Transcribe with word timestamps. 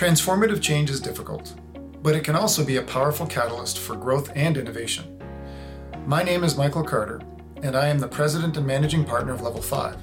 Transformative 0.00 0.62
change 0.62 0.88
is 0.88 0.98
difficult, 0.98 1.52
but 2.02 2.14
it 2.14 2.24
can 2.24 2.34
also 2.34 2.64
be 2.64 2.78
a 2.78 2.82
powerful 2.82 3.26
catalyst 3.26 3.78
for 3.78 3.94
growth 3.94 4.32
and 4.34 4.56
innovation. 4.56 5.20
My 6.06 6.22
name 6.22 6.42
is 6.42 6.56
Michael 6.56 6.82
Carter, 6.82 7.20
and 7.62 7.76
I 7.76 7.88
am 7.88 7.98
the 7.98 8.08
president 8.08 8.56
and 8.56 8.66
managing 8.66 9.04
partner 9.04 9.34
of 9.34 9.42
Level 9.42 9.60
5, 9.60 9.98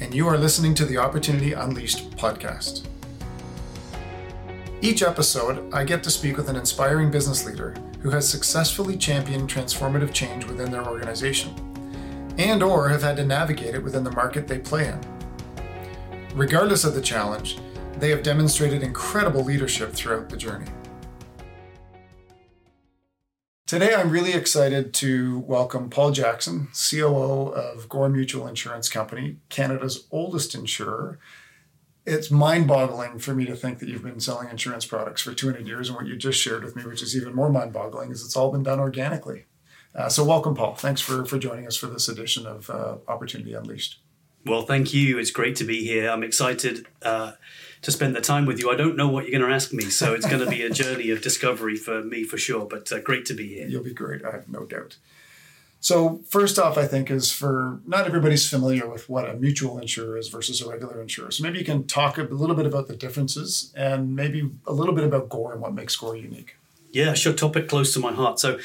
and 0.00 0.14
you 0.14 0.26
are 0.26 0.38
listening 0.38 0.72
to 0.76 0.86
the 0.86 0.96
Opportunity 0.96 1.52
Unleashed 1.52 2.10
podcast. 2.12 2.86
Each 4.80 5.02
episode, 5.02 5.74
I 5.74 5.84
get 5.84 6.02
to 6.04 6.10
speak 6.10 6.38
with 6.38 6.48
an 6.48 6.56
inspiring 6.56 7.10
business 7.10 7.44
leader 7.44 7.74
who 8.00 8.08
has 8.08 8.26
successfully 8.26 8.96
championed 8.96 9.50
transformative 9.50 10.14
change 10.14 10.46
within 10.46 10.70
their 10.70 10.86
organization 10.88 11.52
and 12.38 12.62
or 12.62 12.88
have 12.88 13.02
had 13.02 13.18
to 13.18 13.26
navigate 13.26 13.74
it 13.74 13.84
within 13.84 14.04
the 14.04 14.10
market 14.10 14.48
they 14.48 14.58
play 14.58 14.88
in. 14.88 14.98
Regardless 16.34 16.84
of 16.84 16.94
the 16.94 17.02
challenge, 17.02 17.58
they 18.00 18.10
have 18.10 18.22
demonstrated 18.22 18.82
incredible 18.82 19.42
leadership 19.42 19.92
throughout 19.92 20.28
the 20.28 20.36
journey. 20.36 20.66
Today, 23.66 23.94
I'm 23.94 24.08
really 24.08 24.32
excited 24.32 24.94
to 24.94 25.40
welcome 25.40 25.90
Paul 25.90 26.12
Jackson, 26.12 26.68
COO 26.72 27.48
of 27.48 27.88
Gore 27.88 28.08
Mutual 28.08 28.46
Insurance 28.46 28.88
Company, 28.88 29.36
Canada's 29.50 30.06
oldest 30.10 30.54
insurer. 30.54 31.18
It's 32.06 32.30
mind 32.30 32.66
boggling 32.66 33.18
for 33.18 33.34
me 33.34 33.44
to 33.44 33.54
think 33.54 33.80
that 33.80 33.88
you've 33.90 34.02
been 34.02 34.20
selling 34.20 34.48
insurance 34.48 34.86
products 34.86 35.20
for 35.20 35.34
200 35.34 35.66
years, 35.66 35.88
and 35.88 35.96
what 35.96 36.06
you 36.06 36.16
just 36.16 36.40
shared 36.40 36.64
with 36.64 36.76
me, 36.76 36.84
which 36.84 37.02
is 37.02 37.14
even 37.14 37.34
more 37.34 37.50
mind 37.50 37.74
boggling, 37.74 38.10
is 38.10 38.24
it's 38.24 38.36
all 38.36 38.50
been 38.50 38.62
done 38.62 38.80
organically. 38.80 39.44
Uh, 39.94 40.08
so, 40.08 40.24
welcome, 40.24 40.54
Paul. 40.54 40.74
Thanks 40.74 41.02
for, 41.02 41.26
for 41.26 41.38
joining 41.38 41.66
us 41.66 41.76
for 41.76 41.88
this 41.88 42.08
edition 42.08 42.46
of 42.46 42.70
uh, 42.70 42.96
Opportunity 43.06 43.52
Unleashed. 43.52 44.00
Well, 44.46 44.62
thank 44.62 44.94
you. 44.94 45.18
It's 45.18 45.30
great 45.30 45.56
to 45.56 45.64
be 45.64 45.84
here. 45.84 46.08
I'm 46.08 46.22
excited 46.22 46.86
uh, 47.02 47.32
to 47.82 47.92
spend 47.92 48.14
the 48.14 48.20
time 48.20 48.46
with 48.46 48.58
you. 48.60 48.70
I 48.70 48.76
don't 48.76 48.96
know 48.96 49.08
what 49.08 49.24
you're 49.24 49.38
going 49.38 49.48
to 49.48 49.54
ask 49.54 49.72
me, 49.72 49.84
so 49.84 50.14
it's 50.14 50.26
going 50.26 50.44
to 50.44 50.50
be 50.50 50.62
a 50.62 50.70
journey 50.70 51.10
of 51.10 51.22
discovery 51.22 51.76
for 51.76 52.02
me 52.02 52.24
for 52.24 52.38
sure, 52.38 52.66
but 52.66 52.90
uh, 52.92 53.00
great 53.00 53.24
to 53.26 53.34
be 53.34 53.48
here. 53.54 53.66
You'll 53.66 53.84
be 53.84 53.94
great, 53.94 54.24
I 54.24 54.32
have 54.32 54.48
no 54.48 54.64
doubt. 54.64 54.96
So, 55.80 56.20
first 56.28 56.58
off, 56.58 56.76
I 56.76 56.86
think 56.86 57.08
is 57.08 57.30
for 57.30 57.80
not 57.86 58.04
everybody's 58.04 58.48
familiar 58.48 58.88
with 58.88 59.08
what 59.08 59.28
a 59.28 59.34
mutual 59.34 59.78
insurer 59.78 60.18
is 60.18 60.28
versus 60.28 60.60
a 60.60 60.68
regular 60.68 61.00
insurer. 61.00 61.30
So, 61.30 61.44
maybe 61.44 61.60
you 61.60 61.64
can 61.64 61.86
talk 61.86 62.18
a 62.18 62.22
little 62.22 62.56
bit 62.56 62.66
about 62.66 62.88
the 62.88 62.96
differences 62.96 63.72
and 63.76 64.16
maybe 64.16 64.50
a 64.66 64.72
little 64.72 64.94
bit 64.94 65.04
about 65.04 65.28
Gore 65.28 65.52
and 65.52 65.62
what 65.62 65.74
makes 65.74 65.94
Gore 65.94 66.16
unique. 66.16 66.56
Yeah, 66.90 67.14
sure. 67.14 67.32
Topic 67.32 67.68
close 67.68 67.92
to 67.94 68.00
my 68.00 68.12
heart. 68.12 68.40
So, 68.40 68.58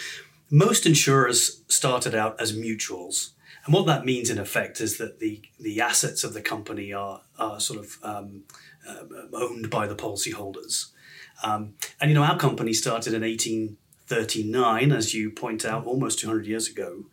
most 0.50 0.88
insurers 0.88 1.62
started 1.68 2.16
out 2.16 2.40
as 2.42 2.58
mutuals. 2.58 3.32
And 3.66 3.74
what 3.74 3.86
that 3.86 4.06
means, 4.06 4.30
in 4.30 4.40
effect, 4.40 4.82
is 4.82 4.98
that 4.98 5.20
the, 5.20 5.42
the 5.59 5.80
assets 5.82 6.24
of 6.24 6.34
the 6.34 6.42
company 6.42 6.94
are, 6.94 7.22
are 7.40 7.59
sort 7.59 7.80
of 7.80 7.98
um, 8.04 8.44
owned 9.34 9.70
by 9.70 9.88
the 9.88 9.95
policyholders. 9.95 10.88
Um, 11.44 11.76
and, 12.00 12.09
you 12.09 12.16
know, 12.16 12.23
our 12.23 12.38
company 12.38 12.73
started 12.73 13.14
in 13.14 13.22
1839, 13.22 14.92
as 14.92 15.14
you 15.14 15.31
point 15.31 15.66
out, 15.66 15.86
almost 15.86 16.20
200 16.20 16.45
years 16.45 16.67
ago. 16.67 17.06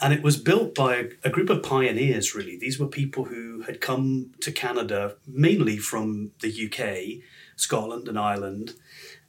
And 0.00 0.14
it 0.14 0.22
was 0.22 0.38
built 0.38 0.74
by 0.74 0.96
a, 0.96 1.08
a 1.24 1.30
group 1.30 1.50
of 1.50 1.62
pioneers, 1.62 2.34
really. 2.34 2.56
These 2.56 2.78
were 2.78 2.86
people 2.86 3.24
who 3.24 3.62
had 3.62 3.80
come 3.80 4.32
to 4.40 4.50
Canada 4.50 5.16
mainly 5.26 5.76
from 5.76 6.30
the 6.40 6.48
UK, 6.48 7.22
Scotland, 7.56 8.08
and 8.08 8.18
Ireland. 8.18 8.74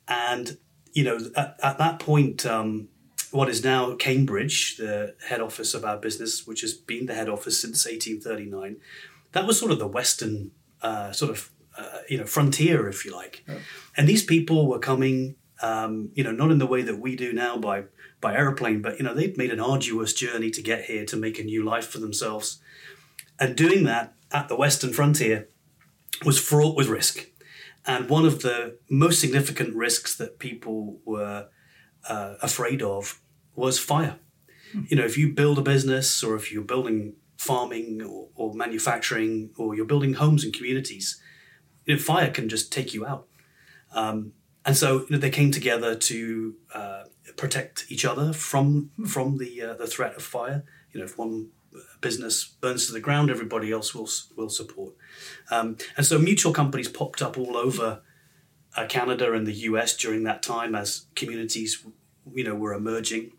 And, 0.07 0.57
you 0.93 1.03
know, 1.03 1.19
at, 1.35 1.59
at 1.61 1.77
that 1.77 1.99
point, 1.99 2.45
um, 2.45 2.87
what 3.31 3.49
is 3.49 3.63
now 3.63 3.95
Cambridge, 3.95 4.77
the 4.77 5.15
head 5.27 5.41
office 5.41 5.73
of 5.73 5.83
our 5.83 5.97
business, 5.97 6.45
which 6.45 6.61
has 6.61 6.73
been 6.73 7.05
the 7.05 7.15
head 7.15 7.29
office 7.29 7.59
since 7.59 7.85
1839. 7.85 8.77
That 9.33 9.47
was 9.47 9.59
sort 9.59 9.71
of 9.71 9.79
the 9.79 9.87
Western 9.87 10.51
uh, 10.81 11.11
sort 11.11 11.31
of 11.31 11.51
uh, 11.77 11.99
you 12.09 12.17
know 12.17 12.25
frontier, 12.25 12.87
if 12.87 13.05
you 13.05 13.13
like. 13.13 13.43
Yeah. 13.47 13.59
And 13.97 14.07
these 14.07 14.23
people 14.23 14.67
were 14.67 14.79
coming, 14.79 15.35
um, 15.61 16.11
you 16.13 16.23
know, 16.23 16.31
not 16.31 16.51
in 16.51 16.59
the 16.59 16.65
way 16.65 16.81
that 16.81 16.99
we 16.99 17.15
do 17.15 17.33
now 17.33 17.57
by 17.57 17.83
by 18.19 18.35
airplane, 18.35 18.81
but 18.81 18.97
you 18.97 19.03
know 19.03 19.13
they'd 19.13 19.37
made 19.37 19.51
an 19.51 19.59
arduous 19.59 20.13
journey 20.13 20.51
to 20.51 20.61
get 20.61 20.85
here 20.85 21.05
to 21.05 21.17
make 21.17 21.39
a 21.39 21.43
new 21.43 21.63
life 21.63 21.87
for 21.87 21.99
themselves, 21.99 22.61
and 23.39 23.55
doing 23.55 23.83
that 23.85 24.13
at 24.31 24.47
the 24.47 24.55
Western 24.55 24.93
frontier 24.93 25.49
was 26.25 26.39
fraught 26.39 26.75
with 26.75 26.87
risk. 26.87 27.27
And 27.85 28.09
one 28.09 28.25
of 28.25 28.41
the 28.41 28.77
most 28.89 29.19
significant 29.19 29.75
risks 29.75 30.15
that 30.15 30.37
people 30.37 30.99
were 31.03 31.47
uh, 32.07 32.35
afraid 32.41 32.81
of 32.81 33.19
was 33.55 33.79
fire. 33.79 34.19
Hmm. 34.71 34.83
You 34.87 34.97
know, 34.97 35.05
if 35.05 35.17
you 35.17 35.33
build 35.33 35.57
a 35.57 35.63
business 35.63 36.23
or 36.23 36.35
if 36.35 36.51
you're 36.51 36.63
building 36.63 37.15
farming 37.37 38.01
or, 38.03 38.29
or 38.35 38.53
manufacturing 38.53 39.49
or 39.57 39.75
you're 39.75 39.85
building 39.85 40.13
homes 40.13 40.43
and 40.43 40.53
communities, 40.53 41.20
you 41.85 41.95
know, 41.95 42.01
fire 42.01 42.29
can 42.29 42.49
just 42.49 42.71
take 42.71 42.93
you 42.93 43.05
out. 43.05 43.27
Um, 43.93 44.33
and 44.65 44.77
so 44.77 45.01
you 45.01 45.07
know, 45.11 45.17
they 45.17 45.29
came 45.29 45.51
together 45.51 45.95
to 45.95 46.55
uh, 46.73 47.03
protect 47.35 47.85
each 47.89 48.05
other 48.05 48.33
from 48.33 48.91
from 49.07 49.37
the 49.37 49.61
uh, 49.61 49.73
the 49.73 49.87
threat 49.87 50.15
of 50.15 50.23
fire. 50.23 50.63
You 50.91 50.99
know, 50.99 51.05
if 51.05 51.17
one 51.17 51.49
business 52.01 52.43
burns 52.45 52.87
to 52.87 52.93
the 52.93 52.99
ground, 52.99 53.29
everybody 53.29 53.71
else 53.71 53.95
will 53.95 54.09
will 54.35 54.49
support. 54.49 54.93
Um, 55.49 55.77
and 55.97 56.05
so 56.05 56.19
mutual 56.19 56.53
companies 56.53 56.87
popped 56.87 57.21
up 57.21 57.37
all 57.37 57.57
over 57.57 58.01
uh, 58.75 58.85
Canada 58.87 59.33
and 59.33 59.45
the 59.45 59.53
US 59.53 59.95
during 59.95 60.23
that 60.23 60.43
time 60.43 60.75
as 60.75 61.05
communities, 61.15 61.85
you 62.33 62.43
know, 62.43 62.55
were 62.55 62.73
emerging. 62.73 63.31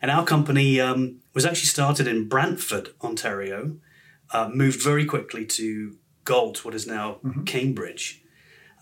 And 0.00 0.10
our 0.10 0.24
company 0.24 0.80
um, 0.80 1.20
was 1.32 1.46
actually 1.46 1.66
started 1.66 2.06
in 2.08 2.28
Brantford, 2.28 2.90
Ontario, 3.02 3.76
uh, 4.32 4.48
moved 4.52 4.82
very 4.82 5.04
quickly 5.04 5.46
to 5.46 5.96
Galt, 6.24 6.64
what 6.64 6.74
is 6.74 6.86
now 6.86 7.18
mm-hmm. 7.24 7.44
Cambridge. 7.44 8.22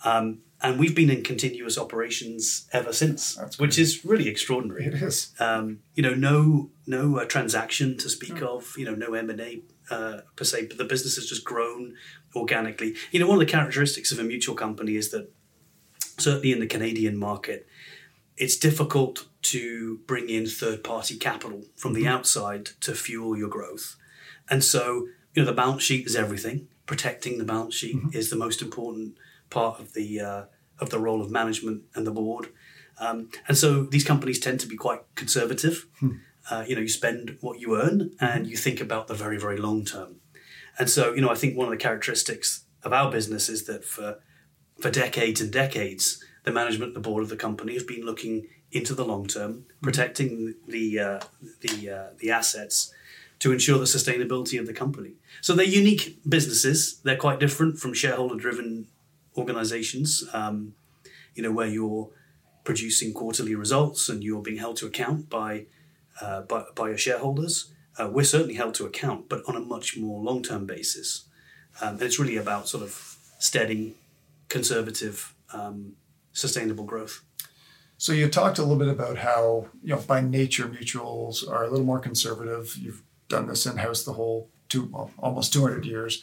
Um, 0.05 0.41
and 0.63 0.79
we've 0.79 0.95
been 0.95 1.11
in 1.11 1.23
continuous 1.23 1.79
operations 1.79 2.69
ever 2.73 2.93
since, 2.93 3.39
which 3.59 3.79
is 3.79 4.05
really 4.05 4.29
extraordinary. 4.29 4.87
It 4.87 4.95
is. 4.95 5.35
Um, 5.41 5.81
you 5.95 6.03
know, 6.03 6.15
no 6.15 6.71
no 6.87 7.19
uh, 7.19 7.25
transaction 7.25 7.97
to 7.99 8.11
speak 8.11 8.35
mm. 8.35 8.43
of. 8.43 8.75
You 8.77 8.85
know, 8.85 8.95
no 8.95 9.15
M 9.15 9.31
and 9.31 9.41
A 9.41 9.63
uh, 9.91 10.19
per 10.37 10.45
se, 10.45 10.67
but 10.67 10.77
the 10.77 10.85
business 10.85 11.17
has 11.17 11.27
just 11.27 11.45
grown 11.45 11.95
organically. 12.37 12.95
You 13.11 13.21
know, 13.21 13.27
one 13.27 13.41
of 13.41 13.47
the 13.47 13.51
characteristics 13.51 14.13
of 14.13 14.19
a 14.19 14.23
mutual 14.23 14.55
company 14.55 14.97
is 14.97 15.11
that 15.11 15.33
certainly 16.19 16.53
in 16.53 16.61
the 16.61 16.67
Canadian 16.67 17.17
market, 17.17 17.67
it's 18.37 18.57
difficult 18.57 19.27
to 19.43 20.01
bring 20.07 20.29
in 20.29 20.47
third 20.47 20.85
party 20.85 21.17
capital 21.17 21.63
from 21.77 21.95
the 21.95 22.03
mm-hmm. 22.03 22.13
outside 22.13 22.67
to 22.81 22.95
fuel 22.95 23.37
your 23.37 23.49
growth. 23.49 23.97
And 24.51 24.63
so, 24.63 25.07
you 25.35 25.43
know, 25.43 25.47
the 25.47 25.55
balance 25.55 25.83
sheet 25.83 26.07
is 26.07 26.17
everything. 26.17 26.69
Protecting 26.91 27.39
the 27.39 27.45
balance 27.45 27.77
sheet 27.77 27.95
mm-hmm. 27.95 28.19
is 28.19 28.31
the 28.31 28.37
most 28.45 28.61
important 28.61 29.17
part 29.49 29.79
of 29.79 29.93
the 29.93 30.09
uh, 30.21 30.43
of 30.81 30.91
the 30.91 30.99
role 30.99 31.21
of 31.23 31.31
management 31.31 31.85
and 31.95 32.05
the 32.05 32.11
board. 32.11 32.49
Um, 32.99 33.31
and 33.47 33.57
so 33.57 33.85
these 33.85 34.03
companies 34.03 34.41
tend 34.41 34.59
to 34.61 34.67
be 34.67 34.77
quite 34.77 35.03
conservative. 35.15 35.87
Hmm. 36.01 36.11
Uh, 36.51 36.65
you 36.67 36.75
know, 36.75 36.81
you 36.81 36.89
spend 36.89 37.37
what 37.43 37.61
you 37.61 37.81
earn 37.81 38.11
and 38.21 38.49
you 38.49 38.57
think 38.57 38.81
about 38.81 39.07
the 39.07 39.15
very, 39.15 39.39
very 39.39 39.57
long 39.57 39.85
term. 39.85 40.17
And 40.81 40.91
so, 40.91 41.15
you 41.15 41.21
know, 41.21 41.31
I 41.31 41.37
think 41.37 41.57
one 41.57 41.69
of 41.69 41.71
the 41.71 41.85
characteristics 41.89 42.65
of 42.83 42.93
our 42.93 43.09
business 43.09 43.49
is 43.49 43.67
that 43.67 43.85
for 43.85 44.19
for 44.81 44.91
decades 44.91 45.41
and 45.41 45.53
decades, 45.53 46.05
the 46.43 46.51
management, 46.51 46.95
the 46.95 47.07
board 47.09 47.23
of 47.23 47.29
the 47.29 47.37
company 47.47 47.75
have 47.75 47.87
been 47.87 48.05
looking 48.05 48.49
into 48.73 48.95
the 48.97 49.05
long 49.05 49.29
term, 49.29 49.53
mm-hmm. 49.53 49.85
protecting 49.85 50.57
the 50.67 50.99
uh, 50.99 51.21
the 51.61 51.91
uh, 51.99 52.09
the 52.19 52.33
assets 52.33 52.93
to 53.41 53.53
ensure 53.53 53.79
the 53.79 53.85
sustainability 53.85 54.61
of 54.61 54.67
the 54.67 54.73
company. 54.73 55.15
So 55.41 55.55
they're 55.55 55.67
unique 55.67 56.19
businesses. 56.29 57.01
They're 57.05 57.17
quite 57.17 57.41
different 57.41 57.79
from 57.79 57.95
shareholder-driven 57.95 58.87
organizations. 59.37 60.25
Um, 60.33 60.75
you 61.35 61.43
know 61.43 61.53
where 61.53 61.67
you're 61.67 62.11
producing 62.65 63.15
quarterly 63.15 63.55
results 63.55 64.09
and 64.09 64.23
you're 64.23 64.43
being 64.43 64.59
held 64.59 64.77
to 64.77 64.87
account 64.87 65.31
by 65.31 65.67
uh, 66.21 66.43
by, 66.43 66.65
by 66.75 66.89
your 66.89 66.99
shareholders. 66.99 67.73
Uh, 67.99 68.09
we're 68.13 68.25
certainly 68.25 68.55
held 68.55 68.75
to 68.75 68.87
account, 68.87 69.29
but 69.29 69.43
on 69.49 69.57
a 69.57 69.61
much 69.61 69.97
more 69.97 70.23
long-term 70.23 70.67
basis. 70.67 71.25
Um, 71.81 71.95
and 71.95 72.03
it's 72.03 72.19
really 72.19 72.37
about 72.37 72.69
sort 72.69 72.83
of 72.83 73.17
steady 73.39 73.97
conservative, 74.49 75.35
um, 75.53 75.95
sustainable 76.33 76.85
growth. 76.85 77.23
So 77.97 78.13
you 78.13 78.29
talked 78.29 78.59
a 78.59 78.63
little 78.63 78.79
bit 78.79 78.89
about 78.89 79.19
how 79.19 79.69
you 79.83 79.95
know 79.95 80.01
by 80.01 80.21
nature 80.21 80.67
mutuals 80.67 81.49
are 81.49 81.65
a 81.65 81.71
little 81.71 81.87
more 81.87 82.01
conservative. 82.01 82.77
You've 82.77 83.03
done 83.31 83.47
this 83.47 83.65
in 83.65 83.79
house 83.79 84.03
the 84.03 84.13
whole 84.13 84.51
two 84.69 84.91
well, 84.93 85.11
almost 85.19 85.53
200 85.53 85.85
years. 85.87 86.23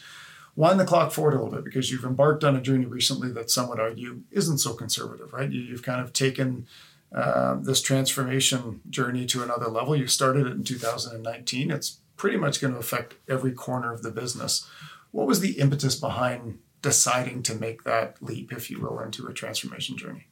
Wind 0.56 0.80
the 0.80 0.86
clock 0.86 1.12
forward 1.12 1.33
a 1.33 1.38
little 1.38 1.51
bit 1.51 1.63
because 1.63 1.92
you've 1.92 2.04
embarked 2.04 2.44
on 2.44 2.56
a 2.56 2.62
journey 2.62 2.86
recently 2.86 3.31
that 3.31 3.51
some 3.51 3.69
would 3.69 3.80
argue 3.80 4.21
isn't 4.31 4.57
so 4.57 4.74
conservative, 4.74 5.31
right? 5.31 5.51
You, 5.51 5.71
have 5.71 5.83
kind 5.83 6.01
of 6.01 6.13
taken 6.13 6.65
uh, 7.13 7.56
this 7.62 7.80
transformation 7.80 8.81
journey 8.89 9.27
to 9.27 9.44
another 9.44 9.68
level. 9.68 9.95
You 9.95 10.07
started 10.07 10.48
it 10.48 10.54
in 10.54 10.63
2019. 10.63 11.69
It's 11.69 12.00
pretty 12.15 12.38
much 12.38 12.59
going 12.59 12.74
to 12.74 12.80
affect 12.80 13.15
every 13.30 13.51
corner 13.51 13.94
of 13.94 14.01
the 14.01 14.10
business. 14.10 14.68
What 15.12 15.27
was 15.27 15.42
the 15.42 15.60
impetus 15.60 15.95
behind 15.95 16.57
deciding 16.81 17.44
to 17.44 17.56
make 17.56 17.83
that 17.83 18.21
leap, 18.21 18.51
if 18.51 18.71
you 18.71 18.80
will, 18.81 19.00
into 19.00 19.27
a 19.27 19.33
transformation 19.33 19.95
journey? 19.95 20.25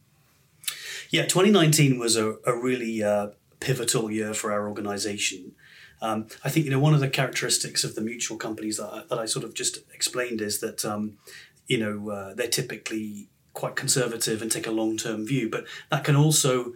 Yeah, 1.11 1.23
2019 1.23 1.99
was 1.99 2.17
a, 2.17 2.37
a 2.45 2.55
really 2.55 3.03
uh, 3.03 3.29
pivotal 3.59 4.09
year 4.09 4.33
for 4.33 4.51
our 4.51 4.67
organization. 4.67 5.53
Um, 6.01 6.27
I 6.43 6.49
think 6.49 6.65
you 6.65 6.71
know 6.71 6.79
one 6.79 6.93
of 6.93 6.99
the 6.99 7.09
characteristics 7.09 7.83
of 7.83 7.95
the 7.95 8.01
mutual 8.01 8.37
companies 8.37 8.77
that 8.77 8.91
I, 8.91 9.03
that 9.09 9.19
I 9.19 9.25
sort 9.25 9.45
of 9.45 9.53
just 9.53 9.79
explained 9.93 10.41
is 10.41 10.59
that 10.59 10.85
um, 10.85 11.17
you 11.67 11.77
know 11.77 12.09
uh, 12.09 12.33
they're 12.33 12.47
typically 12.47 13.27
quite 13.53 13.75
conservative 13.75 14.41
and 14.41 14.51
take 14.51 14.67
a 14.67 14.71
long 14.71 14.97
term 14.97 15.25
view, 15.25 15.49
but 15.49 15.65
that 15.89 16.03
can 16.03 16.15
also 16.15 16.73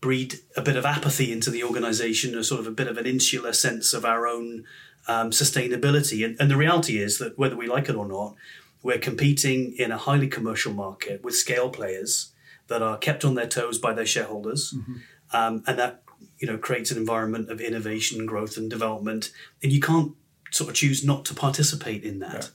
breed 0.00 0.36
a 0.56 0.62
bit 0.62 0.76
of 0.76 0.86
apathy 0.86 1.32
into 1.32 1.50
the 1.50 1.64
organization, 1.64 2.38
a 2.38 2.44
sort 2.44 2.60
of 2.60 2.66
a 2.66 2.70
bit 2.70 2.86
of 2.86 2.98
an 2.98 3.06
insular 3.06 3.52
sense 3.52 3.92
of 3.92 4.04
our 4.04 4.26
own 4.28 4.64
um, 5.08 5.30
sustainability. 5.30 6.24
And, 6.24 6.36
and 6.38 6.50
the 6.50 6.56
reality 6.56 6.98
is 6.98 7.18
that 7.18 7.36
whether 7.36 7.56
we 7.56 7.66
like 7.66 7.88
it 7.88 7.96
or 7.96 8.06
not, 8.06 8.36
we're 8.82 8.98
competing 8.98 9.74
in 9.76 9.90
a 9.90 9.98
highly 9.98 10.28
commercial 10.28 10.72
market 10.72 11.24
with 11.24 11.34
scale 11.34 11.68
players 11.68 12.32
that 12.68 12.82
are 12.82 12.98
kept 12.98 13.24
on 13.24 13.34
their 13.34 13.46
toes 13.46 13.78
by 13.78 13.92
their 13.92 14.06
shareholders, 14.06 14.74
mm-hmm. 14.76 14.98
Um, 15.32 15.62
and 15.66 15.78
that 15.78 16.02
you 16.38 16.46
know 16.46 16.58
creates 16.58 16.90
an 16.90 16.98
environment 16.98 17.50
of 17.50 17.60
innovation, 17.60 18.26
growth, 18.26 18.56
and 18.56 18.70
development. 18.70 19.30
And 19.62 19.72
you 19.72 19.80
can't 19.80 20.12
sort 20.50 20.70
of 20.70 20.76
choose 20.76 21.04
not 21.04 21.24
to 21.26 21.34
participate 21.34 22.04
in 22.04 22.18
that. 22.20 22.50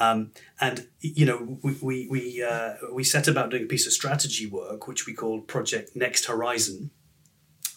Yeah. 0.00 0.10
Um, 0.10 0.32
and 0.60 0.88
you 1.00 1.24
know, 1.24 1.58
we 1.62 1.76
we 1.80 2.08
we, 2.08 2.42
uh, 2.42 2.74
we 2.92 3.04
set 3.04 3.28
about 3.28 3.50
doing 3.50 3.64
a 3.64 3.66
piece 3.66 3.86
of 3.86 3.92
strategy 3.92 4.46
work, 4.46 4.86
which 4.86 5.06
we 5.06 5.14
called 5.14 5.48
Project 5.48 5.96
Next 5.96 6.26
Horizon, 6.26 6.90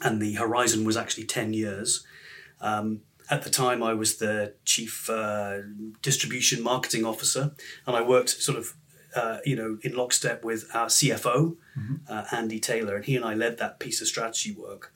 and 0.01 0.21
the 0.21 0.33
horizon 0.33 0.83
was 0.85 0.97
actually 0.97 1.25
ten 1.25 1.53
years. 1.53 2.05
Um, 2.61 3.01
at 3.29 3.43
the 3.43 3.49
time, 3.49 3.83
I 3.83 3.93
was 3.93 4.17
the 4.17 4.55
chief 4.65 5.09
uh, 5.09 5.59
distribution 6.01 6.63
marketing 6.63 7.05
officer, 7.05 7.51
and 7.85 7.95
I 7.95 8.01
worked 8.01 8.29
sort 8.29 8.57
of, 8.57 8.73
uh, 9.15 9.37
you 9.45 9.55
know, 9.55 9.77
in 9.81 9.95
lockstep 9.95 10.43
with 10.43 10.69
our 10.73 10.87
CFO, 10.87 11.55
mm-hmm. 11.77 11.95
Uh, 12.07 12.25
Andy 12.31 12.59
Taylor, 12.59 12.95
and 12.95 13.05
he 13.05 13.15
and 13.15 13.25
I 13.25 13.33
led 13.33 13.57
that 13.57 13.79
piece 13.79 14.01
of 14.01 14.07
strategy 14.07 14.51
work. 14.51 14.93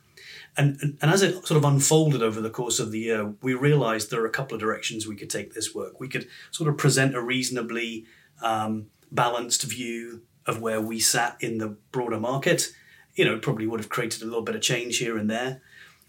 And, 0.56 0.78
and, 0.82 0.98
and, 1.02 1.12
as 1.12 1.24
it 1.24 1.48
sort 1.48 1.58
of 1.58 1.66
unfolded 1.66 2.22
over 2.22 2.40
the 2.40 2.50
course 2.50 2.80
of 2.80 2.92
the 2.92 3.00
year, 3.00 3.34
we 3.42 3.56
realized 3.56 4.12
there 4.12 4.22
are 4.22 4.28
a 4.28 4.32
couple 4.32 4.54
of 4.54 4.62
directions 4.62 5.08
we 5.08 5.16
could 5.16 5.30
take 5.30 5.54
this 5.54 5.74
work. 5.74 6.00
We 6.00 6.08
could 6.08 6.28
sort 6.52 6.70
of 6.70 6.78
present 6.78 7.16
a 7.16 7.22
reasonably 7.22 8.06
um, 8.42 8.88
balanced 9.12 9.64
view 9.64 10.22
of 10.46 10.62
where 10.62 10.80
we 10.80 11.00
sat 11.00 11.38
in 11.40 11.58
the 11.58 11.78
broader 11.92 12.20
market. 12.20 12.72
You 13.16 13.26
know, 13.26 13.40
probably 13.40 13.66
would 13.66 13.80
have 13.80 13.90
created 13.90 14.22
a 14.22 14.26
little 14.26 14.44
bit 14.44 14.56
of 14.56 14.62
change 14.62 15.00
here 15.00 15.18
and 15.18 15.30
there. 15.30 15.62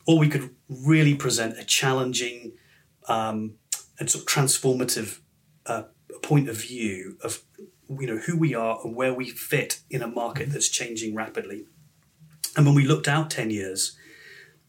Or 0.07 0.19
we 0.19 0.29
could 0.29 0.51
really 0.69 1.15
present 1.15 1.59
a 1.59 1.65
challenging 1.65 2.53
um, 3.09 3.55
and 3.99 4.11
sort 4.11 4.23
of 4.25 4.29
transformative 4.29 5.21
uh, 5.65 5.85
point 6.23 6.49
of 6.49 6.57
view 6.57 7.17
of 7.23 7.43
you 7.89 8.07
know 8.07 8.19
who 8.19 8.37
we 8.37 8.55
are 8.55 8.79
and 8.85 8.95
where 8.95 9.15
we 9.15 9.31
fit 9.31 9.81
in 9.91 10.03
a 10.03 10.09
market 10.09 10.51
that's 10.51 10.69
changing 10.69 11.15
rapidly. 11.15 11.67
And 12.57 12.67
when 12.67 12.75
we 12.75 12.87
looked 12.87 13.09
out 13.09 13.31
10 13.31 13.51
years, 13.51 13.97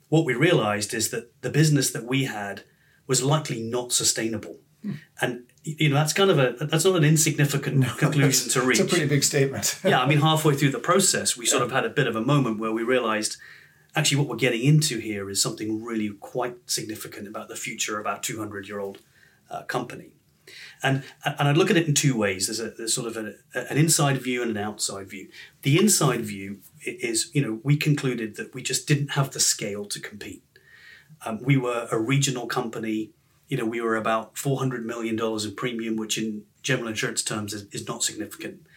what 0.10 0.26
we 0.26 0.34
realized 0.34 0.94
is 0.94 1.12
that 1.12 1.42
the 1.42 1.50
business 1.50 1.92
that 1.92 2.06
we 2.06 2.26
had 2.26 2.64
was 3.08 3.24
likely 3.24 3.62
not 3.62 3.92
sustainable. 3.92 4.60
Hmm. 4.82 4.94
And 5.22 5.44
you 5.64 5.90
know 5.90 5.96
that's 5.96 6.14
kind 6.14 6.30
of 6.30 6.38
a 6.38 6.66
that's 6.66 6.86
not 6.86 6.96
an 6.96 7.04
insignificant 7.04 7.78
no, 7.78 7.94
conclusion 7.96 8.50
to 8.52 8.62
reach. 8.62 8.80
It's 8.80 8.92
a 8.92 8.96
pretty 8.96 9.10
big 9.10 9.24
statement. 9.24 9.80
yeah, 9.84 10.02
I 10.02 10.08
mean 10.08 10.20
halfway 10.20 10.56
through 10.56 10.72
the 10.72 10.80
process, 10.80 11.36
we 11.36 11.46
sort 11.46 11.64
of 11.64 11.72
had 11.72 11.86
a 11.86 11.90
bit 11.90 12.08
of 12.08 12.16
a 12.16 12.22
moment 12.22 12.60
where 12.60 12.72
we 12.72 12.84
realized 12.84 13.38
actually 13.96 14.18
what 14.18 14.28
we're 14.28 14.36
getting 14.36 14.62
into 14.62 15.00
here 15.00 15.30
is 15.30 15.42
something 15.42 15.84
really 15.84 16.10
quite 16.20 16.56
significant 16.68 17.28
about 17.28 17.48
the 17.48 17.56
future 17.56 18.00
of 18.00 18.06
our 18.06 18.20
200 18.20 18.68
year 18.68 18.80
old 18.80 19.00
uh, 19.50 19.64
company. 19.64 20.12
And, 20.86 21.04
and 21.26 21.48
I 21.48 21.52
look 21.52 21.72
at 21.72 21.78
it 21.78 21.88
in 21.88 21.96
two 21.96 22.16
ways. 22.16 22.46
There's, 22.46 22.60
a, 22.60 22.70
there's 22.70 22.94
sort 22.94 23.08
of 23.08 23.18
a, 23.18 23.34
an 23.72 23.78
inside 23.78 24.22
view 24.22 24.44
and 24.44 24.52
an 24.52 24.64
outside 24.64 25.10
view. 25.10 25.30
The 25.64 25.80
inside 25.80 26.22
view 26.22 26.60
is, 26.86 27.32
you 27.34 27.42
know, 27.42 27.60
we 27.64 27.76
concluded 27.76 28.36
that 28.36 28.54
we 28.54 28.62
just 28.62 28.88
didn't 28.88 29.14
have 29.14 29.32
the 29.32 29.40
scale 29.40 29.86
to 29.86 30.00
compete. 30.00 30.44
Um, 31.26 31.40
we 31.42 31.58
were 31.58 31.88
a 31.92 32.00
regional 32.00 32.46
company. 32.46 33.10
You 33.48 33.58
know, 33.58 33.66
we 33.66 33.82
were 33.82 33.96
about 33.96 34.36
$400 34.36 34.84
million 34.84 35.20
in 35.20 35.56
premium, 35.56 35.96
which 35.96 36.20
in 36.20 36.44
general 36.62 36.90
insurance 36.90 37.24
terms 37.24 37.52
is, 37.54 37.64
is 37.72 37.88
not 37.88 38.04
significant. 38.04 38.68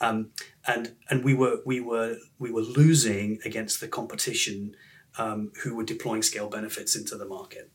Um, 0.00 0.30
and 0.66 0.94
and 1.08 1.24
we 1.24 1.32
were 1.32 1.60
we 1.64 1.80
were 1.80 2.18
we 2.38 2.52
were 2.52 2.60
losing 2.60 3.38
against 3.46 3.80
the 3.80 3.88
competition 3.88 4.76
um, 5.16 5.52
who 5.62 5.74
were 5.74 5.84
deploying 5.84 6.22
scale 6.22 6.50
benefits 6.50 6.94
into 6.94 7.16
the 7.16 7.24
market. 7.24 7.70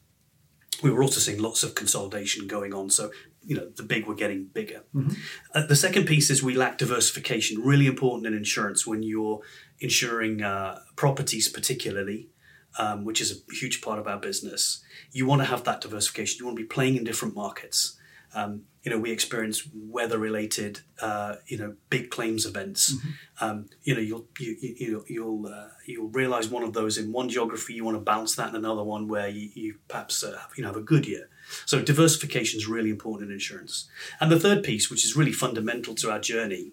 We 0.84 0.92
were 0.92 1.04
also 1.04 1.20
seeing 1.20 1.42
lots 1.42 1.64
of 1.64 1.74
consolidation 1.74 2.48
going 2.48 2.76
on. 2.76 2.92
So 2.92 3.12
you 3.44 3.56
know 3.56 3.70
the 3.76 3.84
big 3.84 4.06
were 4.06 4.16
getting 4.16 4.46
bigger. 4.46 4.84
Mm-hmm. 4.94 5.14
Uh, 5.54 5.66
the 5.66 5.76
second 5.76 6.06
piece 6.06 6.30
is 6.30 6.44
we 6.44 6.54
lack 6.54 6.78
diversification. 6.78 7.62
Really 7.62 7.88
important 7.88 8.28
in 8.28 8.34
insurance 8.34 8.86
when 8.86 9.04
you're 9.04 9.42
insuring 9.80 10.44
uh, 10.44 10.80
properties, 10.96 11.50
particularly, 11.50 12.30
um, 12.78 13.04
which 13.04 13.20
is 13.20 13.32
a 13.32 13.54
huge 13.54 13.82
part 13.82 14.00
of 14.00 14.08
our 14.08 14.20
business. 14.20 14.84
You 15.12 15.26
want 15.26 15.42
to 15.42 15.46
have 15.46 15.64
that 15.64 15.82
diversification. 15.82 16.40
You 16.40 16.46
want 16.46 16.58
to 16.58 16.64
be 16.64 16.68
playing 16.68 16.96
in 16.98 17.04
different 17.04 17.36
markets. 17.36 17.98
Um, 18.34 18.64
you 18.84 18.90
know, 18.90 18.98
we 18.98 19.12
experience 19.12 19.70
weather-related, 19.74 20.80
uh, 21.02 21.36
you 21.46 21.58
know, 21.58 21.76
big 21.90 22.10
claims 22.10 22.46
events. 22.46 22.94
Mm-hmm. 22.94 23.46
Um, 23.46 23.70
you 23.84 23.94
know, 23.94 24.02
you'll 24.02 24.28
you, 24.40 24.56
you 24.60 25.06
you'll 25.08 25.46
uh, 25.48 25.68
you'll 25.86 26.10
realize 26.10 26.50
one 26.50 26.64
of 26.64 26.74
those 26.74 26.98
in 26.98 27.12
one 27.12 27.30
geography. 27.30 27.74
You 27.74 27.86
want 27.86 27.98
to 27.98 28.02
balance 28.02 28.36
that 28.36 28.50
in 28.50 28.56
another 28.56 28.84
one 28.84 29.08
where 29.08 29.30
you, 29.30 29.50
you 29.54 29.76
perhaps 29.88 30.24
uh, 30.24 30.40
you 30.56 30.64
know 30.64 30.70
have 30.70 30.78
a 30.78 30.82
good 30.82 31.06
year. 31.06 31.30
So 31.66 31.82
diversification 31.82 32.60
is 32.60 32.68
really 32.68 32.90
important 32.90 33.30
in 33.30 33.34
insurance. 33.34 33.90
And 34.20 34.32
the 34.32 34.40
third 34.40 34.64
piece, 34.64 34.90
which 34.90 35.06
is 35.06 35.16
really 35.16 35.34
fundamental 35.34 35.94
to 35.96 36.12
our 36.12 36.20
journey, 36.20 36.72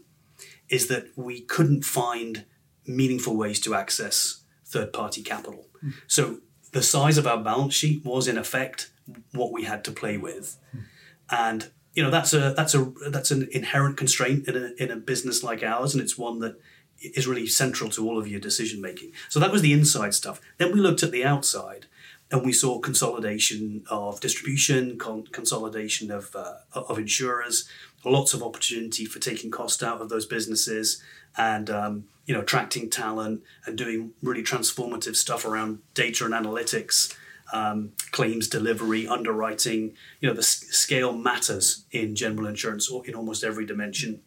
is 0.69 0.87
that 0.87 1.09
we 1.17 1.41
couldn't 1.41 1.85
find 1.85 2.47
meaningful 2.87 3.37
ways 3.37 3.61
to 3.61 3.75
access 3.75 4.45
third-party 4.65 5.23
capital. 5.23 5.67
Mm. 5.85 5.93
So 6.07 6.39
the 6.73 6.83
size 6.83 7.19
of 7.19 7.27
our 7.27 7.43
balance 7.43 7.75
sheet 7.75 8.05
was 8.05 8.29
in 8.29 8.39
effect 8.39 8.91
what 9.33 9.53
we 9.53 9.65
had 9.65 9.85
to 9.85 9.93
play 9.93 10.17
with. 10.17 10.57
Mm. 10.75 10.85
And 11.31 11.71
you 11.95 12.03
know 12.03 12.11
that's 12.11 12.33
a 12.33 12.55
that's 12.57 12.75
a 12.75 12.93
that's 13.11 13.31
an 13.31 13.49
inherent 13.53 13.97
constraint 13.97 14.47
in 14.47 14.57
a 14.57 14.83
in 14.83 14.91
a 14.91 14.97
business 14.97 15.43
like 15.43 15.63
ours, 15.63 15.95
and 15.95 16.03
it's 16.03 16.17
one 16.17 16.39
that 16.41 16.61
is 17.01 17.27
really 17.27 17.47
central 17.47 17.91
to 17.91 18.09
all 18.09 18.19
of 18.19 18.29
your 18.29 18.41
decision 18.41 18.81
making. 18.81 19.13
So 19.29 19.41
that 19.41 19.51
was 19.51 19.63
the 19.63 19.73
inside 19.73 20.15
stuff. 20.15 20.41
Then 20.59 20.73
we 20.73 20.81
looked 20.81 21.03
at 21.03 21.11
the 21.11 21.25
outside, 21.25 21.87
and 22.31 22.45
we 22.45 22.53
saw 22.53 22.79
consolidation 22.79 23.85
of 23.91 24.21
distribution, 24.21 24.99
con- 24.99 25.27
consolidation 25.33 26.11
of 26.11 26.35
uh, 26.37 26.59
of 26.73 26.99
insurers, 26.99 27.69
lots 28.05 28.33
of 28.33 28.43
opportunity 28.43 29.05
for 29.05 29.19
taking 29.19 29.51
cost 29.51 29.83
out 29.83 30.01
of 30.01 30.09
those 30.09 30.27
businesses, 30.27 31.03
and 31.37 31.69
um, 31.69 32.05
you 32.27 32.35
know 32.35 32.41
attracting 32.41 32.91
talent 32.91 33.43
and 33.67 33.77
doing 33.77 34.13
really 34.23 34.43
transformative 34.43 35.17
stuff 35.17 35.45
around 35.45 35.81
data 35.95 36.25
and 36.25 36.35
analytics 36.35 37.13
um, 37.53 37.93
claims 38.11 38.49
delivery, 38.49 39.06
underwriting. 39.06 39.95
You 40.21 40.29
know, 40.29 40.35
the 40.35 40.41
s- 40.41 40.67
scale 40.71 41.12
matters 41.12 41.85
in 41.91 42.15
general 42.15 42.47
insurance 42.47 42.91
in 43.06 43.15
almost 43.15 43.45
every 43.45 43.67
dimension. 43.67 44.21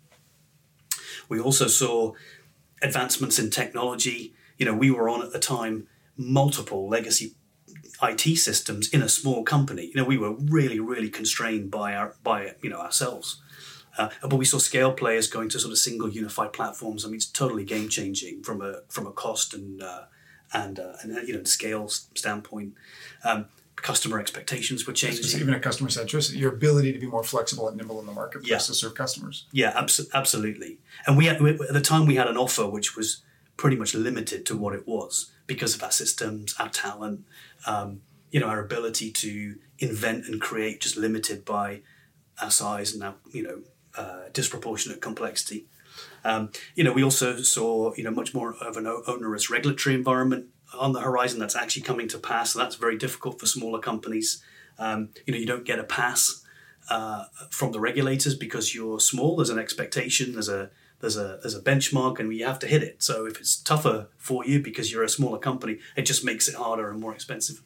We 1.29 1.39
also 1.39 1.67
saw 1.67 2.13
advancements 2.81 3.39
in 3.39 3.49
technology. 3.49 4.33
You 4.57 4.65
know, 4.65 4.73
we 4.73 4.91
were 4.91 5.09
on 5.09 5.21
at 5.21 5.31
the 5.31 5.39
time 5.39 5.87
multiple 6.17 6.87
legacy 6.87 7.35
IT 8.03 8.37
systems 8.37 8.89
in 8.89 9.01
a 9.01 9.09
small 9.09 9.43
company. 9.43 9.85
You 9.85 9.95
know, 9.95 10.03
we 10.03 10.17
were 10.17 10.33
really, 10.33 10.79
really 10.79 11.09
constrained 11.09 11.69
by 11.69 11.95
our 11.95 12.15
by 12.23 12.55
you 12.61 12.69
know 12.69 12.79
ourselves. 12.79 13.41
Uh, 13.97 14.09
but 14.21 14.37
we 14.37 14.45
saw 14.45 14.57
scale 14.57 14.93
players 14.93 15.27
going 15.27 15.49
to 15.49 15.59
sort 15.59 15.71
of 15.71 15.77
single 15.77 16.09
unified 16.09 16.53
platforms. 16.53 17.03
I 17.03 17.09
mean, 17.09 17.17
it's 17.17 17.25
totally 17.25 17.65
game 17.65 17.89
changing 17.89 18.43
from 18.43 18.61
a 18.61 18.81
from 18.89 19.05
a 19.05 19.11
cost 19.11 19.53
and 19.53 19.81
uh, 19.81 20.03
and, 20.53 20.79
uh, 20.79 20.93
and 21.01 21.17
uh, 21.17 21.21
you 21.21 21.33
know 21.35 21.43
scale 21.43 21.89
standpoint. 21.89 22.73
Um, 23.23 23.45
customer 23.75 24.19
expectations 24.19 24.85
were 24.85 24.93
changing. 24.93 25.39
Even 25.39 25.53
a 25.53 25.59
customer 25.59 25.89
centricity, 25.89 26.37
your 26.37 26.53
ability 26.53 26.93
to 26.93 26.99
be 26.99 27.07
more 27.07 27.23
flexible 27.23 27.67
and 27.67 27.77
nimble 27.77 27.99
in 27.99 28.05
the 28.05 28.11
marketplace 28.11 28.49
yeah. 28.49 28.57
to 28.57 28.73
serve 28.73 28.93
customers. 28.93 29.47
Yeah, 29.51 29.71
abso- 29.73 30.07
absolutely. 30.13 30.77
And 31.07 31.17
we, 31.17 31.25
had, 31.25 31.41
we, 31.41 31.51
at 31.51 31.73
the 31.73 31.81
time 31.81 32.05
we 32.05 32.15
had 32.15 32.27
an 32.27 32.37
offer 32.37 32.67
which 32.67 32.95
was 32.95 33.23
pretty 33.57 33.75
much 33.75 33.95
limited 33.95 34.45
to 34.47 34.57
what 34.57 34.73
it 34.73 34.87
was 34.87 35.31
because 35.47 35.73
of 35.73 35.83
our 35.83 35.91
systems, 35.91 36.53
our 36.59 36.69
talent, 36.69 37.25
um, 37.65 38.01
you 38.29 38.39
know, 38.39 38.47
our 38.47 38.59
ability 38.59 39.11
to 39.11 39.55
invent 39.79 40.27
and 40.27 40.39
create, 40.39 40.79
just 40.79 40.95
limited 40.95 41.43
by 41.43 41.81
our 42.41 42.51
size 42.51 42.93
and 42.93 43.03
our 43.03 43.15
you 43.31 43.43
know 43.43 43.61
uh, 43.97 44.29
disproportionate 44.33 45.01
complexity. 45.01 45.65
Um, 46.23 46.51
you 46.75 46.83
know, 46.83 46.93
we 46.93 47.03
also 47.03 47.37
saw 47.41 47.93
you 47.95 48.03
know 48.03 48.11
much 48.11 48.33
more 48.33 48.53
of 48.55 48.77
an 48.77 48.87
onerous 49.07 49.49
regulatory 49.49 49.95
environment 49.95 50.47
on 50.73 50.93
the 50.93 51.01
horizon 51.01 51.39
that's 51.39 51.55
actually 51.55 51.81
coming 51.81 52.07
to 52.09 52.17
pass. 52.17 52.51
So 52.51 52.59
that's 52.59 52.75
very 52.75 52.97
difficult 52.97 53.39
for 53.39 53.45
smaller 53.45 53.79
companies. 53.79 54.43
Um, 54.79 55.09
you 55.25 55.33
know, 55.33 55.39
you 55.39 55.45
don't 55.45 55.65
get 55.65 55.79
a 55.79 55.83
pass 55.83 56.43
uh, 56.89 57.25
from 57.49 57.71
the 57.71 57.79
regulators 57.79 58.35
because 58.35 58.73
you're 58.73 58.99
small. 58.99 59.35
There's 59.35 59.49
an 59.49 59.59
expectation. 59.59 60.33
There's 60.33 60.49
a 60.49 60.69
there's 60.99 61.17
a 61.17 61.39
there's 61.41 61.55
a 61.55 61.61
benchmark, 61.61 62.19
and 62.19 62.33
you 62.33 62.45
have 62.45 62.59
to 62.59 62.67
hit 62.67 62.83
it. 62.83 63.01
So 63.03 63.25
if 63.25 63.39
it's 63.39 63.55
tougher 63.55 64.07
for 64.17 64.45
you 64.45 64.61
because 64.61 64.91
you're 64.91 65.03
a 65.03 65.09
smaller 65.09 65.39
company, 65.39 65.79
it 65.95 66.03
just 66.03 66.23
makes 66.23 66.47
it 66.47 66.55
harder 66.55 66.89
and 66.89 66.99
more 66.99 67.13
expensive. 67.13 67.61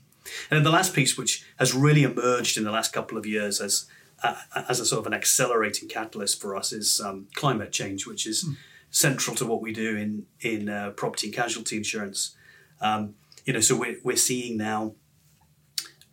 And 0.50 0.58
then 0.58 0.64
the 0.64 0.72
last 0.72 0.94
piece, 0.94 1.18
which 1.18 1.46
has 1.58 1.74
really 1.74 2.04
emerged 2.04 2.58
in 2.58 2.64
the 2.64 2.72
last 2.72 2.94
couple 2.94 3.18
of 3.18 3.26
years 3.26 3.62
as 3.62 3.86
uh, 4.24 4.36
as 4.70 4.80
a 4.80 4.86
sort 4.86 5.02
of 5.02 5.08
an 5.08 5.14
accelerating 5.14 5.90
catalyst 5.90 6.42
for 6.42 6.56
us 6.56 6.72
is 6.72 7.02
um, 7.02 7.28
climate 7.36 7.72
change, 7.72 8.08
which 8.08 8.26
is 8.26 8.44
mm. 8.46 8.56
central 8.90 9.36
to 9.36 9.46
what 9.46 9.62
we 9.62 9.74
do 9.74 9.96
in 9.96 10.26
in 10.42 10.70
uh, 10.70 10.92
property 10.92 11.28
and 11.28 11.36
casualty 11.36 11.78
insurance. 11.78 12.36
Um, 12.82 13.16
you 13.46 13.54
know, 13.54 13.60
so 13.60 13.76
we're 13.76 13.98
we're 14.04 14.16
seeing 14.16 14.58
now 14.58 14.94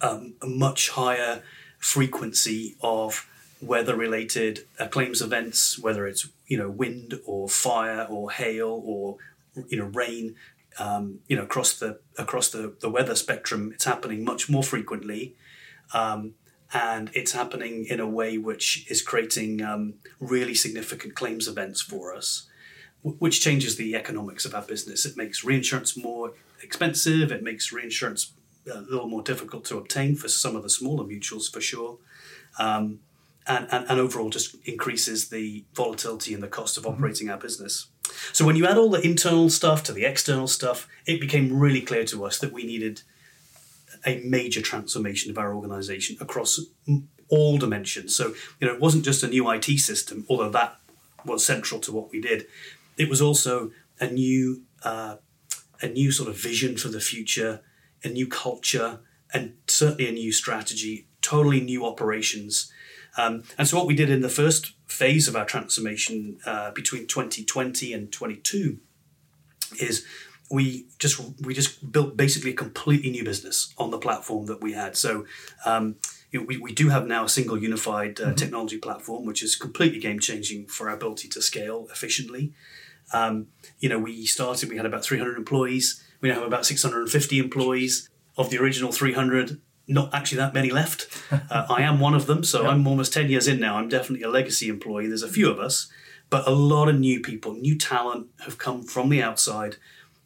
um, 0.01 0.35
a 0.43 0.47
much 0.47 0.91
higher 0.91 1.43
frequency 1.79 2.77
of 2.81 3.29
weather-related 3.61 4.67
uh, 4.79 4.89
claims 4.89 5.23
events, 5.23 5.79
whether 5.79 6.07
it's 6.07 6.29
you 6.47 6.59
know 6.59 6.69
wind 6.69 7.21
or 7.25 7.49
fire 7.49 8.07
or 8.11 8.31
hail 8.31 8.83
or 8.85 9.17
you 9.69 9.79
know 9.79 9.87
rain. 9.87 10.35
Um, 10.79 11.19
you 11.29 11.37
know 11.37 11.43
across 11.43 11.79
the 11.79 12.01
across 12.19 12.49
the, 12.49 12.75
the 12.81 12.89
weather 12.89 13.15
spectrum, 13.15 13.73
it's 13.75 13.85
happening 13.85 14.25
much 14.25 14.49
more 14.49 14.63
frequently. 14.63 15.37
Um, 15.93 16.35
and 16.73 17.11
it's 17.15 17.33
happening 17.33 17.85
in 17.85 18.01
a 18.01 18.09
way 18.09 18.39
which 18.39 18.91
is 18.91 19.03
creating 19.03 19.63
um, 19.63 19.95
really 20.21 20.55
significant 20.55 21.15
claims 21.15 21.47
events 21.47 21.83
for 21.83 22.15
us, 22.15 22.49
which 23.03 23.41
changes 23.41 23.77
the 23.77 23.95
economics 23.95 24.45
of 24.45 24.55
our 24.55 24.63
business. 24.63 25.05
It 25.05 25.17
makes 25.17 25.45
reinsurance 25.45 25.97
more 25.97 26.33
expensive. 26.63 27.31
It 27.31 27.43
makes 27.43 27.73
reinsurance 27.73 28.33
a 28.73 28.81
little 28.81 29.09
more 29.09 29.23
difficult 29.23 29.65
to 29.67 29.77
obtain 29.77 30.15
for 30.17 30.29
some 30.29 30.57
of 30.57 30.63
the 30.63 30.71
smaller 30.71 31.05
mutuals, 31.05 31.53
for 31.53 31.61
sure. 31.61 31.99
Um, 32.59 33.01
and, 33.47 33.67
and, 33.73 33.85
and 33.89 34.01
overall, 34.01 34.31
just 34.31 34.55
increases 34.65 35.29
the 35.29 35.65
volatility 35.75 36.33
and 36.33 36.43
the 36.43 36.49
cost 36.49 36.79
of 36.79 36.87
operating 36.87 37.29
our 37.29 37.39
business. 37.39 37.89
So, 38.33 38.47
when 38.47 38.55
you 38.55 38.67
add 38.67 38.79
all 38.79 38.91
the 38.91 39.01
internal 39.01 39.51
stuff 39.51 39.83
to 39.85 39.93
the 39.93 40.05
external 40.05 40.47
stuff, 40.47 40.89
it 41.07 41.21
became 41.21 41.59
really 41.59 41.81
clear 41.81 42.05
to 42.05 42.25
us 42.25 42.39
that 42.39 42.53
we 42.53 42.65
needed 42.65 43.03
a 44.05 44.21
major 44.25 44.61
transformation 44.61 45.31
of 45.31 45.39
our 45.39 45.55
organization 45.55 46.17
across 46.21 46.61
all 47.29 47.59
dimensions. 47.59 48.15
So, 48.15 48.35
you 48.61 48.67
know, 48.67 48.75
it 48.75 48.81
wasn't 48.81 49.05
just 49.05 49.23
a 49.23 49.29
new 49.29 49.49
IT 49.51 49.65
system, 49.79 50.27
although 50.29 50.51
that 50.51 50.77
was 51.25 51.45
central 51.45 51.81
to 51.81 51.93
what 51.93 52.11
we 52.11 52.21
did. 52.21 52.47
It 52.97 53.09
was 53.09 53.23
also 53.23 53.71
a 54.01 54.09
new, 54.09 54.63
uh, 54.83 55.17
a 55.81 55.89
new 55.89 56.11
sort 56.11 56.29
of 56.29 56.37
vision 56.37 56.77
for 56.77 56.89
the 56.89 57.01
future, 57.01 57.61
a 58.05 58.09
new 58.09 58.27
culture, 58.27 59.01
and 59.33 59.55
certainly 59.67 60.09
a 60.09 60.13
new 60.13 60.33
strategy, 60.33 61.07
totally 61.23 61.61
new 61.61 61.87
operations. 61.87 62.71
Um, 63.17 63.45
and 63.57 63.69
so, 63.69 63.77
what 63.77 63.87
we 63.87 63.95
did 63.95 64.11
in 64.11 64.21
the 64.21 64.29
first 64.29 64.73
phase 64.87 65.29
of 65.29 65.37
our 65.37 65.45
transformation 65.45 66.39
uh, 66.45 66.71
between 66.73 67.07
2020 67.07 67.93
and 67.93 68.13
22 68.13 68.79
is 69.81 70.05
we 70.53 70.87
just 70.99 71.19
we 71.41 71.55
just 71.55 71.91
built 71.91 72.17
basically 72.17 72.51
a 72.51 72.55
completely 72.55 73.11
new 73.11 73.25
business 73.25 73.73
on 73.79 73.91
the 73.91 73.99
platform 73.99 74.47
that 74.47 74.61
we 74.61 74.75
had. 74.75 74.97
So 74.97 75.25
um, 75.65 75.97
you 76.31 76.41
know, 76.41 76.47
we, 76.47 76.59
we 76.59 76.73
do 76.73 76.91
have 76.91 77.07
now 77.07 77.25
a 77.25 77.29
single 77.29 77.59
unified 77.59 78.21
uh, 78.21 78.27
mm-hmm. 78.27 78.35
technology 78.35 78.79
platform, 78.79 79.25
which 79.25 79.43
is 79.43 79.57
completely 79.57 79.99
game 79.99 80.21
changing 80.21 80.67
for 80.67 80.89
our 80.89 80.95
ability 80.95 81.29
to 81.29 81.43
scale 81.43 81.89
efficiently. 81.91 82.53
Um, 83.15 83.49
you 83.79 83.89
know, 83.89 83.99
we 83.99 84.27
started, 84.27 84.69
we 84.69 84.77
had 84.77 84.87
about 84.87 85.05
300 85.05 85.37
employees. 85.37 86.03
We 86.21 86.29
now 86.29 86.37
have 86.37 86.45
about 86.45 86.67
650 86.67 87.39
employees. 87.39 88.09
Of 88.39 88.49
the 88.49 88.59
original 88.59 88.93
300, 88.93 89.61
not 89.87 90.15
actually 90.15 90.39
that 90.39 90.55
many 90.55 90.71
left. 90.71 91.09
Uh, 91.51 91.67
I 91.69 91.83
am 91.83 92.01
one 92.01 92.15
of 92.15 92.27
them, 92.27 92.45
so 92.45 92.67
I'm 92.67 92.87
almost 92.87 93.13
10 93.13 93.29
years 93.29 93.47
in 93.47 93.61
now. 93.61 93.77
I'm 93.77 93.89
definitely 93.89 94.23
a 94.23 94.31
legacy 94.31 94.69
employee. 94.69 95.07
There's 95.07 95.23
a 95.23 95.29
few 95.29 95.51
of 95.51 95.59
us, 95.59 95.91
but 96.31 96.47
a 96.47 96.51
lot 96.51 96.89
of 96.89 96.99
new 96.99 97.21
people, 97.21 97.53
new 97.53 97.77
talent 97.77 98.29
have 98.45 98.57
come 98.57 98.83
from 98.83 99.11
the 99.11 99.23
outside 99.23 99.77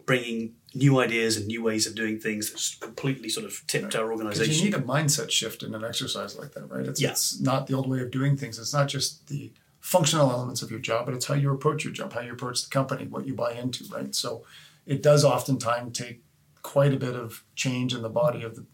bringing 0.07 0.55
new 0.75 1.01
ideas 1.01 1.37
and 1.37 1.47
new 1.47 1.63
ways 1.63 1.87
of 1.87 1.95
doing 1.95 2.19
things 2.19 2.51
that's 2.51 2.77
completely 2.77 3.29
sort 3.29 3.45
of 3.45 3.63
tipped 3.67 3.95
right. 3.95 3.97
our 3.97 4.13
organization. 4.13 4.55
You 4.55 4.65
need 4.65 4.75
a 4.75 4.83
mindset 4.83 5.31
shift 5.31 5.63
in 5.63 5.75
an 5.75 5.85
exercise 5.85 6.39
like 6.39 6.53
that, 6.53 6.71
right? 6.71 6.87
It's, 6.87 7.01
yeah. 7.01 7.11
it's 7.11 7.41
not 7.41 7.67
the 7.67 7.75
old 7.75 7.89
way 7.89 8.01
of 8.01 8.11
doing 8.11 8.37
things. 8.37 8.59
It's 8.59 8.73
not 8.73 8.89
just 8.89 9.27
the 9.29 9.53
functional 9.81 10.31
elements 10.31 10.63
of 10.63 10.71
your 10.71 10.81
job, 10.81 11.07
but 11.07 11.15
it's 11.15 11.27
how 11.27 11.35
you 11.35 11.53
approach 11.53 11.85
your 11.85 11.93
job, 11.93 12.13
how 12.13 12.21
you 12.21 12.33
approach 12.33 12.63
the 12.63 12.71
company, 12.71 13.07
what 13.07 13.27
you 13.27 13.35
buy 13.35 13.53
into, 13.53 13.85
right? 13.93 14.15
So 14.15 14.45
it 14.85 15.03
does 15.03 15.25
oftentimes 15.25 15.99
take 15.99 16.23
quite 16.63 16.93
a 16.93 16.97
bit 16.97 17.15
of 17.15 17.45
change 17.55 17.95
in 17.95 18.03
the 18.03 18.09
body 18.09 18.43
of 18.43 18.57
the 18.57 18.67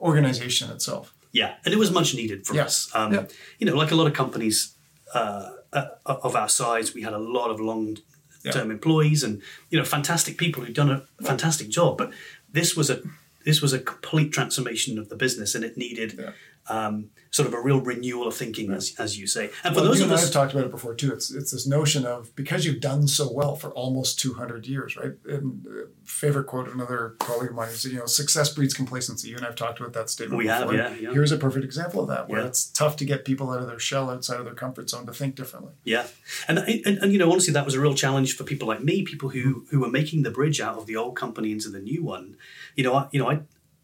organization 0.00 0.70
itself. 0.70 1.14
Yeah, 1.32 1.54
and 1.64 1.72
it 1.72 1.76
was 1.76 1.92
much 1.92 2.14
needed 2.14 2.46
for 2.46 2.54
yeah. 2.54 2.64
us. 2.64 2.90
Um, 2.94 3.12
yeah. 3.12 3.24
You 3.58 3.66
know, 3.66 3.76
like 3.76 3.92
a 3.92 3.94
lot 3.94 4.06
of 4.06 4.14
companies 4.14 4.74
uh, 5.14 5.50
uh, 5.72 5.86
of 6.04 6.34
our 6.34 6.48
size, 6.48 6.94
we 6.94 7.02
had 7.02 7.12
a 7.12 7.18
lot 7.18 7.50
of 7.50 7.60
long 7.60 7.98
term 8.44 8.68
yeah. 8.68 8.74
employees 8.74 9.22
and 9.22 9.42
you 9.70 9.78
know 9.78 9.84
fantastic 9.84 10.38
people 10.38 10.62
who've 10.62 10.74
done 10.74 10.90
a 10.90 11.22
fantastic 11.22 11.68
job. 11.68 11.98
But 11.98 12.12
this 12.52 12.76
was 12.76 12.90
a 12.90 13.02
this 13.44 13.62
was 13.62 13.72
a 13.72 13.78
complete 13.78 14.32
transformation 14.32 14.98
of 14.98 15.08
the 15.08 15.16
business, 15.16 15.54
and 15.54 15.64
it 15.64 15.76
needed 15.76 16.16
yeah. 16.18 16.30
Um, 16.70 17.10
sort 17.30 17.48
of 17.48 17.54
a 17.54 17.60
real 17.60 17.80
renewal 17.80 18.26
of 18.26 18.34
thinking, 18.34 18.72
as, 18.72 18.94
as 18.98 19.18
you 19.18 19.26
say. 19.26 19.50
And 19.64 19.74
for 19.74 19.80
well, 19.80 19.90
those 19.90 20.00
you 20.00 20.06
of 20.06 20.12
us, 20.12 20.26
I've 20.26 20.32
talked 20.32 20.52
about 20.52 20.64
it 20.64 20.70
before 20.70 20.94
too. 20.94 21.12
It's 21.12 21.30
it's 21.30 21.50
this 21.50 21.66
notion 21.66 22.06
of 22.06 22.34
because 22.36 22.64
you've 22.64 22.80
done 22.80 23.08
so 23.08 23.30
well 23.32 23.56
for 23.56 23.70
almost 23.72 24.20
two 24.20 24.34
hundred 24.34 24.66
years, 24.66 24.96
right? 24.96 25.12
And 25.26 25.66
uh, 25.66 25.86
favorite 26.04 26.44
quote 26.44 26.68
of 26.68 26.74
another 26.74 27.16
colleague 27.18 27.50
of 27.50 27.56
mine 27.56 27.68
is, 27.68 27.84
you 27.84 27.98
know, 27.98 28.06
success 28.06 28.54
breeds 28.54 28.74
complacency. 28.74 29.28
You 29.28 29.36
and 29.36 29.44
I've 29.44 29.56
talked 29.56 29.80
about 29.80 29.92
that 29.94 30.10
statement. 30.10 30.38
We 30.38 30.46
before. 30.46 30.72
have, 30.72 30.72
yeah, 30.72 31.08
yeah, 31.08 31.12
Here's 31.12 31.32
a 31.32 31.36
perfect 31.36 31.64
example 31.64 32.00
of 32.02 32.08
that, 32.08 32.28
where 32.28 32.40
yeah. 32.40 32.46
it's 32.46 32.64
tough 32.64 32.96
to 32.96 33.04
get 33.04 33.24
people 33.24 33.50
out 33.50 33.60
of 33.60 33.66
their 33.66 33.80
shell, 33.80 34.08
outside 34.08 34.38
of 34.38 34.44
their 34.44 34.54
comfort 34.54 34.88
zone, 34.88 35.06
to 35.06 35.12
think 35.12 35.34
differently. 35.34 35.72
Yeah, 35.84 36.06
and 36.48 36.58
and, 36.58 36.98
and 36.98 37.12
you 37.12 37.18
know, 37.18 37.30
honestly, 37.30 37.52
that 37.52 37.64
was 37.64 37.74
a 37.74 37.80
real 37.80 37.94
challenge 37.94 38.36
for 38.36 38.44
people 38.44 38.68
like 38.68 38.82
me, 38.82 39.02
people 39.02 39.30
who 39.30 39.66
who 39.70 39.80
were 39.80 39.90
making 39.90 40.22
the 40.22 40.30
bridge 40.30 40.60
out 40.60 40.76
of 40.78 40.86
the 40.86 40.96
old 40.96 41.16
company 41.16 41.50
into 41.52 41.68
the 41.68 41.80
new 41.80 42.04
one. 42.04 42.36
You 42.76 42.84
know, 42.84 42.94
I, 42.94 43.08
you 43.12 43.20
know, 43.20 43.30
I. 43.30 43.40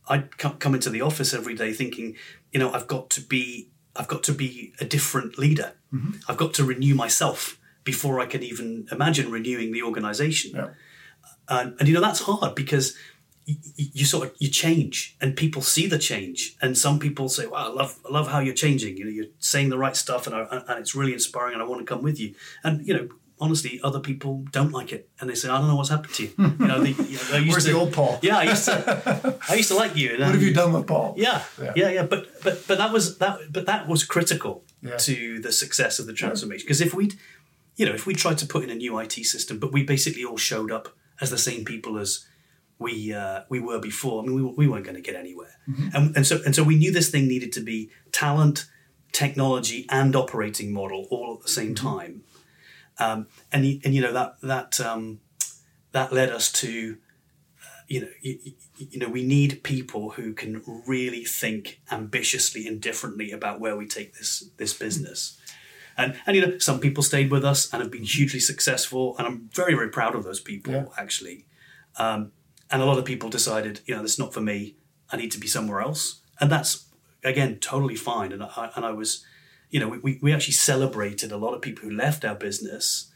I'd 0.09 0.39
come 0.39 0.77
into 0.77 0.89
the 0.89 1.01
office 1.01 1.35
every 1.35 1.57
day 1.57 1.73
thinking, 1.73 2.15
you 2.57 2.61
know, 2.61 2.73
I've 2.73 2.87
got 2.87 3.11
to 3.11 3.21
be 3.21 3.69
I've 3.95 4.09
got 4.09 4.23
to 4.23 4.33
be 4.33 4.73
a 4.81 4.87
different 4.87 5.39
leader. 5.39 5.75
Mm-hmm. 5.93 6.13
I've 6.27 6.39
got 6.39 6.55
to 6.55 6.65
renew 6.65 6.95
myself 6.95 7.61
before 7.85 8.19
I 8.19 8.25
can 8.25 8.43
even 8.43 8.89
imagine 8.91 9.31
renewing 9.31 9.73
the 9.73 9.83
organization. 9.83 10.53
Yeah. 10.55 10.69
And, 11.51 11.77
and 11.79 11.87
you 11.87 11.93
know 11.93 12.01
that's 12.01 12.21
hard 12.21 12.55
because 12.55 12.97
you, 13.45 13.57
you, 13.77 14.05
sort 14.07 14.29
of 14.29 14.35
you 14.39 14.49
change 14.49 15.19
and 15.21 15.37
people 15.37 15.61
see 15.61 15.87
the 15.87 15.99
change 15.99 16.57
and 16.63 16.79
some 16.79 16.99
people 16.99 17.29
say 17.29 17.47
wow 17.47 17.71
I 17.71 17.73
love 17.75 17.99
I 18.09 18.11
love 18.11 18.29
how 18.29 18.41
you're 18.41 18.55
changing 18.55 18.97
you 18.97 19.05
know 19.05 19.11
you're 19.11 19.33
saying 19.39 19.69
the 19.69 19.79
right 19.79 19.95
stuff 19.95 20.27
and, 20.27 20.35
I, 20.35 20.47
and 20.51 20.79
it's 20.81 20.95
really 20.95 21.13
inspiring 21.13 21.53
and 21.53 21.63
I 21.63 21.67
want 21.67 21.81
to 21.87 21.95
come 21.95 22.03
with 22.03 22.19
you 22.19 22.35
and 22.65 22.85
you 22.87 22.95
know 22.95 23.09
honestly, 23.41 23.81
other 23.83 24.01
people 24.01 24.45
don't 24.51 24.73
like 24.73 24.93
it, 24.93 25.09
and 25.21 25.29
they 25.29 25.35
say, 25.35 25.49
"I 25.49 25.59
don't 25.59 25.69
know 25.69 25.77
what's 25.77 25.91
happened 25.91 26.15
to 26.15 26.23
you." 26.25 26.33
You 26.39 26.67
know, 26.67 26.81
the, 26.81 26.91
you 26.91 27.17
know, 27.17 27.25
I 27.33 27.37
used 27.39 27.51
Where's 27.51 27.65
to, 27.65 27.73
the 27.73 27.79
old 27.79 27.93
Paul? 27.93 28.19
Yeah, 28.23 28.39
I 28.39 28.45
used 28.45 28.65
to, 28.67 29.39
I 29.49 29.55
used 29.55 29.69
to 29.69 29.75
like 29.75 29.97
you. 29.97 30.11
And, 30.11 30.21
what 30.21 30.33
have 30.33 30.43
you 30.43 30.55
done 30.55 30.73
with 30.73 30.87
Paul? 30.87 31.15
Yeah, 31.17 31.43
yeah, 31.61 31.73
yeah, 31.77 31.89
yeah, 31.91 32.03
But 32.05 32.43
but 32.43 32.67
but 32.67 32.79
that 32.79 32.93
was 32.93 33.19
that. 33.19 33.53
But 33.53 33.67
that 33.67 33.89
was 33.89 34.05
critical 34.05 34.65
yeah. 34.83 34.97
to 34.97 35.41
the 35.41 35.53
success 35.53 35.99
of 35.99 36.07
the 36.07 36.13
transformation 36.13 36.65
because 36.65 36.81
if 36.81 36.95
we'd, 36.95 37.15
you 37.77 37.87
know, 37.87 37.93
if 37.93 38.07
we 38.07 38.15
tried 38.15 38.39
to 38.39 38.47
put 38.47 38.65
in 38.65 38.71
a 38.71 38.75
new 38.75 38.99
IT 38.99 39.13
system, 39.13 39.59
but 39.59 39.73
we 39.73 39.83
basically 39.83 40.25
all 40.25 40.39
showed 40.39 40.71
up 40.71 40.89
as 41.21 41.31
the 41.31 41.39
same 41.39 41.65
people 41.65 41.99
as 41.99 42.27
we 42.79 43.13
uh, 43.13 43.43
we 43.49 43.61
were 43.61 43.79
before. 43.79 44.23
I 44.23 44.27
mean, 44.27 44.35
we, 44.35 44.43
we 44.43 44.69
weren't 44.69 44.85
going 44.85 44.97
to 44.97 45.03
get 45.03 45.17
anywhere, 45.17 45.59
mm-hmm. 45.69 45.89
and 45.95 46.17
and 46.17 46.27
so 46.27 46.41
and 46.45 46.55
so 46.55 46.63
we 46.63 46.77
knew 46.77 46.93
this 46.93 47.11
thing 47.11 47.27
needed 47.29 47.53
to 47.53 47.61
be 47.61 47.91
talent, 48.13 48.67
technology, 49.13 49.87
and 49.91 50.15
operating 50.15 50.73
model 50.73 51.07
all 51.11 51.37
at 51.39 51.43
the 51.43 51.49
same 51.49 51.75
mm-hmm. 51.75 51.89
time 51.89 52.23
um, 52.99 53.27
and 53.53 53.65
and 53.85 53.95
you 53.95 54.01
know 54.01 54.13
that 54.13 54.41
that 54.43 54.81
um, 54.81 55.21
that 55.93 56.13
led 56.13 56.31
us 56.31 56.51
to 56.53 56.97
uh, 57.63 57.83
you 57.89 58.01
know 58.01 58.09
you, 58.21 58.39
you, 58.77 58.99
know 58.99 59.09
we 59.09 59.25
need 59.25 59.63
people 59.63 60.11
who 60.11 60.33
can 60.33 60.63
really 60.87 61.25
think 61.25 61.81
ambitiously 61.91 62.67
and 62.67 62.81
differently 62.81 63.31
about 63.31 63.61
where 63.61 63.77
we 63.77 63.87
take 63.87 64.15
this 64.15 64.51
this 64.57 64.75
business. 64.75 65.39
And, 65.99 66.15
and 66.27 66.37
you 66.37 66.47
know 66.47 66.59
some 66.59 66.79
people 66.79 67.03
stayed 67.03 67.31
with 67.31 67.43
us 67.43 67.73
and 67.73 67.83
have 67.83 67.91
been 67.91 68.05
hugely 68.05 68.41
successful 68.41 69.17
and 69.17 69.27
I'm 69.27 69.49
very 69.55 69.73
very 69.73 69.89
proud 69.89 70.15
of 70.15 70.25
those 70.25 70.41
people 70.41 70.75
yeah. 70.75 70.85
actually 70.99 71.47
um, 71.97 72.33
and 72.71 72.83
a 72.83 72.85
lot 72.85 72.99
of 72.99 73.07
people 73.07 73.31
decided 73.31 73.81
you 73.87 73.95
know 73.95 74.03
this 74.03 74.13
is 74.13 74.19
not 74.19 74.35
for 74.35 74.43
me 74.43 74.77
I 75.11 75.17
need 75.17 75.33
to 75.33 75.41
be 75.41 75.47
somewhere 75.47 75.81
else 75.81 76.21
and 76.39 76.53
that's 76.53 76.85
again 77.25 77.57
totally 77.61 77.97
fine 77.97 78.31
and 78.33 78.43
I, 78.43 78.71
and 78.77 78.85
I 78.85 78.91
was 78.91 79.25
you 79.71 79.81
know, 79.81 79.89
we, 79.89 80.19
we 80.23 80.33
actually 80.33 80.55
celebrated 80.55 81.33
a 81.33 81.37
lot 81.37 81.55
of 81.55 81.63
people 81.63 81.89
who 81.89 81.95
left 81.95 82.25
our 82.25 82.35
business 82.35 83.13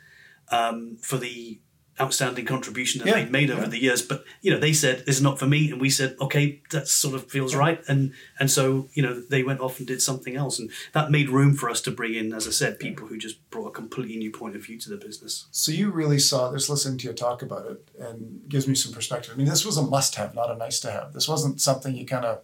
um, 0.51 0.97
for 1.01 1.17
the 1.17 1.61
outstanding 2.01 2.47
contribution 2.47 2.99
that 2.99 3.07
yeah, 3.09 3.15
they'd 3.15 3.31
made 3.31 3.51
over 3.51 3.63
yeah. 3.63 3.69
the 3.69 3.79
years. 3.79 4.01
But 4.01 4.25
you 4.41 4.51
know, 4.51 4.59
they 4.59 4.73
said 4.73 5.05
this 5.05 5.17
is 5.17 5.23
not 5.23 5.39
for 5.39 5.47
me, 5.47 5.71
and 5.71 5.81
we 5.81 5.91
said, 5.91 6.17
okay, 6.21 6.63
that 6.71 6.89
sort 6.89 7.15
of 7.15 7.31
feels 7.31 7.55
right. 7.55 7.83
And 7.89 8.15
and 8.39 8.51
so 8.51 8.89
you 8.95 9.03
know, 9.03 9.21
they 9.21 9.43
went 9.43 9.61
off 9.61 9.79
and 9.79 9.87
did 9.87 10.01
something 10.01 10.35
else, 10.35 10.59
and 10.59 10.71
that 10.93 11.11
made 11.11 11.29
room 11.29 11.55
for 11.55 11.69
us 11.69 11.81
to 11.83 11.91
bring 11.91 12.15
in, 12.15 12.33
as 12.33 12.47
I 12.47 12.53
said, 12.53 12.79
people 12.79 13.07
who 13.07 13.19
just 13.19 13.49
brought 13.51 13.69
a 13.69 13.73
completely 13.73 14.17
new 14.17 14.31
point 14.31 14.57
of 14.57 14.65
view 14.65 14.79
to 14.79 14.89
the 14.89 14.97
business. 14.97 15.47
So 15.51 15.73
you 15.73 15.91
really 15.91 16.19
saw 16.19 16.51
this, 16.51 16.71
listening 16.71 16.99
to 16.99 17.09
you 17.09 17.13
talk 17.13 17.43
about 17.43 17.67
it, 17.67 17.89
and 17.99 18.49
gives 18.49 18.67
me 18.67 18.75
some 18.75 18.93
perspective. 18.93 19.33
I 19.35 19.37
mean, 19.37 19.47
this 19.47 19.65
was 19.65 19.77
a 19.77 19.83
must-have, 19.83 20.35
not 20.35 20.51
a 20.51 20.57
nice-to-have. 20.57 21.13
This 21.13 21.29
wasn't 21.29 21.61
something 21.61 21.95
you 21.95 22.07
kind 22.07 22.25
of 22.25 22.41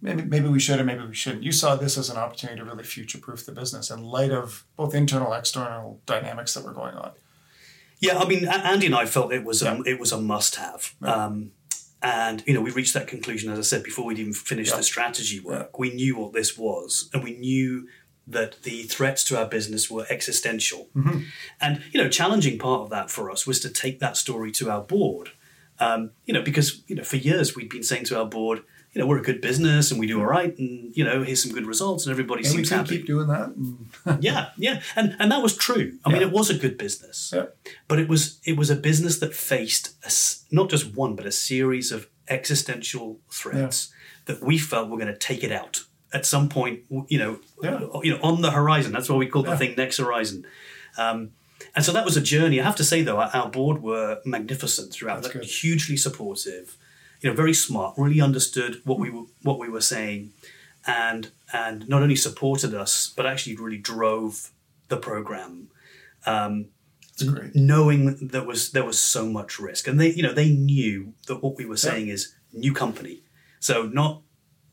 maybe 0.00 0.22
maybe 0.22 0.48
we 0.48 0.60
should 0.60 0.80
or 0.80 0.84
maybe 0.84 1.04
we 1.04 1.14
shouldn't. 1.14 1.42
You 1.42 1.52
saw 1.52 1.76
this 1.76 1.98
as 1.98 2.10
an 2.10 2.16
opportunity 2.16 2.58
to 2.58 2.64
really 2.64 2.84
future 2.84 3.18
proof 3.18 3.46
the 3.46 3.52
business 3.52 3.90
in 3.90 4.02
light 4.02 4.30
of 4.30 4.64
both 4.76 4.94
internal 4.94 5.32
external 5.32 6.00
dynamics 6.06 6.54
that 6.54 6.64
were 6.64 6.72
going 6.72 6.94
on. 6.94 7.12
Yeah, 8.00 8.18
I 8.18 8.26
mean, 8.26 8.46
Andy 8.46 8.86
and 8.86 8.94
I 8.94 9.06
felt 9.06 9.32
it 9.32 9.44
was 9.44 9.62
a, 9.62 9.80
it 9.86 9.98
was 9.98 10.12
a 10.12 10.20
must 10.20 10.56
have. 10.56 10.94
Um, 11.00 11.52
and 12.02 12.42
you 12.46 12.52
know, 12.52 12.60
we 12.60 12.70
reached 12.70 12.94
that 12.94 13.06
conclusion, 13.06 13.50
as 13.50 13.58
I 13.58 13.62
said 13.62 13.82
before, 13.82 14.04
we'd 14.04 14.18
even 14.18 14.34
finished 14.34 14.72
yeah. 14.72 14.76
the 14.76 14.82
strategy 14.82 15.40
work. 15.40 15.70
Yeah. 15.72 15.78
We 15.78 15.94
knew 15.94 16.18
what 16.18 16.32
this 16.32 16.58
was, 16.58 17.08
and 17.12 17.24
we 17.24 17.36
knew 17.36 17.88
that 18.26 18.62
the 18.64 18.82
threats 18.84 19.24
to 19.24 19.38
our 19.38 19.46
business 19.46 19.90
were 19.90 20.04
existential. 20.10 20.88
Mm-hmm. 20.94 21.20
And 21.60 21.82
you 21.92 22.02
know, 22.02 22.08
challenging 22.08 22.58
part 22.58 22.82
of 22.82 22.90
that 22.90 23.10
for 23.10 23.30
us 23.30 23.46
was 23.46 23.60
to 23.60 23.70
take 23.70 23.98
that 24.00 24.16
story 24.16 24.52
to 24.52 24.70
our 24.70 24.82
board. 24.82 25.30
Um, 25.78 26.10
you 26.26 26.34
know, 26.34 26.42
because 26.42 26.82
you 26.86 26.96
know, 26.96 27.04
for 27.04 27.16
years 27.16 27.56
we'd 27.56 27.70
been 27.70 27.82
saying 27.82 28.04
to 28.04 28.18
our 28.18 28.26
board, 28.26 28.62
you 28.96 29.02
know 29.02 29.06
we're 29.08 29.18
a 29.18 29.22
good 29.22 29.42
business 29.42 29.90
and 29.90 30.00
we 30.00 30.06
do 30.06 30.18
all 30.20 30.24
right, 30.26 30.56
and 30.58 30.96
you 30.96 31.04
know 31.04 31.22
here's 31.22 31.42
some 31.42 31.52
good 31.52 31.66
results, 31.66 32.06
and 32.06 32.12
everybody 32.12 32.42
And 32.44 32.50
we 32.52 32.56
seems 32.56 32.68
can 32.70 32.78
happy. 32.78 32.96
keep 32.96 33.06
doing 33.06 33.26
that. 33.28 33.52
Yeah, 34.22 34.48
yeah, 34.56 34.80
and 34.96 35.14
and 35.18 35.30
that 35.32 35.42
was 35.42 35.54
true. 35.54 35.98
I 36.06 36.10
mean, 36.10 36.22
it 36.22 36.32
was 36.32 36.48
a 36.48 36.54
good 36.54 36.78
business, 36.78 37.30
Yeah. 37.36 37.46
but 37.88 37.98
it 37.98 38.08
was 38.08 38.40
it 38.46 38.56
was 38.56 38.70
a 38.70 38.74
business 38.76 39.18
that 39.18 39.34
faced 39.34 39.90
a 40.02 40.10
not 40.54 40.70
just 40.70 40.96
one 40.96 41.14
but 41.14 41.26
a 41.26 41.30
series 41.32 41.92
of 41.92 42.08
existential 42.28 43.20
threats 43.30 43.92
that 44.24 44.42
we 44.42 44.56
felt 44.58 44.88
were 44.88 44.96
going 44.96 45.12
to 45.12 45.18
take 45.18 45.44
it 45.44 45.52
out 45.52 45.84
at 46.14 46.24
some 46.24 46.48
point. 46.48 46.80
You 47.08 47.18
know, 47.18 47.40
Yeah. 47.62 47.80
you 48.02 48.12
know, 48.14 48.20
on 48.22 48.40
the 48.40 48.50
horizon. 48.52 48.92
That's 48.92 49.10
why 49.10 49.16
we 49.16 49.26
call 49.26 49.42
the 49.42 49.56
thing 49.58 49.74
next 49.76 49.98
horizon. 49.98 50.46
Um, 50.96 51.32
and 51.74 51.84
so 51.84 51.92
that 51.92 52.04
was 52.06 52.16
a 52.16 52.20
journey. 52.22 52.60
I 52.60 52.64
have 52.64 52.76
to 52.76 52.84
say 52.84 53.02
though, 53.02 53.18
our, 53.20 53.50
board 53.50 53.82
were 53.82 54.20
magnificent 54.24 54.92
throughout. 54.92 55.22
That's 55.22 55.34
good. 55.34 55.44
hugely 55.44 55.96
supportive. 55.98 56.76
You 57.26 57.32
know, 57.32 57.36
very 57.36 57.54
smart. 57.54 57.94
Really 57.98 58.20
understood 58.20 58.82
what 58.84 59.00
we 59.00 59.10
were 59.10 59.24
what 59.42 59.58
we 59.58 59.68
were 59.68 59.80
saying, 59.80 60.30
and 60.86 61.32
and 61.52 61.88
not 61.88 62.00
only 62.00 62.14
supported 62.14 62.72
us, 62.72 63.12
but 63.16 63.26
actually 63.26 63.56
really 63.56 63.78
drove 63.78 64.50
the 64.86 64.96
program. 64.96 65.66
Um, 66.24 66.66
knowing 67.52 68.28
there 68.28 68.44
was 68.44 68.70
there 68.70 68.84
was 68.84 69.00
so 69.00 69.26
much 69.26 69.58
risk, 69.58 69.88
and 69.88 69.98
they 69.98 70.12
you 70.12 70.22
know 70.22 70.32
they 70.32 70.50
knew 70.50 71.14
that 71.26 71.42
what 71.42 71.56
we 71.56 71.64
were 71.66 71.76
saying 71.76 72.06
is 72.06 72.32
new 72.52 72.72
company, 72.72 73.22
so 73.58 73.86
not 73.86 74.22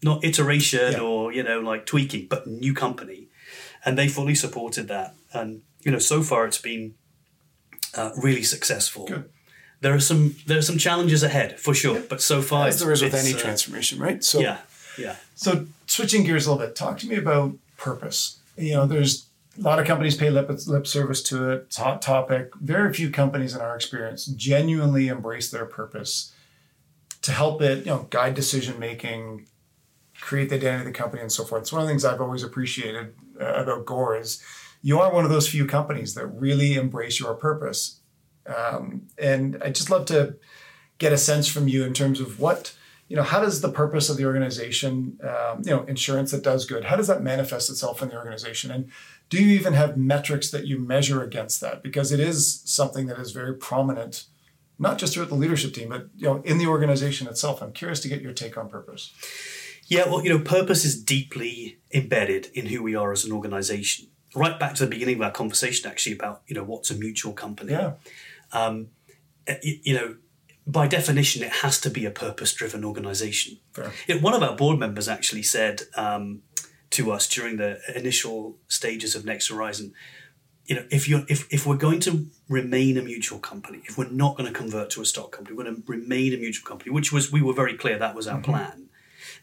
not 0.04 0.24
iteration 0.24 0.92
Yeah. 0.92 1.00
or 1.00 1.34
you 1.34 1.42
know 1.42 1.60
like 1.60 1.88
tweaking, 1.88 2.28
but 2.28 2.46
new 2.46 2.76
company, 2.76 3.30
and 3.84 3.98
they 3.98 4.08
fully 4.08 4.36
supported 4.36 4.88
that, 4.90 5.16
and 5.34 5.64
you 5.82 5.92
know 5.92 5.98
so 5.98 6.22
far 6.22 6.46
it's 6.46 6.62
been 6.62 6.94
uh, 7.96 8.12
really 8.16 8.44
successful. 8.44 9.08
Good. 9.08 9.33
There 9.84 9.94
are 9.94 10.00
some 10.00 10.36
there 10.48 10.58
are 10.58 10.64
some 10.64 10.78
challenges 10.78 11.24
ahead 11.24 11.60
for 11.60 11.74
sure, 11.74 12.02
but 12.10 12.22
so 12.22 12.42
far 12.42 12.68
As 12.68 12.80
there 12.80 12.92
is 12.94 13.02
with 13.02 13.14
any 13.14 13.34
uh, 13.34 13.38
transformation, 13.38 14.00
right? 14.00 14.24
So 14.24 14.40
Yeah, 14.40 14.60
yeah. 14.98 15.18
So 15.36 15.68
switching 15.88 16.24
gears 16.24 16.48
a 16.48 16.52
little 16.54 16.66
bit, 16.66 16.74
talk 16.74 16.98
to 17.00 17.08
me 17.08 17.18
about 17.18 17.56
purpose. 17.76 18.40
You 18.58 18.76
know, 18.76 18.86
there's 18.86 19.26
a 19.60 19.62
lot 19.62 19.80
of 19.80 19.86
companies 19.86 20.16
pay 20.16 20.30
lip, 20.30 20.50
lip 20.68 20.88
service 20.88 21.22
to 21.24 21.52
it. 21.52 21.64
It's 21.68 21.78
a 21.78 21.84
hot 21.84 22.02
topic. 22.02 22.52
Very 22.56 22.94
few 22.94 23.10
companies 23.10 23.54
in 23.54 23.60
our 23.60 23.76
experience 23.76 24.26
genuinely 24.26 25.10
embrace 25.10 25.52
their 25.52 25.66
purpose 25.66 26.34
to 27.22 27.34
help 27.34 27.62
it, 27.62 27.80
you 27.80 27.92
know, 27.92 28.08
guide 28.10 28.36
decision 28.36 28.80
making, 28.80 29.48
create 30.22 30.48
the 30.48 30.56
identity 30.56 30.88
of 30.88 30.94
the 30.94 30.98
company, 30.98 31.22
and 31.22 31.32
so 31.32 31.44
forth. 31.44 31.64
It's 31.64 31.74
one 31.74 31.82
of 31.82 31.88
the 31.88 31.92
things 31.92 32.06
I've 32.06 32.22
always 32.22 32.44
appreciated 32.44 33.16
uh, 33.40 33.46
about 33.46 33.86
Gore 33.86 34.18
is 34.18 34.42
you 34.82 35.00
are 35.02 35.14
one 35.14 35.26
of 35.26 35.30
those 35.30 35.50
few 35.50 35.66
companies 35.66 36.14
that 36.16 36.28
really 36.28 36.76
embrace 36.76 37.20
your 37.20 37.34
purpose. 37.34 38.00
Um, 38.46 39.08
and 39.18 39.62
I 39.64 39.70
just 39.70 39.90
love 39.90 40.06
to 40.08 40.36
get 40.98 41.14
a 41.14 41.18
sense 41.18 41.48
from 41.48 41.68
you 41.68 41.84
in 41.84 41.94
terms 41.94 42.20
of 42.20 42.40
what 42.40 42.76
you 43.10 43.16
know 43.16 43.24
how 43.24 43.42
does 43.42 43.62
the 43.62 43.70
purpose 43.70 44.10
of 44.10 44.18
the 44.18 44.26
organization 44.26 45.20
um, 45.24 45.62
you 45.64 45.72
know 45.72 45.84
insurance 45.84 46.32
that 46.32 46.44
does 46.44 46.66
good 46.66 46.86
how 46.86 46.96
does 46.96 47.08
that 47.08 47.22
manifest 47.22 47.70
itself 47.70 48.02
in 48.02 48.10
the 48.10 48.16
organization? 48.16 48.72
And 48.72 48.90
do 49.30 49.44
you 49.44 49.54
even 49.54 49.74
have 49.74 49.98
metrics 49.98 50.52
that 50.52 50.68
you 50.68 50.80
measure 50.80 51.22
against 51.22 51.62
that? 51.62 51.84
Because 51.84 52.12
it 52.12 52.20
is 52.20 52.62
something 52.66 53.08
that 53.08 53.20
is 53.20 53.32
very 53.32 53.56
prominent 53.56 54.26
not 54.80 54.98
just 54.98 55.14
throughout 55.14 55.30
the 55.30 55.36
leadership 55.36 55.74
team 55.74 55.90
but 55.90 56.08
you 56.16 56.26
know 56.26 56.42
in 56.44 56.58
the 56.58 56.68
organization 56.68 57.28
itself. 57.28 57.62
I'm 57.62 57.74
curious 57.74 58.00
to 58.02 58.08
get 58.08 58.22
your 58.22 58.34
take 58.34 58.58
on 58.58 58.70
purpose. 58.70 59.14
Yeah, 59.88 60.08
well, 60.08 60.24
you 60.24 60.30
know, 60.30 60.40
purpose 60.40 60.86
is 60.86 61.02
deeply 61.02 61.80
embedded 61.94 62.48
in 62.54 62.68
who 62.68 62.82
we 62.82 62.96
are 62.96 63.12
as 63.12 63.26
an 63.26 63.34
organization. 63.34 64.08
Right 64.34 64.58
back 64.58 64.76
to 64.76 64.86
the 64.86 64.90
beginning 64.90 65.16
of 65.16 65.22
our 65.22 65.32
conversation, 65.32 65.90
actually, 65.90 66.16
about 66.16 66.42
you 66.48 66.56
know 66.56 66.64
what's 66.64 66.90
a 66.90 66.96
mutual 66.96 67.34
company. 67.34 67.74
yeah 67.74 67.94
Uh, 69.48 69.56
y- 69.64 69.82
you 69.84 69.94
know, 69.96 70.16
by 70.66 70.88
definition, 70.88 71.44
it 71.44 71.52
has 71.64 71.80
to 71.82 71.90
be 71.90 72.06
a 72.06 72.12
purpose-driven 72.12 72.86
organization. 72.86 73.58
You 74.08 74.16
know, 74.16 74.22
one 74.22 74.34
of 74.34 74.42
our 74.44 74.56
board 74.56 74.80
members 74.80 75.08
actually 75.10 75.44
said 75.44 75.82
um, 75.98 76.42
to 76.92 77.12
us 77.12 77.28
during 77.28 77.58
the 77.58 77.80
initial 77.96 78.58
stages 78.68 79.16
of 79.16 79.26
Next 79.26 79.50
Horizon, 79.50 79.94
you 80.66 80.76
know, 80.78 80.86
if 80.90 81.10
you're 81.10 81.26
if, 81.28 81.46
if 81.52 81.66
we're 81.68 81.76
going 81.76 82.00
to 82.02 82.28
remain 82.48 82.98
a 82.98 83.02
mutual 83.02 83.40
company, 83.40 83.82
if 83.86 83.98
we're 83.98 84.10
not 84.10 84.38
going 84.38 84.48
to 84.52 84.58
convert 84.58 84.90
to 84.92 85.02
a 85.02 85.06
stock 85.06 85.34
company, 85.34 85.58
we're 85.58 85.66
going 85.66 85.76
to 85.76 85.84
remain 85.86 86.34
a 86.34 86.38
mutual 86.38 86.66
company, 86.66 86.90
which 86.92 87.12
was 87.12 87.30
we 87.34 87.42
were 87.42 87.52
very 87.54 87.74
clear 87.76 87.98
that 88.00 88.16
was 88.16 88.28
our 88.28 88.40
plan. 88.40 88.88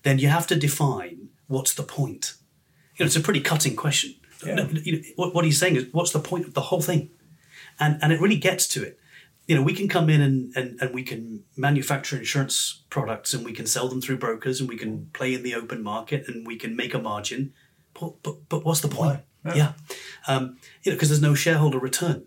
Then 0.03 0.19
you 0.19 0.29
have 0.29 0.47
to 0.47 0.57
define 0.57 1.29
what's 1.47 1.75
the 1.75 1.83
point. 1.83 2.33
You 2.97 3.05
know, 3.05 3.07
it's 3.09 3.17
a 3.17 3.21
pretty 3.21 3.41
cutting 3.43 3.77
question. 3.77 4.15
Yeah. 4.47 4.55
No, 4.55 4.69
you 4.71 4.93
know, 4.97 5.03
what, 5.17 5.35
what 5.35 5.45
he's 5.45 5.59
saying 5.59 5.77
is, 5.77 5.85
what's 5.93 6.13
the 6.13 6.21
point 6.21 6.47
of 6.47 6.55
the 6.55 6.63
whole 6.63 6.81
thing? 6.81 7.11
And 7.81 7.99
and 8.03 8.13
it 8.13 8.21
really 8.21 8.37
gets 8.37 8.69
to 8.69 8.83
it. 8.83 8.99
You 9.47 9.57
know, 9.57 9.63
we 9.63 9.75
can 9.75 9.89
come 9.89 10.09
in 10.09 10.21
and, 10.21 10.55
and, 10.55 10.81
and 10.81 10.95
we 10.95 11.03
can 11.03 11.43
manufacture 11.57 12.17
insurance 12.17 12.83
products 12.89 13.35
and 13.35 13.45
we 13.45 13.53
can 13.53 13.67
sell 13.67 13.89
them 13.89 14.01
through 14.01 14.19
brokers 14.19 14.61
and 14.61 14.69
we 14.69 14.77
can 14.77 15.11
play 15.13 15.35
in 15.35 15.43
the 15.43 15.57
open 15.57 15.83
market 15.83 16.29
and 16.29 16.47
we 16.47 16.57
can 16.57 16.77
make 16.77 16.95
a 16.95 17.01
margin. 17.01 17.53
But 17.99 18.23
but, 18.23 18.49
but 18.49 18.65
what's 18.65 18.81
the 18.81 18.89
point? 18.89 19.23
Why? 19.43 19.55
Yeah. 19.55 19.73
Um, 20.29 20.59
you 20.83 20.93
know, 20.93 20.97
because 20.97 21.09
there's 21.09 21.23
no 21.23 21.35
shareholder 21.35 21.79
return. 21.79 22.27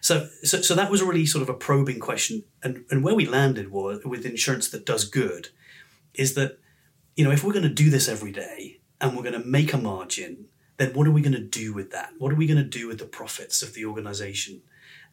So, 0.00 0.28
so 0.42 0.60
so 0.60 0.74
that 0.74 0.90
was 0.90 1.00
a 1.00 1.04
really 1.04 1.26
sort 1.26 1.42
of 1.42 1.48
a 1.48 1.54
probing 1.54 2.00
question. 2.00 2.44
And 2.62 2.84
and 2.90 3.04
where 3.04 3.14
we 3.14 3.26
landed 3.26 3.70
was 3.70 4.04
with 4.04 4.26
insurance 4.26 4.68
that 4.70 4.86
does 4.86 5.04
good 5.04 5.48
is 6.14 6.34
that, 6.34 6.58
you 7.14 7.24
know, 7.24 7.30
if 7.30 7.44
we're 7.44 7.52
going 7.52 7.62
to 7.62 7.82
do 7.84 7.90
this 7.90 8.08
every 8.08 8.32
day 8.32 8.80
and 9.00 9.14
we're 9.14 9.22
going 9.22 9.40
to 9.40 9.46
make 9.46 9.72
a 9.72 9.78
margin, 9.78 10.46
then 10.78 10.92
what 10.94 11.06
are 11.06 11.12
we 11.12 11.20
going 11.20 11.32
to 11.32 11.40
do 11.40 11.72
with 11.74 11.90
that? 11.90 12.10
What 12.18 12.32
are 12.32 12.36
we 12.36 12.46
going 12.46 12.62
to 12.62 12.78
do 12.78 12.88
with 12.88 12.98
the 12.98 13.04
profits 13.04 13.62
of 13.62 13.74
the 13.74 13.84
organization? 13.84 14.62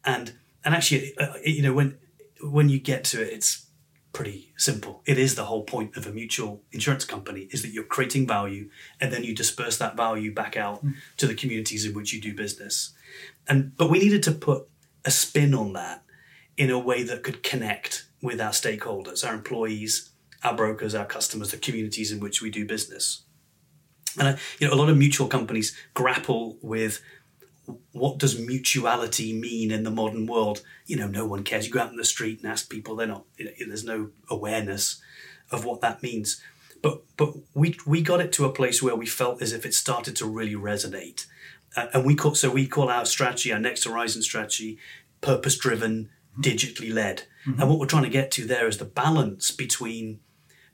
And 0.04 0.34
and 0.64 0.74
actually, 0.74 1.16
uh, 1.18 1.34
you 1.44 1.62
know, 1.62 1.72
when 1.72 1.98
when 2.42 2.68
you 2.68 2.78
get 2.78 3.04
to 3.04 3.22
it, 3.22 3.32
it's 3.32 3.66
pretty 4.12 4.52
simple. 4.56 5.02
It 5.06 5.18
is 5.18 5.34
the 5.34 5.44
whole 5.44 5.64
point 5.64 5.96
of 5.96 6.06
a 6.06 6.12
mutual 6.12 6.62
insurance 6.72 7.04
company 7.04 7.48
is 7.50 7.62
that 7.62 7.72
you're 7.72 7.84
creating 7.84 8.26
value 8.26 8.70
and 9.00 9.12
then 9.12 9.24
you 9.24 9.34
disperse 9.34 9.76
that 9.78 9.96
value 9.96 10.32
back 10.32 10.56
out 10.56 10.84
to 11.16 11.26
the 11.26 11.34
communities 11.34 11.84
in 11.84 11.94
which 11.94 12.12
you 12.12 12.20
do 12.20 12.34
business. 12.34 12.94
And 13.48 13.76
but 13.76 13.90
we 13.90 13.98
needed 13.98 14.22
to 14.24 14.32
put 14.32 14.68
a 15.04 15.10
spin 15.10 15.52
on 15.52 15.72
that 15.74 16.04
in 16.56 16.70
a 16.70 16.78
way 16.78 17.02
that 17.02 17.22
could 17.22 17.42
connect 17.42 18.06
with 18.22 18.40
our 18.40 18.52
stakeholders, 18.52 19.26
our 19.26 19.34
employees, 19.34 20.10
our 20.42 20.54
brokers, 20.54 20.94
our 20.94 21.04
customers, 21.04 21.50
the 21.50 21.56
communities 21.56 22.12
in 22.12 22.20
which 22.20 22.40
we 22.40 22.50
do 22.50 22.64
business. 22.64 23.22
And 24.18 24.28
I, 24.28 24.38
you 24.60 24.68
know, 24.68 24.74
a 24.74 24.76
lot 24.76 24.88
of 24.88 24.96
mutual 24.96 25.26
companies 25.26 25.76
grapple 25.92 26.56
with 26.62 27.02
what 27.92 28.18
does 28.18 28.38
mutuality 28.38 29.32
mean 29.32 29.70
in 29.70 29.84
the 29.84 29.90
modern 29.90 30.26
world? 30.26 30.62
You 30.86 30.96
know, 30.96 31.06
no 31.06 31.26
one 31.26 31.44
cares. 31.44 31.66
You 31.66 31.72
go 31.72 31.80
out 31.80 31.90
in 31.90 31.96
the 31.96 32.04
street 32.04 32.40
and 32.40 32.50
ask 32.50 32.68
people; 32.68 32.96
they're 32.96 33.06
not. 33.06 33.24
You 33.36 33.46
know, 33.46 33.52
there's 33.68 33.84
no 33.84 34.10
awareness 34.28 35.00
of 35.50 35.64
what 35.64 35.80
that 35.80 36.02
means. 36.02 36.40
But 36.82 37.02
but 37.16 37.34
we 37.54 37.76
we 37.86 38.02
got 38.02 38.20
it 38.20 38.32
to 38.32 38.44
a 38.44 38.52
place 38.52 38.82
where 38.82 38.96
we 38.96 39.06
felt 39.06 39.40
as 39.40 39.52
if 39.52 39.64
it 39.64 39.74
started 39.74 40.16
to 40.16 40.26
really 40.26 40.54
resonate, 40.54 41.26
uh, 41.76 41.86
and 41.94 42.04
we 42.04 42.14
call 42.14 42.34
so 42.34 42.50
we 42.50 42.66
call 42.66 42.90
our 42.90 43.06
strategy, 43.06 43.52
our 43.52 43.58
next 43.58 43.84
horizon 43.84 44.22
strategy, 44.22 44.78
purpose 45.20 45.56
driven, 45.56 46.10
digitally 46.38 46.92
led. 46.92 47.24
And 47.46 47.68
what 47.68 47.78
we're 47.78 47.86
trying 47.86 48.04
to 48.04 48.08
get 48.10 48.30
to 48.32 48.46
there 48.46 48.66
is 48.66 48.78
the 48.78 48.84
balance 48.86 49.50
between 49.50 50.20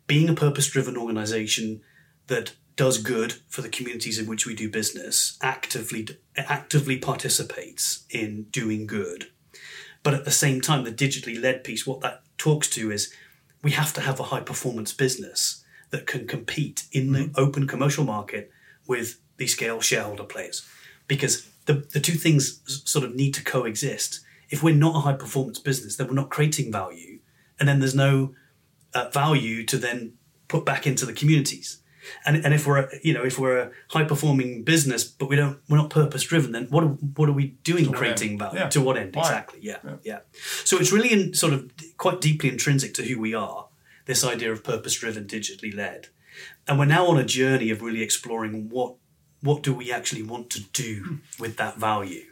being 0.06 0.28
a 0.28 0.34
purpose 0.34 0.68
driven 0.68 0.96
organization 0.96 1.80
that 2.28 2.54
does 2.80 2.96
good 2.96 3.34
for 3.46 3.60
the 3.60 3.68
communities 3.68 4.18
in 4.18 4.26
which 4.26 4.46
we 4.46 4.54
do 4.54 4.66
business, 4.66 5.36
actively 5.42 6.08
actively 6.34 6.96
participates 6.96 8.06
in 8.08 8.44
doing 8.44 8.86
good. 8.86 9.26
But 10.02 10.14
at 10.14 10.24
the 10.24 10.30
same 10.30 10.62
time, 10.62 10.84
the 10.84 10.90
digitally 10.90 11.38
led 11.38 11.62
piece, 11.62 11.86
what 11.86 12.00
that 12.00 12.22
talks 12.38 12.70
to 12.70 12.90
is 12.90 13.12
we 13.62 13.72
have 13.72 13.92
to 13.92 14.00
have 14.00 14.18
a 14.18 14.30
high 14.32 14.40
performance 14.40 14.94
business 14.94 15.62
that 15.90 16.06
can 16.06 16.26
compete 16.26 16.86
in 16.90 17.12
the 17.12 17.30
open 17.34 17.66
commercial 17.66 18.02
market 18.02 18.50
with 18.86 19.20
the 19.36 19.46
scale 19.46 19.82
shareholder 19.82 20.24
players. 20.24 20.66
Because 21.06 21.46
the, 21.66 21.86
the 21.92 22.00
two 22.00 22.14
things 22.14 22.62
sort 22.90 23.04
of 23.04 23.14
need 23.14 23.34
to 23.34 23.44
coexist. 23.44 24.20
If 24.48 24.62
we're 24.62 24.74
not 24.74 24.96
a 24.96 25.00
high 25.00 25.18
performance 25.24 25.58
business, 25.58 25.96
then 25.96 26.06
we're 26.08 26.14
not 26.14 26.30
creating 26.30 26.72
value. 26.72 27.18
And 27.58 27.68
then 27.68 27.80
there's 27.80 27.94
no 27.94 28.34
uh, 28.94 29.10
value 29.10 29.66
to 29.66 29.76
then 29.76 30.14
put 30.48 30.64
back 30.64 30.86
into 30.86 31.04
the 31.04 31.12
communities. 31.12 31.79
And, 32.24 32.44
and 32.44 32.54
if 32.54 32.66
we're 32.66 32.78
a, 32.78 32.88
you 33.02 33.12
know 33.12 33.24
if 33.24 33.38
we're 33.38 33.58
a 33.58 33.70
high 33.90 34.04
performing 34.04 34.62
business 34.64 35.04
but 35.04 35.28
we 35.28 35.36
don't 35.36 35.58
we're 35.68 35.76
not 35.76 35.90
purpose 35.90 36.22
driven 36.24 36.52
then 36.52 36.66
what 36.70 36.82
are, 36.84 36.88
what 37.16 37.28
are 37.28 37.32
we 37.32 37.48
doing 37.62 37.92
creating 37.92 38.38
value? 38.38 38.58
Yeah. 38.60 38.68
to 38.70 38.80
what 38.80 38.96
end? 38.96 39.14
Why? 39.14 39.22
exactly. 39.22 39.60
Yeah, 39.62 39.76
yeah. 40.02 40.20
So 40.64 40.78
it's 40.78 40.92
really 40.92 41.12
in 41.12 41.34
sort 41.34 41.52
of 41.52 41.70
quite 41.98 42.20
deeply 42.20 42.48
intrinsic 42.48 42.94
to 42.94 43.02
who 43.02 43.20
we 43.20 43.34
are 43.34 43.66
this 44.06 44.24
idea 44.24 44.50
of 44.50 44.64
purpose 44.64 44.94
driven 44.98 45.24
digitally 45.24 45.74
led. 45.74 46.08
And 46.66 46.78
we're 46.78 46.86
now 46.86 47.06
on 47.06 47.18
a 47.18 47.24
journey 47.24 47.70
of 47.70 47.82
really 47.82 48.02
exploring 48.02 48.68
what 48.70 48.94
what 49.42 49.62
do 49.62 49.72
we 49.72 49.92
actually 49.92 50.22
want 50.22 50.50
to 50.50 50.60
do 50.72 51.20
with 51.38 51.56
that 51.56 51.76
value? 51.78 52.24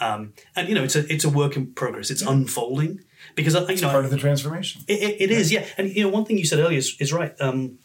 Um, 0.00 0.32
and 0.56 0.68
you 0.68 0.74
know 0.74 0.82
it's 0.82 0.96
a 0.96 1.10
it's 1.12 1.24
a 1.24 1.30
work 1.30 1.56
in 1.56 1.72
progress. 1.72 2.10
It's 2.10 2.22
unfolding 2.22 3.00
because 3.34 3.54
I- 3.54 3.70
you 3.70 3.80
know 3.80 3.90
part 3.90 4.04
of 4.04 4.10
the 4.10 4.16
transformation. 4.16 4.82
It, 4.88 5.02
it, 5.02 5.20
it 5.20 5.30
is, 5.30 5.52
yeah. 5.52 5.64
And 5.78 5.94
you 5.94 6.02
know, 6.02 6.08
one 6.08 6.24
thing 6.24 6.36
you 6.38 6.44
said 6.44 6.58
earlier 6.58 6.78
is, 6.78 6.96
is 6.98 7.12
right. 7.12 7.34
Um, 7.40 7.78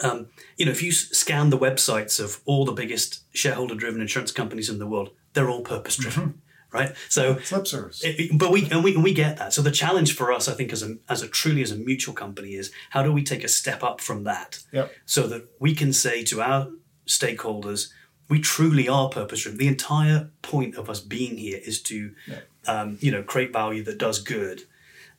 um, 0.00 0.26
you 0.56 0.66
know, 0.66 0.72
if 0.72 0.82
you 0.82 0.92
scan 0.92 1.50
the 1.50 1.58
websites 1.58 2.18
of 2.22 2.40
all 2.44 2.64
the 2.64 2.72
biggest 2.72 3.22
shareholder-driven 3.34 4.00
insurance 4.00 4.32
companies 4.32 4.68
in 4.68 4.78
the 4.78 4.86
world, 4.86 5.10
they're 5.32 5.48
all 5.50 5.62
purpose-driven, 5.62 6.40
right? 6.72 6.94
So 7.08 7.36
Flip 7.36 7.66
service. 7.66 8.02
it- 8.04 8.36
but 8.38 8.50
we 8.50 8.68
and 8.70 8.82
we 8.84 8.94
and 8.94 9.04
we 9.04 9.14
get 9.14 9.36
that. 9.38 9.52
So 9.52 9.62
the 9.62 9.70
challenge 9.70 10.14
for 10.16 10.32
us, 10.32 10.48
I 10.48 10.54
think, 10.54 10.72
as 10.72 10.82
a 10.82 10.96
as 11.08 11.22
a 11.22 11.28
truly 11.28 11.62
as 11.62 11.70
a 11.70 11.76
mutual 11.76 12.14
company, 12.14 12.54
is 12.54 12.72
how 12.90 13.02
do 13.02 13.12
we 13.12 13.22
take 13.22 13.44
a 13.44 13.48
step 13.48 13.82
up 13.84 14.00
from 14.00 14.24
that, 14.24 14.58
Yep. 14.72 14.92
so 15.06 15.26
that 15.28 15.42
we 15.60 15.74
can 15.74 15.92
say 15.92 16.24
to 16.24 16.42
our 16.42 16.68
stakeholders, 17.08 17.90
we 18.28 18.40
truly 18.40 18.88
are 18.88 19.08
purpose 19.08 19.42
driven. 19.42 19.58
The 19.58 19.68
entire 19.68 20.30
point 20.42 20.74
of 20.76 20.88
us 20.90 21.00
being 21.00 21.36
here 21.36 21.60
is 21.64 21.80
to, 21.82 22.14
Yeah. 22.26 22.40
um, 22.66 22.98
you 23.00 23.10
know, 23.12 23.22
create 23.22 23.52
value 23.52 23.82
that 23.84 23.98
does 23.98 24.18
good, 24.20 24.62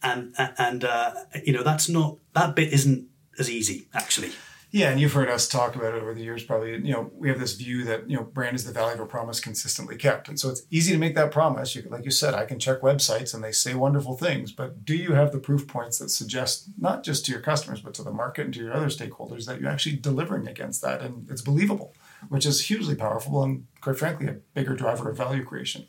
and 0.03 0.33
and 0.57 0.83
uh, 0.83 1.13
you 1.45 1.53
know 1.53 1.63
that's 1.63 1.87
not 1.89 2.17
that 2.33 2.55
bit 2.55 2.73
isn't 2.73 3.07
as 3.39 3.49
easy 3.49 3.87
actually. 3.93 4.31
Yeah, 4.75 4.89
and 4.91 4.99
you've 4.99 5.13
heard 5.13 5.29
us 5.29 5.47
talk 5.47 5.77
about 5.77 5.93
it 5.93 6.01
over 6.01 6.13
the 6.13 6.21
years. 6.21 6.43
Probably, 6.43 6.71
you 6.71 6.91
know, 6.91 7.09
we 7.15 7.29
have 7.29 7.39
this 7.39 7.53
view 7.53 7.85
that 7.85 8.09
you 8.09 8.17
know, 8.17 8.23
brand 8.23 8.57
is 8.57 8.65
the 8.65 8.73
value 8.73 8.95
of 8.95 8.99
a 8.99 9.05
promise 9.05 9.39
consistently 9.39 9.95
kept, 9.95 10.27
and 10.27 10.37
so 10.37 10.49
it's 10.49 10.63
easy 10.69 10.91
to 10.91 10.97
make 10.97 11.15
that 11.15 11.31
promise. 11.31 11.77
You, 11.77 11.87
like 11.89 12.03
you 12.03 12.11
said, 12.11 12.33
I 12.33 12.43
can 12.43 12.59
check 12.59 12.81
websites 12.81 13.33
and 13.33 13.41
they 13.41 13.53
say 13.53 13.73
wonderful 13.73 14.17
things, 14.17 14.51
but 14.51 14.83
do 14.83 14.93
you 14.93 15.13
have 15.13 15.31
the 15.31 15.39
proof 15.39 15.65
points 15.65 15.99
that 15.99 16.09
suggest 16.09 16.71
not 16.77 17.05
just 17.05 17.23
to 17.25 17.31
your 17.31 17.39
customers 17.39 17.79
but 17.79 17.93
to 17.93 18.03
the 18.03 18.11
market 18.11 18.43
and 18.43 18.53
to 18.55 18.59
your 18.59 18.73
other 18.73 18.87
stakeholders 18.87 19.45
that 19.45 19.61
you're 19.61 19.71
actually 19.71 19.95
delivering 19.95 20.45
against 20.45 20.81
that, 20.81 21.01
and 21.01 21.25
it's 21.29 21.41
believable, 21.41 21.93
which 22.27 22.45
is 22.45 22.65
hugely 22.65 22.95
powerful 22.95 23.41
and, 23.43 23.67
quite 23.79 23.97
frankly, 23.97 24.27
a 24.27 24.33
bigger 24.53 24.75
driver 24.75 25.09
of 25.09 25.15
value 25.15 25.45
creation. 25.45 25.85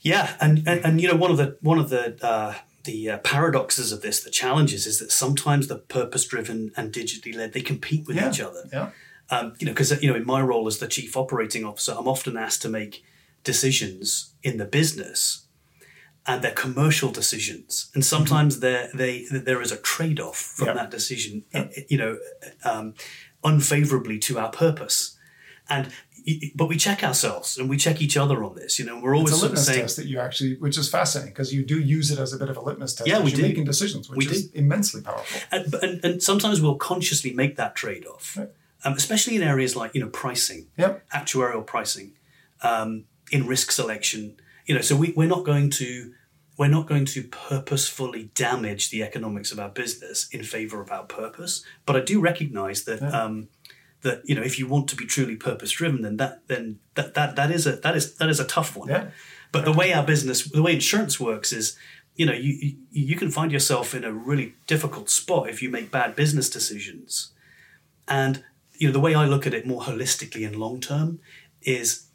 Yeah, 0.00 0.34
and, 0.40 0.66
and 0.66 0.82
and 0.82 0.98
you 0.98 1.08
know 1.08 1.16
one 1.16 1.30
of 1.30 1.36
the 1.36 1.58
one 1.60 1.78
of 1.78 1.90
the 1.90 2.16
uh, 2.24 2.54
the 2.84 3.10
uh, 3.10 3.18
paradoxes 3.18 3.92
of 3.92 4.02
this, 4.02 4.22
the 4.22 4.30
challenges, 4.30 4.86
is 4.86 4.98
that 4.98 5.12
sometimes 5.12 5.68
the 5.68 5.78
purpose 5.78 6.24
driven 6.26 6.72
and 6.76 6.92
digitally 6.92 7.34
led 7.34 7.52
they 7.52 7.60
compete 7.60 8.06
with 8.06 8.16
Yeah, 8.16 8.30
each 8.30 8.40
other. 8.40 8.64
yeah. 8.72 8.90
Um, 9.30 9.54
you 9.58 9.66
know, 9.66 9.72
because 9.72 10.02
you 10.02 10.10
know, 10.10 10.16
in 10.16 10.26
my 10.26 10.40
role 10.42 10.66
as 10.66 10.78
the 10.78 10.88
chief 10.88 11.16
operating 11.16 11.64
officer, 11.64 11.94
I'm 11.96 12.08
often 12.08 12.36
asked 12.36 12.62
to 12.62 12.68
make 12.68 13.02
decisions 13.44 14.34
in 14.42 14.56
the 14.58 14.64
business, 14.64 15.46
and 16.26 16.42
they're 16.42 16.52
commercial 16.52 17.10
decisions, 17.10 17.90
and 17.94 18.04
sometimes 18.04 18.60
there 18.60 18.88
they 18.94 19.24
there 19.30 19.60
is 19.62 19.72
a 19.72 19.76
trade 19.76 20.20
off 20.20 20.36
from 20.38 20.68
Yeah. 20.68 20.74
that 20.74 20.90
decision. 20.90 21.44
i- 21.54 21.68
You 21.88 21.98
know, 21.98 22.18
um, 22.64 22.94
unfavorably 23.44 24.18
to 24.20 24.38
our 24.38 24.50
purpose, 24.50 25.16
and 25.68 25.92
but 26.54 26.68
we 26.68 26.76
check 26.76 27.02
ourselves 27.04 27.58
and 27.58 27.68
we 27.68 27.76
check 27.76 28.00
each 28.00 28.16
other 28.16 28.42
on 28.44 28.54
this. 28.54 28.78
You 28.78 28.84
know, 28.86 29.00
we're 29.00 29.14
always 29.16 29.32
It's 29.32 29.38
a 29.38 29.40
sort 29.40 29.52
of 29.52 29.58
litmus 29.58 29.66
saying, 29.66 29.80
test 29.82 29.96
that 29.96 30.06
you 30.06 30.18
actually, 30.20 30.54
which 30.56 30.78
is 30.78 30.88
fascinating 30.88 31.32
because 31.32 31.52
you 31.52 31.64
do 31.64 31.78
use 31.80 32.10
it 32.10 32.18
as 32.18 32.32
a 32.32 32.38
bit 32.38 32.48
of 32.48 32.56
a 32.56 32.60
litmus 32.60 32.94
test 32.94 33.08
Yeah, 33.08 33.18
we 33.20 33.30
you're 33.30 33.36
do. 33.36 33.42
making 33.42 33.64
decisions, 33.64 34.08
which 34.08 34.18
We 34.18 34.26
is 34.26 34.50
immensely 34.52 35.02
powerful. 35.02 35.40
and, 35.50 35.74
and, 35.82 36.04
and 36.04 36.22
sometimes 36.22 36.60
we'll 36.60 36.76
consciously 36.76 37.32
make 37.32 37.56
that 37.56 37.74
trade 37.74 38.06
off, 38.06 38.36
Right. 38.36 38.50
um, 38.84 38.92
especially 38.94 39.36
in 39.36 39.42
areas 39.42 39.74
like 39.76 39.94
you 39.94 40.00
know 40.00 40.08
pricing, 40.08 40.66
Yep. 40.78 41.08
actuarial 41.10 41.66
pricing, 41.66 42.12
um, 42.62 43.04
in 43.30 43.46
risk 43.46 43.70
selection. 43.72 44.36
You 44.66 44.74
know, 44.76 44.80
so 44.80 44.94
we, 44.96 45.12
we're 45.16 45.28
not 45.28 45.44
going 45.44 45.70
to 45.70 46.12
we're 46.58 46.68
not 46.68 46.86
going 46.86 47.06
to 47.06 47.22
purposefully 47.24 48.30
damage 48.34 48.90
the 48.90 49.02
economics 49.02 49.50
of 49.52 49.58
our 49.58 49.70
business 49.70 50.28
in 50.30 50.42
favor 50.42 50.80
of 50.82 50.90
our 50.92 51.04
purpose. 51.04 51.64
But 51.86 51.96
I 51.96 52.00
do 52.00 52.20
recognize 52.20 52.84
that. 52.84 53.00
Yeah. 53.00 53.10
Um, 53.10 53.48
that 54.02 54.22
you 54.24 54.34
know, 54.34 54.42
if 54.42 54.58
you 54.58 54.66
want 54.66 54.88
to 54.88 54.96
be 54.96 55.06
truly 55.06 55.36
purpose 55.36 55.72
driven, 55.72 56.02
then 56.02 56.16
that 56.18 56.46
then 56.48 56.78
that, 56.94 57.14
that 57.14 57.36
that 57.36 57.50
is 57.50 57.66
a 57.66 57.76
that 57.76 57.96
is 57.96 58.14
that 58.16 58.28
is 58.28 58.40
a 58.40 58.44
tough 58.44 58.76
one. 58.76 58.88
Yeah. 58.88 59.10
But 59.50 59.64
the 59.64 59.72
way 59.72 59.92
our 59.92 60.04
business, 60.04 60.44
the 60.44 60.62
way 60.62 60.74
insurance 60.74 61.20
works 61.20 61.52
is, 61.52 61.76
you 62.16 62.24
know, 62.24 62.32
you, 62.32 62.76
you 62.90 63.16
can 63.16 63.30
find 63.30 63.52
yourself 63.52 63.94
in 63.94 64.02
a 64.02 64.12
really 64.12 64.54
difficult 64.66 65.10
spot 65.10 65.48
if 65.48 65.62
you 65.62 65.68
make 65.68 65.90
bad 65.90 66.16
business 66.16 66.48
decisions. 66.48 67.32
And 68.08 68.42
you 68.72 68.88
know, 68.88 68.92
the 68.92 69.00
way 69.00 69.14
I 69.14 69.26
look 69.26 69.46
at 69.46 69.54
it 69.54 69.66
more 69.66 69.82
holistically 69.82 70.46
and 70.46 70.56
long 70.56 70.80
term 70.80 71.20
is, 71.62 72.06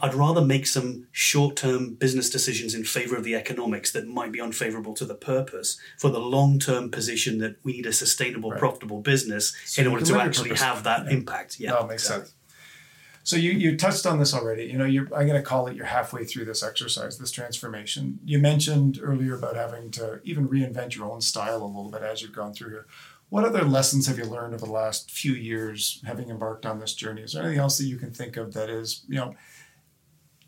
I'd 0.00 0.14
rather 0.14 0.40
make 0.40 0.66
some 0.66 1.06
short 1.12 1.56
term 1.56 1.94
business 1.94 2.30
decisions 2.30 2.74
in 2.74 2.84
favor 2.84 3.16
of 3.16 3.24
the 3.24 3.34
economics 3.34 3.90
that 3.92 4.06
might 4.06 4.32
be 4.32 4.40
unfavorable 4.40 4.94
to 4.94 5.04
the 5.04 5.14
purpose 5.14 5.78
for 5.98 6.10
the 6.10 6.20
long 6.20 6.58
term 6.58 6.90
position 6.90 7.38
that 7.38 7.56
we 7.64 7.72
need 7.72 7.86
a 7.86 7.92
sustainable, 7.92 8.50
Right. 8.50 8.58
profitable 8.60 9.00
business 9.00 9.54
So 9.66 9.82
in 9.82 9.88
order 9.88 10.04
to 10.06 10.20
actually 10.20 10.50
purpose. 10.50 10.62
have 10.62 10.84
that 10.84 11.08
impact. 11.10 11.58
Yeah, 11.60 11.72
that 11.72 11.88
makes 11.88 12.04
sense. 12.04 12.34
So 13.24 13.36
you 13.36 13.52
you 13.52 13.76
touched 13.76 14.04
on 14.04 14.18
this 14.18 14.34
already. 14.34 14.64
You 14.64 14.78
know, 14.78 14.84
you're 14.84 15.04
I'm 15.14 15.26
going 15.28 15.40
to 15.40 15.42
call 15.42 15.68
it 15.68 15.76
you're 15.76 15.86
halfway 15.86 16.24
through 16.24 16.44
this 16.46 16.62
exercise, 16.62 17.18
this 17.18 17.30
transformation. 17.30 18.18
You 18.24 18.38
mentioned 18.40 18.98
earlier 19.00 19.34
about 19.36 19.54
having 19.54 19.90
to 19.92 20.20
even 20.24 20.48
reinvent 20.48 20.96
your 20.96 21.08
own 21.10 21.20
style 21.20 21.62
a 21.62 21.66
little 21.66 21.90
bit 21.90 22.02
as 22.02 22.20
you've 22.20 22.32
gone 22.34 22.52
through 22.52 22.70
here. 22.70 22.86
What 23.28 23.44
other 23.44 23.62
lessons 23.64 24.08
have 24.08 24.18
you 24.18 24.24
learned 24.24 24.54
over 24.54 24.66
the 24.66 24.72
last 24.72 25.10
few 25.10 25.32
years, 25.32 26.02
having 26.04 26.28
embarked 26.28 26.66
on 26.66 26.80
this 26.80 26.92
journey? 26.94 27.22
Is 27.22 27.32
there 27.32 27.42
anything 27.44 27.60
else 27.60 27.78
that 27.78 27.84
you 27.86 27.96
can 27.96 28.10
think 28.10 28.36
of 28.36 28.52
that 28.54 28.68
is, 28.68 29.04
you 29.08 29.14
know, 29.16 29.34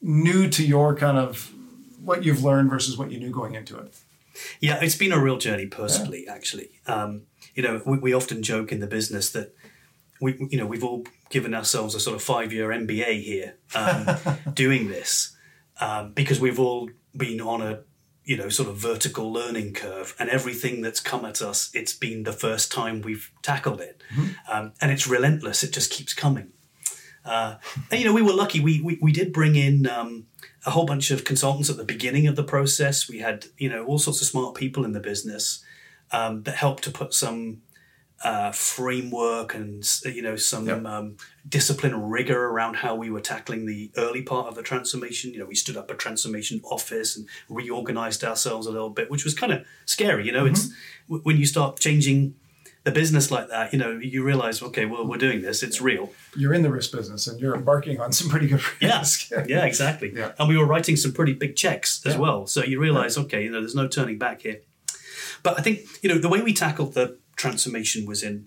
new 0.04 0.48
to 0.50 0.64
your 0.64 0.94
kind 0.94 1.16
of 1.16 1.50
what 2.04 2.24
you've 2.24 2.44
learned 2.44 2.70
versus 2.70 2.96
what 2.96 3.10
you 3.10 3.18
knew 3.18 3.30
going 3.30 3.54
into 3.54 3.76
it? 3.78 3.96
Yeah, 4.60 4.78
it's 4.82 4.96
been 4.96 5.12
a 5.12 5.18
real 5.18 5.38
journey 5.38 5.66
personally, 5.66 6.26
actually. 6.28 6.70
Um, 6.86 7.22
you 7.54 7.62
know, 7.62 7.80
we, 7.86 7.98
we 7.98 8.12
often 8.12 8.42
joke 8.42 8.70
in 8.70 8.80
the 8.80 8.86
business 8.86 9.30
that 9.30 9.54
we, 10.20 10.36
you 10.50 10.58
know, 10.58 10.66
we've 10.66 10.84
all 10.84 11.04
given 11.30 11.54
ourselves 11.54 11.94
a 11.94 12.00
sort 12.00 12.16
of 12.16 12.22
five-year 12.22 12.68
MBA 12.68 13.22
here 13.22 13.56
um, 13.74 14.06
doing 14.54 14.88
this 14.88 15.36
um, 15.80 16.12
because 16.12 16.38
we've 16.38 16.60
all 16.60 16.90
been 17.16 17.40
on 17.40 17.62
a, 17.62 17.80
you 18.24 18.36
know, 18.36 18.48
sort 18.48 18.68
of 18.68 18.76
vertical 18.76 19.32
learning 19.32 19.72
curve, 19.72 20.14
and 20.18 20.30
everything 20.30 20.80
that's 20.80 21.00
come 21.00 21.24
at 21.24 21.42
us, 21.42 21.70
it's 21.74 21.92
been 21.92 22.22
the 22.22 22.32
first 22.32 22.72
time 22.72 23.02
we've 23.02 23.30
tackled 23.42 23.80
it, 23.80 24.02
um, 24.50 24.72
and 24.80 24.90
it's 24.90 25.06
relentless. 25.06 25.62
It 25.62 25.72
just 25.72 25.90
keeps 25.90 26.14
coming. 26.14 26.52
Uh, 27.24 27.56
and 27.90 28.00
you 28.00 28.06
know, 28.06 28.12
we 28.12 28.22
were 28.22 28.32
lucky. 28.34 28.60
We 28.60 28.80
we, 28.82 28.98
we 29.00 29.12
did 29.12 29.32
bring 29.32 29.56
in 29.56 29.87
um, 29.88 30.26
a 30.66 30.70
whole 30.70 30.84
bunch 30.87 31.10
of 31.10 31.24
consultants 31.24 31.70
at 31.70 31.76
the 31.76 31.84
beginning 31.84 32.26
of 32.26 32.37
the 32.37 32.44
process. 32.44 33.08
We 33.08 33.18
had 33.20 33.46
you 33.58 33.68
know 33.68 33.84
all 33.87 33.98
sorts 33.98 34.20
of 34.20 34.26
smart 34.26 34.54
people 34.54 34.84
in 34.84 34.92
the 34.92 35.00
business 35.00 35.64
um, 36.12 36.42
that 36.42 36.56
helped 36.56 36.84
to 36.84 36.90
put 36.90 37.14
some 37.14 37.62
uh, 38.22 38.52
framework 38.52 39.54
and 39.54 39.84
you 40.04 40.22
know 40.22 40.37
some 40.37 40.66
Yep. 40.66 40.84
um, 40.87 41.16
discipline 41.48 41.92
and 41.94 42.10
rigor 42.10 42.46
around 42.46 42.76
how 42.76 42.94
we 42.94 43.10
were 43.10 43.20
tackling 43.20 43.66
the 43.66 43.90
early 43.96 44.22
part 44.22 44.46
of 44.48 44.54
the 44.54 44.62
transformation. 44.62 45.32
You 45.32 45.40
know, 45.40 45.46
we 45.46 45.54
stood 45.54 45.76
up 45.76 45.90
a 45.90 45.94
transformation 45.94 46.60
office 46.64 47.16
and 47.16 47.26
reorganized 47.48 48.22
ourselves 48.22 48.66
a 48.66 48.70
little 48.70 48.90
bit, 48.90 49.10
which 49.10 49.24
was 49.24 49.34
kind 49.34 49.52
of 49.52 49.64
scary. 49.87 50.26
You 50.26 50.32
know, 50.32 50.46
it's 50.46 50.70
w- 51.08 51.22
when 51.22 51.37
you 51.38 51.46
start 51.46 51.80
changing 51.80 52.34
the 52.85 52.90
business 52.92 53.31
like 53.31 53.49
that. 53.49 53.73
You 53.73 53.79
know, 53.79 53.92
you 53.92 54.23
realize, 54.23 54.62
okay, 54.62 54.85
well, 54.85 55.07
we're 55.07 55.16
doing 55.18 55.42
this. 55.42 55.62
It's 55.62 55.81
real. 55.81 56.11
You're 56.37 56.55
in 56.55 56.62
the 56.62 56.70
risk 56.70 56.92
business 56.92 57.27
and 57.27 57.40
you're 57.40 57.55
embarking 57.57 57.99
on 58.01 58.12
some 58.12 58.29
pretty 58.29 58.47
good 58.47 58.62
risk. 58.83 59.31
yeah, 59.31 59.44
yeah 59.49 59.64
exactly. 59.64 60.12
Yeah. 60.14 60.33
And 60.38 60.49
we 60.49 60.57
were 60.59 60.66
writing 60.66 60.97
some 60.97 61.12
pretty 61.12 61.33
big 61.33 61.57
checks 61.57 62.05
as 62.07 62.14
Yeah. 62.14 62.20
well. 62.20 62.47
So 62.47 62.62
you 62.62 62.79
realize, 62.81 63.16
okay, 63.18 63.42
you 63.44 63.51
know, 63.51 63.61
there's 63.61 63.75
no 63.75 63.88
turning 63.88 64.18
back 64.18 64.42
here. 64.42 64.61
But 65.42 65.59
I 65.59 65.62
think, 65.62 65.81
you 66.03 66.09
know, 66.09 66.18
the 66.18 66.29
way 66.29 66.40
we 66.42 66.53
tackled 66.53 66.94
the 66.94 67.18
transformation 67.37 68.07
was 68.07 68.23
in 68.23 68.47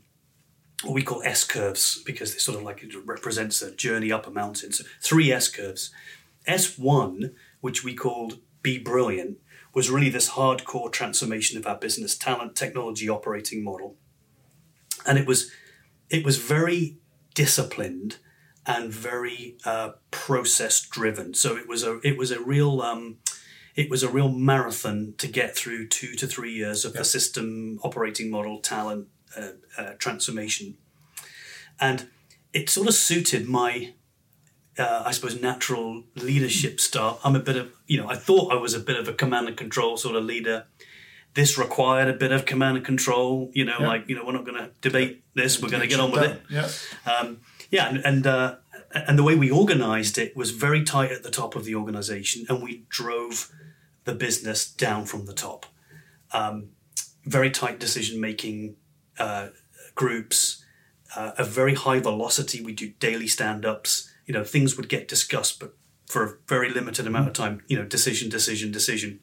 what 0.84 0.94
we 0.94 1.02
call 1.02 1.24
S 1.24 1.44
curves 1.44 2.02
because 2.06 2.34
it 2.36 2.42
sort 2.42 2.58
of 2.58 2.64
like 2.64 2.84
it 2.84 2.94
represents 3.06 3.62
a 3.64 3.72
journey 3.76 4.12
up 4.12 4.28
a 4.28 4.32
mountain. 4.32 4.72
So 4.72 4.84
three 5.02 5.32
S 5.32 5.48
curves. 5.50 5.92
S1, 6.48 7.34
which 7.62 7.84
we 7.84 7.94
called 7.94 8.40
Be 8.62 8.78
Brilliant, 8.78 9.38
was 9.74 9.90
really 9.90 10.10
this 10.10 10.32
hardcore 10.32 10.92
transformation 10.92 11.58
of 11.58 11.68
our 11.68 11.76
business 11.76 12.16
talent 12.18 12.56
technology 12.56 13.10
operating 13.10 13.64
model. 13.64 13.96
And 15.08 15.18
it 15.18 15.26
was 15.26 15.52
it 16.10 16.26
was 16.26 16.38
very 16.38 16.98
disciplined 17.34 18.18
and 18.66 18.92
very 18.92 19.56
uh, 19.66 19.92
process 20.12 20.82
driven. 20.82 21.34
So 21.34 21.56
it 21.56 21.68
was 21.68 21.84
a 21.84 22.00
it 22.04 22.18
was 22.18 22.32
a 22.32 22.40
real 22.42 22.82
um, 22.82 23.18
it 23.76 23.90
was 23.90 24.04
a 24.04 24.10
real 24.10 24.30
marathon 24.30 25.14
to 25.18 25.28
get 25.28 25.56
through 25.56 25.88
two 25.88 26.16
to 26.16 26.28
three 26.28 26.54
years 26.54 26.86
of 26.86 26.94
Yeah. 26.94 27.00
the 27.00 27.06
system 27.06 27.80
operating 27.84 28.30
model 28.30 28.60
talent 28.60 29.08
uh, 29.38 29.52
uh, 29.78 29.92
transformation, 29.98 30.78
and 31.80 32.10
it 32.54 32.70
sort 32.70 32.88
of 32.88 32.94
suited 32.94 33.48
my. 33.48 33.94
Uh, 34.80 35.02
I 35.08 35.12
suppose 35.12 35.42
natural 35.42 36.04
leadership 36.14 36.80
style. 36.80 37.20
I'm 37.24 37.36
a 37.36 37.40
bit 37.40 37.56
of, 37.56 37.72
you 37.88 37.98
know, 38.00 38.08
I 38.08 38.16
thought 38.16 38.54
I 38.54 38.58
was 38.58 38.76
a 38.76 38.80
bit 38.80 38.96
of 38.96 39.08
a 39.08 39.14
command 39.14 39.48
and 39.48 39.58
control 39.58 39.98
sort 39.98 40.16
of 40.16 40.24
leader. 40.24 40.68
This 41.38 41.56
required 41.56 42.08
a 42.10 42.14
bit 42.14 42.32
of 42.32 42.46
command 42.46 42.78
and 42.78 42.86
control. 42.86 43.52
You 43.54 43.66
know, 43.66 43.78
Yeah. 43.80 43.88
like 43.88 44.10
you 44.10 44.16
know, 44.16 44.26
we're 44.26 44.34
not 44.40 44.44
going 44.50 44.58
to 44.58 44.72
debate 44.82 45.24
this. 45.36 45.62
We're 45.62 45.70
going 45.70 45.84
to 45.88 45.88
get 45.88 46.00
on 46.00 46.12
with 46.12 46.24
it. 46.24 46.42
Yeah. 46.50 46.68
Um, 47.14 47.42
yeah, 47.70 47.88
and 47.90 48.00
and, 48.10 48.26
uh, 48.26 48.56
and 49.08 49.20
the 49.20 49.24
way 49.24 49.36
we 49.36 49.52
organised 49.52 50.18
it 50.18 50.36
was 50.36 50.50
very 50.50 50.84
tight 50.84 51.12
at 51.12 51.22
the 51.22 51.30
top 51.30 51.56
of 51.56 51.64
the 51.64 51.76
organisation, 51.76 52.46
and 52.50 52.64
we 52.64 52.86
drove 52.90 53.52
the 54.06 54.16
business 54.16 54.60
down 54.86 55.06
from 55.06 55.26
the 55.28 55.34
top. 55.34 55.68
Um, 56.34 56.70
very 57.24 57.52
tight 57.52 57.78
decision 57.80 58.20
making 58.20 58.76
uh, 59.20 59.50
groups, 59.94 60.64
uh, 61.16 61.32
a 61.38 61.44
very 61.44 61.76
high 61.76 62.00
velocity. 62.00 62.64
We 62.64 62.74
do 62.74 62.88
daily 63.00 63.28
stand 63.28 63.64
ups. 63.64 64.10
You 64.26 64.34
know, 64.34 64.44
things 64.44 64.76
would 64.76 64.90
get 64.90 65.08
discussed, 65.08 65.60
but 65.60 65.72
for 66.08 66.24
a 66.24 66.34
very 66.48 66.70
limited 66.72 67.06
amount 67.06 67.28
of 67.28 67.34
time. 67.34 67.62
You 67.68 67.78
know, 67.78 67.86
decision, 67.86 68.28
decision, 68.30 68.72
decision. 68.72 69.20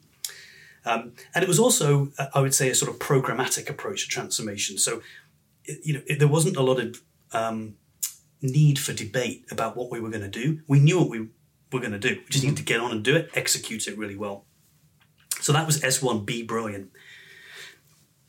Um, 0.84 1.12
and 1.34 1.42
it 1.42 1.48
was 1.48 1.58
also, 1.58 2.12
uh, 2.18 2.26
I 2.34 2.40
would 2.40 2.54
say, 2.54 2.68
a 2.70 2.74
sort 2.74 2.90
of 2.92 2.98
programmatic 2.98 3.70
approach 3.70 4.02
to 4.04 4.08
transformation. 4.08 4.76
So, 4.78 5.02
you 5.82 5.94
know, 5.94 6.02
it, 6.06 6.18
there 6.18 6.28
wasn't 6.28 6.56
a 6.56 6.62
lot 6.62 6.78
of 6.78 7.02
um, 7.32 7.76
need 8.42 8.78
for 8.78 8.92
debate 8.92 9.46
about 9.50 9.76
what 9.76 9.90
we 9.90 10.00
were 10.00 10.10
going 10.10 10.22
to 10.22 10.28
do. 10.28 10.60
We 10.68 10.78
knew 10.80 10.98
what 10.98 11.08
we 11.08 11.28
we're 11.72 11.80
going 11.80 11.92
to 11.92 11.98
do. 11.98 12.16
We 12.16 12.30
just 12.30 12.44
needed 12.44 12.58
to 12.58 12.62
get 12.62 12.80
on 12.80 12.92
and 12.92 13.02
do 13.02 13.16
it, 13.16 13.30
execute 13.34 13.88
it 13.88 13.98
really 13.98 14.14
well. 14.14 14.44
So 15.40 15.52
that 15.52 15.66
was 15.66 15.80
S1 15.80 16.24
Be 16.24 16.42
Brilliant. 16.42 16.90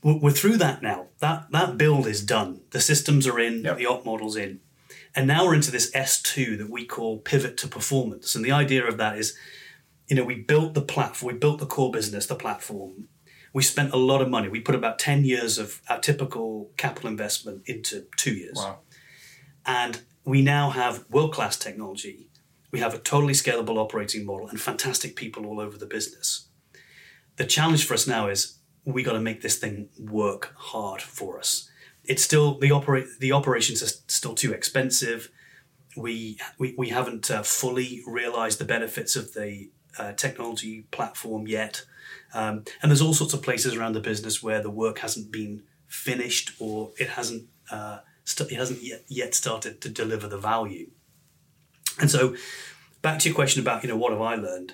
We're 0.01 0.17
we're 0.17 0.31
through 0.31 0.57
that 0.57 0.81
now. 0.81 1.07
That 1.19 1.51
that 1.51 1.77
build 1.77 2.07
is 2.07 2.25
done. 2.25 2.61
The 2.71 2.79
systems 2.79 3.27
are 3.27 3.39
in, 3.39 3.63
Yep. 3.63 3.77
the 3.77 3.85
op 3.85 4.05
model's 4.05 4.35
in. 4.35 4.61
And 5.15 5.27
now 5.27 5.45
we're 5.45 5.55
into 5.55 5.71
this 5.71 5.91
S2 5.91 6.57
that 6.57 6.69
we 6.69 6.85
call 6.85 7.19
pivot 7.19 7.55
to 7.57 7.67
performance. 7.67 8.35
And 8.35 8.43
the 8.43 8.51
idea 8.51 8.85
of 8.85 8.97
that 8.97 9.17
is, 9.17 9.37
you 10.07 10.15
know, 10.15 10.23
we 10.23 10.35
built 10.35 10.73
the 10.73 10.81
platform, 10.81 11.33
we 11.33 11.39
built 11.39 11.59
the 11.59 11.65
core 11.65 11.91
business, 11.91 12.25
the 12.27 12.35
platform. 12.35 13.07
We 13.53 13.63
spent 13.63 13.93
a 13.93 13.97
lot 13.97 14.21
of 14.21 14.29
money. 14.29 14.49
We 14.49 14.59
put 14.59 14.75
about 14.75 14.99
10 14.99 15.23
years 15.23 15.57
of 15.57 15.81
our 15.89 15.99
typical 15.99 16.71
capital 16.75 17.09
investment 17.09 17.63
into 17.67 18.05
two 18.17 18.33
years. 18.33 18.57
Wow. 18.57 18.79
And 19.65 20.01
we 20.25 20.41
now 20.41 20.71
have 20.71 21.05
world 21.09 21.33
class 21.33 21.57
technology. 21.57 22.27
We 22.71 22.79
have 22.79 22.93
a 22.93 22.99
totally 22.99 23.33
scalable 23.33 23.77
operating 23.77 24.25
model 24.25 24.49
and 24.49 24.59
fantastic 24.59 25.15
people 25.15 25.45
all 25.45 25.61
over 25.61 25.77
the 25.77 25.85
business. 25.85 26.49
The 27.37 27.45
challenge 27.45 27.85
for 27.85 27.93
us 27.93 28.07
now 28.07 28.27
is 28.27 28.59
we 28.83 29.03
got 29.03 29.13
to 29.13 29.19
make 29.19 29.41
this 29.41 29.57
thing 29.57 29.89
work 29.97 30.53
hard 30.57 31.01
for 31.01 31.39
us. 31.39 31.69
It's 32.03 32.23
still 32.23 32.59
the 32.59 32.71
operate 32.71 33.07
the 33.19 33.31
operations 33.31 33.81
are 33.81 33.93
still 34.07 34.35
too 34.35 34.53
expensive. 34.53 35.31
We 35.97 36.37
we, 36.59 36.75
we 36.77 36.89
haven't 36.89 37.31
uh, 37.31 37.43
fully 37.43 38.03
realized 38.05 38.59
the 38.59 38.65
benefits 38.65 39.15
of 39.15 39.33
the 39.33 39.71
uh, 39.97 40.13
technology 40.13 40.85
platform 40.91 41.47
yet. 41.47 41.83
Um, 42.33 42.65
and 42.81 42.91
there's 42.91 43.01
all 43.01 43.13
sorts 43.13 43.33
of 43.33 43.41
places 43.41 43.75
around 43.75 43.93
the 43.93 43.99
business 43.99 44.43
where 44.43 44.61
the 44.61 44.69
work 44.69 44.99
hasn't 44.99 45.31
been 45.31 45.63
finished 45.87 46.51
or 46.59 46.91
it 46.99 47.09
hasn't 47.09 47.45
uh, 47.71 47.99
st- 48.23 48.51
it 48.51 48.55
hasn't 48.55 48.83
yet, 48.83 49.03
yet 49.07 49.33
started 49.33 49.81
to 49.81 49.89
deliver 49.89 50.27
the 50.27 50.37
value. 50.37 50.89
And 51.99 52.11
so, 52.11 52.35
back 53.01 53.19
to 53.19 53.29
your 53.29 53.35
question 53.35 53.61
about 53.61 53.83
you 53.83 53.89
know 53.89 53.97
what 53.97 54.11
have 54.11 54.21
I 54.21 54.35
learned? 54.35 54.73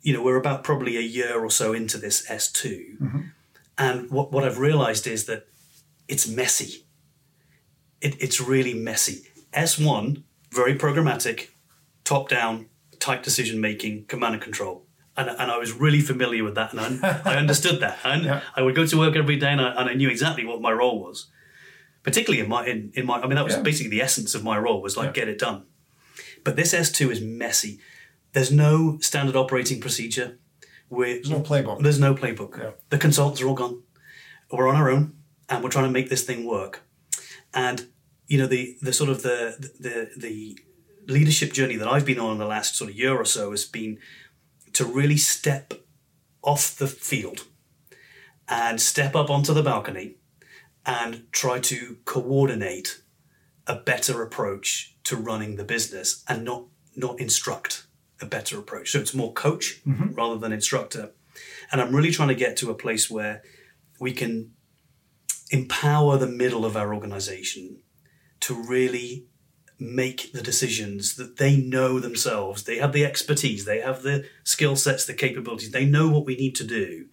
You 0.00 0.14
know, 0.14 0.22
we're 0.22 0.36
about 0.36 0.64
probably 0.64 0.96
a 0.96 1.00
year 1.00 1.38
or 1.38 1.50
so 1.50 1.72
into 1.72 1.98
this 1.98 2.30
S 2.30 2.50
2 2.52 2.96
and 3.78 4.10
what 4.10 4.32
what 4.32 4.44
I've 4.44 4.58
realised 4.58 5.06
is 5.06 5.26
that 5.26 5.46
it's 6.08 6.28
messy. 6.28 6.84
It, 8.00 8.20
it's 8.20 8.40
really 8.40 8.74
messy. 8.74 9.28
S 9.52 9.78
one 9.78 10.24
very 10.50 10.76
programmatic, 10.76 11.48
top 12.04 12.28
down, 12.28 12.66
tight 13.06 13.22
decision 13.28 13.56
making, 13.60 13.94
command 14.12 14.34
and 14.36 14.42
control. 14.48 14.76
And, 15.16 15.28
and 15.40 15.48
I 15.50 15.58
was 15.64 15.70
really 15.84 16.00
familiar 16.12 16.42
with 16.44 16.54
that, 16.60 16.72
and 16.72 16.80
I, 16.80 17.20
I 17.32 17.34
understood 17.42 17.80
that. 17.84 17.96
And 18.12 18.24
Yeah. 18.24 18.40
I 18.58 18.60
would 18.64 18.74
go 18.80 18.86
to 18.86 18.96
work 19.02 19.14
every 19.22 19.36
day, 19.44 19.52
and 19.54 19.60
I, 19.60 19.68
and 19.78 19.86
I 19.90 19.94
knew 19.94 20.10
exactly 20.16 20.44
what 20.50 20.60
my 20.68 20.72
role 20.82 20.98
was. 21.06 21.18
Particularly 22.08 22.40
in 22.44 22.48
my 22.54 22.62
in, 22.72 22.78
in 22.98 23.04
my, 23.06 23.16
I 23.22 23.26
mean, 23.28 23.36
that 23.40 23.44
was 23.50 23.54
Yeah. 23.56 23.62
basically 23.70 23.90
the 23.96 24.02
essence 24.08 24.34
of 24.38 24.42
my 24.50 24.56
role 24.66 24.80
was 24.86 24.96
like 24.96 25.08
Yeah. 25.08 25.20
get 25.20 25.28
it 25.34 25.38
done. 25.46 25.58
But 26.44 26.56
this 26.56 26.72
S 26.74 26.90
two 26.98 27.08
is 27.14 27.20
messy. 27.20 27.72
There's 28.34 28.50
no 28.66 28.98
standard 29.08 29.36
operating 29.36 29.78
procedure. 29.86 30.28
We're, 30.96 31.14
There's 31.14 31.30
no 31.30 31.40
playbook. 31.50 31.78
there's 31.84 32.00
no 32.08 32.12
playbook. 32.14 32.52
The 32.92 32.98
consultants 33.06 33.40
are 33.42 33.48
all 33.48 33.54
gone. 33.62 33.76
We're 34.50 34.68
on 34.72 34.76
our 34.80 34.90
own, 34.94 35.04
and 35.48 35.62
we're 35.62 35.70
trying 35.76 35.88
to 35.90 35.96
make 35.98 36.08
this 36.10 36.24
thing 36.28 36.40
work. 36.56 36.74
And 37.64 37.78
you 38.30 38.38
know 38.38 38.48
the 38.54 38.62
the 38.86 38.92
sort 39.00 39.10
of 39.14 39.18
the 39.28 39.38
the 39.86 39.96
the 40.24 40.36
leadership 41.06 41.52
journey 41.52 41.76
that 41.76 41.88
I've 41.88 42.06
been 42.06 42.18
on 42.18 42.32
in 42.32 42.38
the 42.38 42.46
last 42.46 42.76
sort 42.76 42.90
of 42.90 42.96
year 42.96 43.14
or 43.14 43.24
so 43.24 43.50
has 43.50 43.64
been 43.64 43.98
to 44.72 44.84
really 44.84 45.16
step 45.16 45.74
off 46.42 46.76
the 46.76 46.86
field 46.86 47.46
and 48.48 48.80
step 48.80 49.14
up 49.14 49.30
onto 49.30 49.54
the 49.54 49.62
balcony 49.62 50.16
and 50.84 51.30
try 51.32 51.58
to 51.60 51.98
coordinate 52.04 53.02
a 53.66 53.76
better 53.76 54.22
approach 54.22 54.96
to 55.04 55.16
running 55.16 55.56
the 55.56 55.64
business 55.64 56.24
and 56.28 56.44
not 56.44 56.64
not 56.94 57.18
instruct 57.20 57.86
a 58.20 58.26
better 58.26 58.58
approach. 58.58 58.90
So 58.90 58.98
it's 58.98 59.14
more 59.14 59.32
coach 59.32 59.80
mm-hmm. 59.86 60.14
rather 60.14 60.38
than 60.38 60.52
instructor. 60.52 61.12
And 61.70 61.80
I'm 61.80 61.94
really 61.94 62.10
trying 62.10 62.28
to 62.28 62.34
get 62.34 62.56
to 62.58 62.70
a 62.70 62.74
place 62.74 63.10
where 63.10 63.42
we 63.98 64.12
can 64.12 64.52
empower 65.50 66.18
the 66.18 66.26
middle 66.26 66.66
of 66.66 66.76
our 66.76 66.94
organization 66.94 67.78
to 68.40 68.54
really 68.54 69.26
make 69.82 70.32
the 70.32 70.42
decisions 70.42 71.16
that 71.16 71.36
they 71.36 71.56
know 71.56 71.98
themselves. 72.00 72.64
They 72.64 72.78
have 72.78 72.92
the 72.92 73.04
expertise, 73.04 73.64
they 73.64 73.80
have 73.80 74.02
the 74.02 74.24
skill 74.44 74.76
sets, 74.76 75.04
the 75.04 75.14
capabilities, 75.14 75.70
they 75.70 75.84
know 75.84 76.08
what 76.08 76.24
we 76.24 76.36
need 76.36 76.54
to 76.56 76.64
do. 76.64 77.06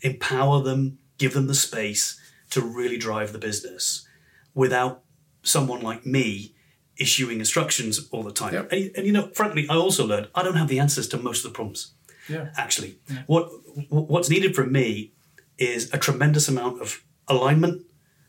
Empower 0.00 0.62
them, 0.62 0.98
give 1.18 1.34
them 1.34 1.46
the 1.46 1.54
space 1.54 2.20
to 2.50 2.60
really 2.60 2.98
drive 2.98 3.32
the 3.32 3.38
business 3.38 4.06
without 4.54 5.02
someone 5.42 5.80
like 5.80 6.04
me 6.06 6.54
issuing 6.98 7.38
instructions 7.38 8.08
all 8.10 8.22
the 8.22 8.32
time. 8.32 8.54
Yep. 8.54 8.72
And, 8.72 8.90
and 8.96 9.06
you 9.06 9.12
know, 9.12 9.28
frankly, 9.34 9.66
I 9.68 9.74
also 9.76 10.06
learned 10.06 10.28
I 10.34 10.42
don't 10.42 10.56
have 10.56 10.68
the 10.68 10.80
answers 10.80 11.08
to 11.08 11.16
most 11.16 11.44
of 11.44 11.52
the 11.52 11.54
problems 11.54 11.94
Yeah. 12.28 12.48
actually. 12.56 12.98
What 13.26 13.48
what's 13.88 14.28
needed 14.30 14.54
from 14.54 14.72
me 14.72 15.12
is 15.58 15.92
a 15.92 15.98
tremendous 15.98 16.48
amount 16.48 16.80
of 16.80 17.04
alignment, 17.28 17.86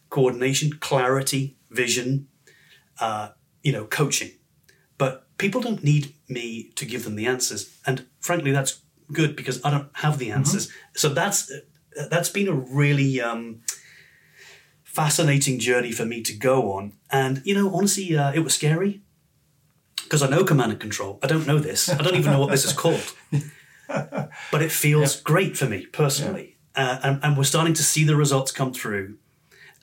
coordination, 0.09 0.73
clarity, 0.79 1.57
vision, 1.69 2.27
uh, 2.99 3.29
you 3.63 3.71
know, 3.71 3.85
coaching. 3.85 4.31
But 4.97 5.25
people 5.37 5.61
don't 5.61 5.83
need 5.83 6.13
me 6.27 6.71
to 6.75 6.85
give 6.85 7.03
them 7.03 7.15
the 7.15 7.25
answers, 7.25 7.77
and 7.85 8.05
frankly, 8.19 8.51
that's 8.51 8.81
good 9.11 9.35
because 9.35 9.63
I 9.63 9.71
don't 9.71 9.89
have 9.93 10.17
the 10.17 10.31
answers. 10.31 10.71
So 10.95 11.09
that's 11.09 11.51
that's 12.09 12.29
been 12.29 12.47
a 12.47 12.53
really 12.53 13.21
um, 13.21 13.61
fascinating 14.83 15.59
journey 15.59 15.91
for 15.91 16.05
me 16.05 16.21
to 16.23 16.33
go 16.33 16.73
on. 16.73 16.93
And 17.11 17.41
you 17.45 17.55
know, 17.55 17.73
honestly, 17.73 18.15
uh, 18.17 18.33
it 18.33 18.39
was 18.39 18.53
scary 18.53 19.01
because 20.03 20.21
I 20.21 20.29
know 20.29 20.43
command 20.43 20.71
and 20.71 20.81
control. 20.81 21.19
I 21.23 21.27
don't 21.27 21.47
know 21.47 21.59
this. 21.59 21.89
I 21.89 21.97
don't 21.97 22.15
even 22.15 22.31
know 22.31 22.39
what 22.39 22.51
this 22.51 22.65
is 22.65 22.73
called 22.83 23.13
but 24.51 24.61
it 24.61 24.71
feels 24.71 25.19
great 25.21 25.57
for 25.57 25.65
me 25.65 25.85
personally. 25.87 26.57
Uh, 26.75 26.99
and, 27.03 27.19
and 27.23 27.37
we're 27.37 27.43
starting 27.43 27.73
to 27.73 27.83
see 27.83 28.03
the 28.03 28.15
results 28.15 28.51
come 28.51 28.73
through 28.73 29.17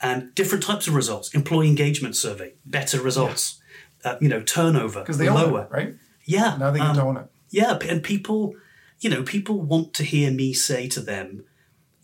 and 0.01 0.33
different 0.35 0.63
types 0.63 0.87
of 0.87 0.95
results 0.95 1.33
employee 1.33 1.67
engagement 1.67 2.15
survey, 2.15 2.53
better 2.65 3.01
results, 3.01 3.59
uh, 4.07 4.17
you 4.21 4.29
know, 4.29 4.41
turnover 4.41 5.01
Because 5.01 5.17
they 5.17 5.29
lower. 5.29 5.63
it, 5.63 5.71
right? 5.71 5.95
Yeah. 6.25 6.57
Now 6.57 6.71
they 6.71 6.79
get 6.79 6.87
um, 6.89 6.99
own 7.07 7.17
it. 7.17 7.27
yeah. 7.49 7.77
And 7.89 8.03
people, 8.03 8.53
you 8.99 9.09
know, 9.09 9.23
people 9.23 9.61
want 9.61 9.93
to 9.95 10.03
hear 10.03 10.31
me 10.31 10.53
say 10.53 10.87
to 10.89 10.99
them, 11.01 11.43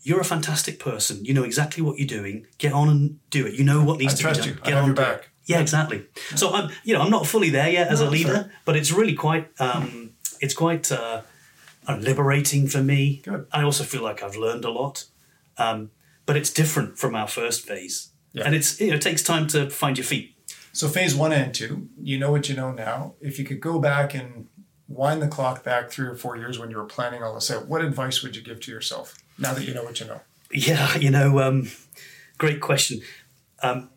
you're 0.02 0.20
a 0.20 0.24
fantastic 0.24 0.78
person. 0.78 1.24
You 1.24 1.32
know 1.34 1.44
exactly 1.44 1.82
what 1.82 1.98
you're 1.98 2.06
doing. 2.06 2.46
Get 2.58 2.72
on 2.72 2.88
and 2.88 3.18
do 3.30 3.46
it. 3.46 3.54
You 3.54 3.64
know 3.64 3.82
what 3.82 3.98
needs 3.98 4.14
I 4.14 4.16
to 4.16 4.22
trust 4.22 4.42
be 4.42 4.50
done. 4.50 4.58
I 4.62 4.64
Get 4.66 4.74
have 4.74 4.82
on 4.84 4.88
your 4.90 4.96
back. 4.96 5.30
Yeah, 5.46 5.60
exactly. 5.60 6.04
So 6.36 6.52
I'm, 6.54 6.70
you 6.84 6.94
know, 6.94 7.00
I'm 7.02 7.10
not 7.10 7.26
fully 7.26 7.50
there 7.50 7.68
yet 7.70 7.88
as 7.88 8.00
No, 8.00 8.08
a 8.08 8.10
leader, 8.10 8.34
sure. 8.34 8.50
but 8.64 8.76
it's 8.76 8.92
really 8.92 9.14
quite, 9.14 9.48
um, 9.60 10.10
it's 10.40 10.54
quite 10.54 10.90
uh, 10.92 11.22
uh, 11.86 11.96
liberating 11.96 12.66
for 12.66 12.82
me. 12.82 13.20
Good. 13.24 13.46
I 13.52 13.62
also 13.62 13.84
feel 13.84 14.02
like 14.02 14.22
I've 14.22 14.36
learned 14.36 14.64
a 14.64 14.70
lot, 14.70 15.04
um, 15.58 15.90
but 16.26 16.36
it's 16.36 16.50
different 16.50 16.98
from 16.98 17.14
our 17.14 17.28
first 17.28 17.66
phase, 17.66 18.08
Yeah. 18.32 18.44
and 18.46 18.54
it's 18.54 18.80
you 18.80 18.88
know 18.90 18.96
it 18.96 19.02
takes 19.02 19.22
time 19.22 19.46
to 19.48 19.68
find 19.70 19.98
your 19.98 20.04
feet. 20.06 20.33
So 20.74 20.88
phase 20.88 21.14
one 21.14 21.32
and 21.32 21.54
two, 21.54 21.88
you 22.02 22.18
know 22.18 22.32
what 22.32 22.48
you 22.48 22.56
know 22.56 22.72
now. 22.72 23.14
If 23.20 23.38
you 23.38 23.44
could 23.44 23.60
go 23.60 23.78
back 23.78 24.12
and 24.12 24.48
wind 24.88 25.22
the 25.22 25.28
clock 25.28 25.62
back 25.62 25.88
three 25.88 26.08
or 26.08 26.16
four 26.16 26.36
years 26.36 26.58
when 26.58 26.68
you 26.68 26.76
were 26.76 26.84
planning 26.84 27.22
all 27.22 27.32
this 27.32 27.48
out, 27.48 27.68
what 27.68 27.80
advice 27.80 28.24
would 28.24 28.34
you 28.34 28.42
give 28.42 28.58
to 28.62 28.72
yourself 28.72 29.16
now 29.38 29.54
that 29.54 29.62
you 29.62 29.72
know 29.72 29.84
what 29.84 30.00
you 30.00 30.06
know? 30.06 30.20
Yeah, 30.50 30.96
you 30.96 31.10
know, 31.10 31.38
um, 31.38 31.70
great 32.38 32.60
question. 32.60 33.02
Um, 33.62 33.88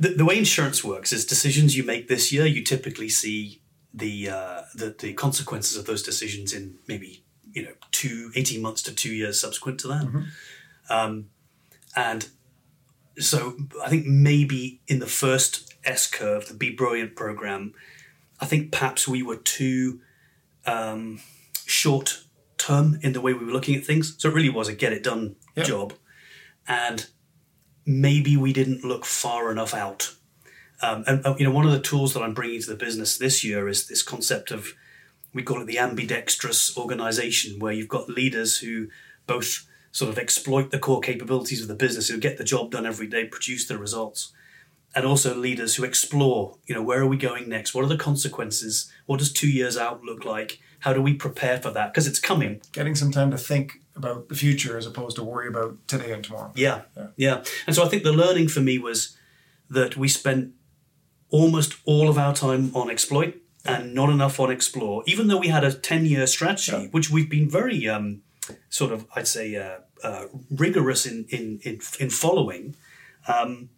the, 0.00 0.08
the 0.08 0.24
way 0.24 0.38
insurance 0.38 0.82
works 0.82 1.12
is 1.12 1.26
decisions 1.26 1.76
you 1.76 1.84
make 1.84 2.08
this 2.08 2.32
year, 2.32 2.46
you 2.46 2.64
typically 2.64 3.10
see 3.10 3.60
the, 3.92 4.30
uh, 4.30 4.62
the 4.74 4.94
the 4.98 5.12
consequences 5.12 5.76
of 5.76 5.84
those 5.84 6.02
decisions 6.02 6.54
in 6.54 6.78
maybe 6.86 7.22
you 7.52 7.62
know 7.64 7.72
two, 7.90 8.32
18 8.34 8.62
months 8.62 8.82
to 8.84 8.94
two 8.94 9.12
years 9.12 9.38
subsequent 9.38 9.78
to 9.80 9.88
that. 9.88 10.26
Um, 10.88 11.28
and 11.94 12.28
so 13.18 13.56
I 13.84 13.90
think 13.90 14.06
maybe 14.06 14.80
in 14.88 15.00
the 15.00 15.06
first 15.06 15.67
S 15.84 16.06
curve, 16.06 16.48
the 16.48 16.54
Be 16.54 16.70
Brilliant 16.70 17.16
program, 17.16 17.74
I 18.40 18.46
think 18.46 18.72
perhaps 18.72 19.08
we 19.08 19.22
were 19.22 19.36
too 19.36 20.00
um, 20.66 21.20
short 21.66 22.22
term 22.56 22.98
in 23.02 23.12
the 23.12 23.20
way 23.20 23.32
we 23.32 23.44
were 23.44 23.52
looking 23.52 23.74
at 23.76 23.84
things. 23.84 24.14
So 24.18 24.28
it 24.28 24.34
really 24.34 24.50
was 24.50 24.68
a 24.68 24.74
get 24.74 24.92
it 24.92 25.02
done 25.02 25.36
Yeah. 25.56 25.64
job. 25.64 25.94
And 26.66 27.06
maybe 27.86 28.36
we 28.36 28.52
didn't 28.52 28.84
look 28.84 29.04
far 29.04 29.50
enough 29.50 29.74
out. 29.74 30.14
Um, 30.82 31.04
and 31.06 31.26
uh, 31.26 31.34
you 31.38 31.44
know, 31.44 31.50
one 31.52 31.66
of 31.66 31.72
the 31.72 31.80
tools 31.80 32.14
that 32.14 32.22
I'm 32.22 32.34
bringing 32.34 32.60
to 32.60 32.66
the 32.68 32.76
business 32.76 33.16
this 33.16 33.42
year 33.42 33.68
is 33.68 33.86
this 33.88 34.02
concept 34.02 34.50
of 34.50 34.74
we 35.34 35.42
call 35.42 35.60
it 35.60 35.66
the 35.66 35.78
ambidextrous 35.78 36.76
organization, 36.76 37.58
where 37.58 37.72
you've 37.72 37.88
got 37.88 38.08
leaders 38.08 38.58
who 38.58 38.88
both 39.26 39.66
sort 39.92 40.10
of 40.10 40.18
exploit 40.18 40.70
the 40.70 40.78
core 40.78 41.00
capabilities 41.00 41.60
of 41.62 41.68
the 41.68 41.74
business, 41.74 42.08
who 42.08 42.18
get 42.18 42.38
the 42.38 42.44
job 42.44 42.70
done 42.70 42.86
every 42.86 43.06
day, 43.06 43.24
produce 43.26 43.66
the 43.66 43.76
results, 43.78 44.32
and 44.94 45.04
also 45.06 45.34
leaders 45.34 45.76
who 45.76 45.84
explore, 45.84 46.56
you 46.66 46.74
know, 46.74 46.82
where 46.82 47.00
are 47.00 47.06
we 47.06 47.16
going 47.16 47.48
next? 47.48 47.74
What 47.74 47.84
are 47.84 47.88
the 47.88 47.96
consequences? 47.96 48.90
What 49.06 49.18
does 49.18 49.32
two 49.32 49.50
years 49.50 49.76
out 49.76 50.02
look 50.02 50.24
like? 50.24 50.58
How 50.80 50.92
do 50.92 51.02
we 51.02 51.14
prepare 51.14 51.58
for 51.60 51.70
that? 51.72 51.92
Because 51.92 52.06
it's 52.06 52.20
coming. 52.20 52.60
Getting 52.72 52.94
some 52.94 53.10
time 53.12 53.30
to 53.30 53.38
think 53.38 53.80
about 53.96 54.28
the 54.28 54.34
future 54.34 54.78
as 54.78 54.86
opposed 54.86 55.16
to 55.16 55.24
worry 55.24 55.48
about 55.48 55.76
today 55.88 56.12
and 56.12 56.22
tomorrow. 56.24 56.52
Yeah, 56.54 56.82
Yeah. 56.96 57.06
yeah. 57.16 57.44
And 57.66 57.74
so 57.76 57.84
I 57.84 57.88
think 57.88 58.02
the 58.02 58.12
learning 58.12 58.48
for 58.48 58.60
me 58.60 58.78
was 58.78 59.16
that 59.70 59.96
we 59.96 60.08
spent 60.08 60.52
almost 61.30 61.74
all 61.84 62.08
of 62.08 62.16
our 62.16 62.34
time 62.34 62.74
on 62.74 62.90
exploit 62.90 63.34
and 63.64 63.92
not 63.94 64.08
enough 64.08 64.40
on 64.40 64.50
explore. 64.50 65.02
Even 65.06 65.26
though 65.26 65.36
we 65.36 65.48
had 65.48 65.64
a 65.64 65.72
ten 65.72 66.06
year 66.06 66.26
strategy, 66.26 66.72
Yeah. 66.72 66.86
which 66.90 67.10
we've 67.10 67.28
been 67.28 67.50
very 67.50 67.86
um, 67.88 68.22
sort 68.70 68.92
of, 68.92 69.04
I'd 69.14 69.28
say, 69.28 69.56
uh, 69.56 69.78
uh, 70.02 70.26
rigorous 70.50 71.04
in 71.04 71.26
in 71.28 71.60
in, 71.64 71.80
in 72.00 72.08
following. 72.10 72.76
Um, 73.26 73.68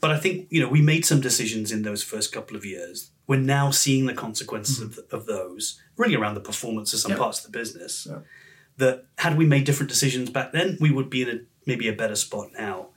but 0.00 0.10
I 0.10 0.18
think 0.18 0.46
you 0.50 0.60
know 0.60 0.68
we 0.68 0.80
made 0.82 1.04
some 1.04 1.20
decisions 1.20 1.72
in 1.72 1.82
those 1.82 2.02
first 2.02 2.32
couple 2.32 2.56
of 2.56 2.64
years. 2.64 3.10
We're 3.26 3.36
now 3.40 3.70
seeing 3.70 4.06
the 4.06 4.14
consequences 4.14 4.80
of, 4.80 4.98
of 5.10 5.26
those, 5.26 5.80
really 5.96 6.14
around 6.14 6.34
the 6.34 6.40
performance 6.40 6.94
of 6.94 7.00
some 7.00 7.12
Yeah. 7.12 7.18
parts 7.18 7.44
of 7.44 7.52
the 7.52 7.58
business. 7.58 8.06
Yeah. 8.10 8.20
That 8.78 9.06
had 9.18 9.36
we 9.36 9.44
made 9.44 9.64
different 9.64 9.90
decisions 9.90 10.30
back 10.30 10.52
then, 10.52 10.78
we 10.80 10.90
would 10.90 11.10
be 11.10 11.22
in 11.22 11.28
a 11.28 11.38
maybe 11.66 11.88
a 11.88 11.92
better 11.92 12.14
spot 12.16 12.50
now. 12.58 12.88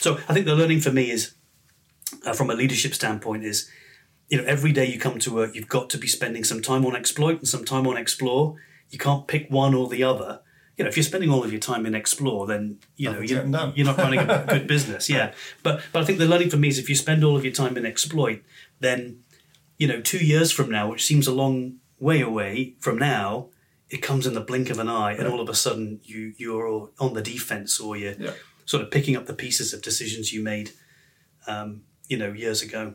So 0.00 0.18
I 0.28 0.34
think 0.34 0.46
the 0.46 0.54
learning 0.54 0.80
for 0.80 0.92
me 0.92 1.10
is, 1.10 1.34
uh, 2.26 2.32
from 2.34 2.50
a 2.50 2.54
leadership 2.54 2.92
standpoint, 2.94 3.44
is 3.44 3.70
you 4.28 4.36
know 4.38 4.44
every 4.44 4.72
day 4.72 4.86
you 4.86 4.98
come 4.98 5.18
to 5.20 5.32
work, 5.34 5.54
you've 5.54 5.68
got 5.68 5.88
to 5.90 5.98
be 5.98 6.06
spending 6.08 6.44
some 6.44 6.60
time 6.60 6.84
on 6.84 6.94
exploit 6.96 7.38
and 7.38 7.48
some 7.48 7.64
time 7.64 7.86
on 7.86 7.96
explore. 7.96 8.56
You 8.90 8.98
can't 8.98 9.26
pick 9.26 9.48
one 9.50 9.74
or 9.74 9.88
the 9.88 10.02
other. 10.02 10.40
You 10.78 10.84
know, 10.84 10.88
if 10.88 10.96
you're 10.96 11.02
spending 11.04 11.28
all 11.30 11.42
of 11.44 11.50
your 11.52 11.60
time 11.60 11.84
in 11.86 11.94
explore, 11.94 12.46
then 12.46 12.78
you 12.96 13.10
know 13.12 13.18
you're, 13.20 13.44
you're 13.74 13.84
not 13.86 13.98
running 13.98 14.20
a 14.20 14.46
good 14.48 14.66
business. 14.68 15.10
Yeah, 15.10 15.32
but 15.64 15.82
but 15.92 16.02
I 16.02 16.04
think 16.04 16.18
the 16.20 16.26
learning 16.26 16.50
for 16.50 16.56
me 16.56 16.68
is 16.68 16.78
if 16.78 16.88
you 16.88 16.94
spend 16.94 17.24
all 17.24 17.36
of 17.36 17.44
your 17.44 17.52
time 17.52 17.76
in 17.76 17.84
exploit, 17.84 18.42
then 18.78 19.24
you 19.76 19.88
know 19.88 20.00
two 20.00 20.24
years 20.24 20.52
from 20.52 20.70
now, 20.70 20.88
which 20.88 21.04
seems 21.04 21.26
a 21.26 21.32
long 21.32 21.74
way 21.98 22.20
away 22.20 22.74
from 22.78 22.96
now, 22.96 23.48
it 23.90 23.98
comes 23.98 24.24
in 24.24 24.34
the 24.34 24.40
blink 24.40 24.70
of 24.70 24.78
an 24.78 24.88
eye, 24.88 25.14
and 25.14 25.26
all 25.26 25.40
of 25.40 25.48
a 25.48 25.54
sudden 25.54 25.98
you 26.04 26.32
you're 26.36 26.90
on 27.00 27.14
the 27.14 27.22
defense 27.22 27.80
or 27.80 27.96
you're 27.96 28.14
Yeah. 28.16 28.34
sort 28.64 28.82
of 28.82 28.90
picking 28.92 29.16
up 29.16 29.26
the 29.26 29.34
pieces 29.34 29.74
of 29.74 29.82
decisions 29.82 30.32
you 30.32 30.44
made, 30.44 30.70
um, 31.48 31.82
you 32.08 32.16
know, 32.16 32.32
years 32.32 32.62
ago. 32.62 32.94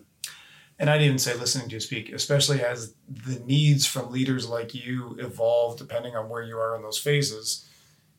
And 0.79 0.89
I'd 0.89 1.01
even 1.01 1.19
say 1.19 1.33
listening 1.35 1.67
to 1.69 1.75
you 1.75 1.79
speak, 1.79 2.11
especially 2.13 2.61
as 2.63 2.93
the 3.07 3.39
needs 3.45 3.85
from 3.85 4.11
leaders 4.11 4.47
like 4.47 4.73
you 4.73 5.15
evolve 5.19 5.77
depending 5.77 6.15
on 6.15 6.29
where 6.29 6.41
you 6.43 6.57
are 6.57 6.75
in 6.75 6.81
those 6.81 6.97
phases, 6.97 7.67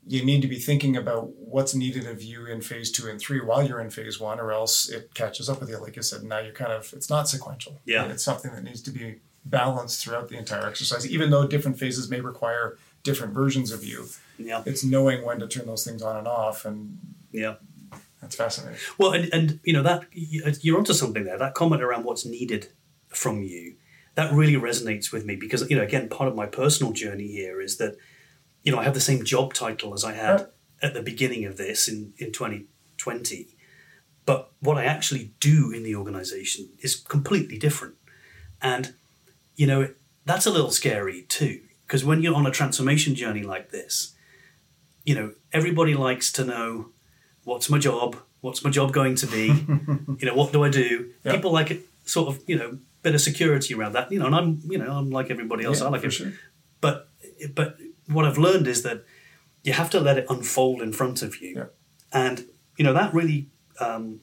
you 0.07 0.25
need 0.25 0.43
to 0.43 0.49
be 0.49 0.59
thinking 0.59 0.97
about 0.97 1.31
what's 1.37 1.75
needed 1.75 2.07
of 2.07 2.23
you 2.23 2.47
in 2.47 2.61
phase 2.61 2.91
two 2.91 3.09
and 3.09 3.19
three 3.19 3.41
while 3.41 3.67
you're 3.67 3.81
in 3.81 3.91
phase 3.91 4.21
one, 4.21 4.39
or 4.39 4.53
else 4.53 4.89
it 4.89 5.15
catches 5.15 5.49
up 5.49 5.61
with 5.61 5.71
you. 5.71 5.79
Like 5.79 5.97
you 5.97 6.03
said, 6.03 6.23
now 6.23 6.41
you're 6.41 6.53
kind 6.53 6.73
of, 6.73 6.93
it's 6.93 7.09
not 7.09 7.29
sequential. 7.29 7.81
Yeah. 7.85 8.05
It's 8.07 8.25
something 8.25 8.53
that 8.53 8.65
needs 8.65 8.83
to 8.83 8.91
be 8.91 9.21
balanced 9.45 10.05
throughout 10.05 10.29
the 10.29 10.37
entire 10.37 10.67
exercise, 10.67 11.09
even 11.09 11.31
though 11.31 11.47
different 11.47 11.79
phases 11.79 12.11
may 12.11 12.21
require 12.21 12.79
different 13.03 13.35
versions 13.35 13.71
of 13.71 13.85
you. 13.85 14.07
Yeah, 14.39 14.63
It's 14.67 14.83
knowing 14.83 15.25
when 15.25 15.39
to 15.41 15.47
turn 15.47 15.67
those 15.67 15.85
things 15.85 16.03
on 16.03 16.17
and 16.17 16.27
off. 16.27 16.65
And 16.65 16.99
yeah. 17.31 17.55
that's 18.21 18.37
fascinating. 18.37 18.79
Well, 18.99 19.13
and, 19.13 19.33
and 19.33 19.61
you 19.63 19.73
know 19.73 19.83
that 19.83 20.07
you're 20.13 20.79
onto 20.79 20.93
something 20.93 21.25
there. 21.25 21.39
That 21.39 21.55
comment 21.55 21.83
around 21.83 22.05
what's 22.05 22.27
needed 22.27 22.69
from 23.09 23.43
you, 23.43 23.77
that 24.17 24.33
really 24.33 24.55
resonates 24.55 25.13
with 25.13 25.25
me 25.25 25.37
because 25.37 25.69
you 25.71 25.77
know 25.77 25.83
again 25.83 26.09
part 26.09 26.29
of 26.29 26.35
my 26.35 26.47
personal 26.47 26.93
journey 26.93 27.29
here 27.29 27.61
is 27.61 27.77
that 27.77 27.97
you 28.65 28.73
know 28.73 28.79
I 28.81 28.85
have 28.85 28.95
the 28.95 29.01
same 29.01 29.25
job 29.25 29.55
title 29.55 29.95
as 29.95 30.05
I 30.05 30.13
had 30.13 30.49
at 30.83 30.93
the 30.95 31.03
beginning 31.03 31.45
of 31.45 31.57
this 31.57 31.89
in 31.89 32.13
in 32.19 32.33
2020, 32.33 33.49
but 34.27 34.51
what 34.61 34.77
I 34.79 34.85
actually 34.85 35.33
do 35.41 35.71
in 35.71 35.83
the 35.83 35.95
organization 35.97 36.69
is 36.81 36.97
completely 36.97 37.59
different, 37.59 37.95
and 38.61 38.95
you 39.57 39.67
know 39.67 39.89
that's 40.25 40.47
a 40.47 40.51
little 40.51 40.71
scary 40.71 41.23
too 41.29 41.61
because 41.87 42.05
when 42.05 42.23
you're 42.23 42.35
on 42.35 42.47
a 42.47 42.51
transformation 42.51 43.15
journey 43.15 43.43
like 43.43 43.71
this, 43.71 44.15
you 45.05 45.15
know 45.15 45.33
everybody 45.53 45.95
likes 45.95 46.33
to 46.33 46.45
know 46.45 46.87
what's 47.45 47.69
my 47.71 47.79
job? 47.79 48.17
What's 48.41 48.65
my 48.65 48.71
job 48.71 48.93
going 48.93 49.15
to 49.17 49.27
be? 49.27 49.47
You 50.21 50.27
know 50.31 50.35
what 50.35 50.53
do 50.53 50.63
i 50.65 50.69
do? 50.71 51.11
Yeah. 51.25 51.33
people 51.33 51.51
like 51.53 51.71
it 51.71 51.81
sort 52.05 52.29
of 52.29 52.43
you 52.47 52.57
know 52.57 52.79
bit 53.03 53.15
of 53.15 53.21
security 53.21 53.75
around 53.75 53.93
that 53.95 54.11
you 54.13 54.19
know 54.19 54.27
and 54.27 54.35
i'm 54.35 54.61
you 54.73 54.79
know 54.79 54.93
i'm 54.99 55.11
like 55.11 55.29
everybody 55.31 55.65
else 55.65 55.81
Yeah, 55.81 55.87
i 55.89 55.91
like 55.91 56.05
it. 56.05 56.11
sure. 56.13 56.33
but 56.81 57.09
but 57.55 57.77
what 58.09 58.25
i've 58.25 58.39
learned 58.39 58.67
is 58.67 58.83
that 58.83 59.05
you 59.63 59.73
have 59.73 59.89
to 59.91 60.01
let 60.01 60.19
it 60.19 60.27
unfold 60.29 60.83
in 60.83 60.93
front 60.93 61.23
of 61.23 61.41
you 61.41 61.55
Yeah. 61.57 61.65
and 62.13 62.45
you 62.77 62.85
know 62.85 62.93
that 62.93 63.15
really 63.15 63.49
um, 63.81 64.21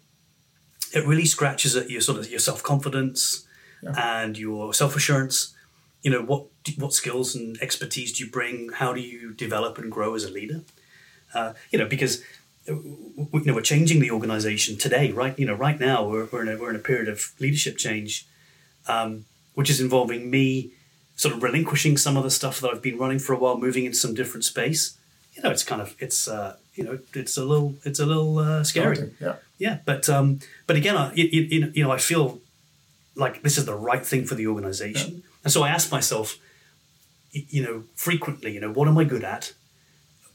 it 0.94 1.06
really 1.06 1.26
scratches 1.26 1.76
at 1.76 1.90
your 1.90 2.02
sort 2.02 2.20
of 2.20 2.30
your 2.30 2.40
self-confidence 2.40 3.46
Yeah. 3.84 4.22
and 4.24 4.38
your 4.38 4.74
self-assurance 4.74 5.56
you 6.04 6.12
know 6.12 6.22
what 6.22 6.46
what 6.78 6.94
skills 6.94 7.36
and 7.36 7.58
expertise 7.62 8.14
do 8.14 8.24
you 8.24 8.30
bring 8.30 8.70
how 8.82 8.94
do 8.94 9.02
you 9.02 9.34
develop 9.34 9.78
and 9.78 9.92
grow 9.92 10.14
as 10.16 10.24
a 10.24 10.32
leader 10.32 10.62
uh, 11.34 11.54
you 11.72 11.80
know 11.80 11.86
because 11.88 12.22
uh, 12.70 12.74
you 12.74 13.44
know 13.46 13.54
we're 13.56 13.62
changing 13.62 14.00
the 14.00 14.12
organization 14.12 14.78
today 14.78 15.12
right 15.12 15.38
you 15.40 15.46
know 15.46 15.54
right 15.56 15.80
now 15.80 16.08
we're, 16.08 16.26
we're, 16.32 16.44
in, 16.44 16.50
a, 16.50 16.58
we're 16.58 16.70
in 16.70 16.76
a 16.76 16.80
period 16.80 17.08
of 17.10 17.32
leadership 17.40 17.78
change 17.78 18.28
um, 18.88 19.26
which 19.56 19.70
is 19.70 19.80
involving 19.82 20.30
me 20.30 20.72
sort 21.22 21.34
of 21.36 21.44
relinquishing 21.44 21.98
some 21.98 22.18
of 22.20 22.24
the 22.24 22.32
stuff 22.32 22.60
that 22.62 22.70
I've 22.72 22.82
been 22.82 22.98
running 22.98 23.20
for 23.20 23.34
a 23.34 23.38
while 23.38 23.58
moving 23.58 23.86
into 23.86 23.98
some 23.98 24.14
different 24.14 24.44
space 24.44 24.98
you 25.34 25.42
know 25.44 25.50
it's 25.50 25.64
kind 25.64 25.82
of 25.82 25.96
it's 26.00 26.28
uh, 26.28 26.56
you 26.76 26.84
know 26.84 27.00
it's 27.14 27.38
a 27.38 27.46
little 27.46 27.76
it's 27.84 28.00
a 28.00 28.06
little 28.06 28.40
uh, 28.40 28.64
scary 28.64 28.96
Daunting, 28.96 29.16
Yeah. 29.20 29.36
yeah, 29.58 29.78
but 29.86 30.10
um, 30.10 30.40
but 30.68 30.76
again, 30.76 30.98
I, 30.98 31.14
you, 31.14 31.72
you, 31.74 31.84
know, 31.84 31.92
I 31.92 31.98
feel 31.98 32.40
like 33.16 33.42
this 33.44 33.58
is 33.58 33.66
the 33.66 33.76
right 33.76 34.06
thing 34.06 34.26
for 34.26 34.36
the 34.36 34.48
organization, 34.48 35.24
and 35.44 35.52
so 35.54 35.64
I 35.64 35.70
ask 35.70 35.92
myself, 35.92 36.38
you 37.32 37.64
know, 37.64 37.84
frequently, 37.96 38.54
you 38.54 38.60
know, 38.60 38.72
what 38.72 38.88
am 38.88 38.98
I 38.98 39.04
good 39.04 39.24
at? 39.24 39.54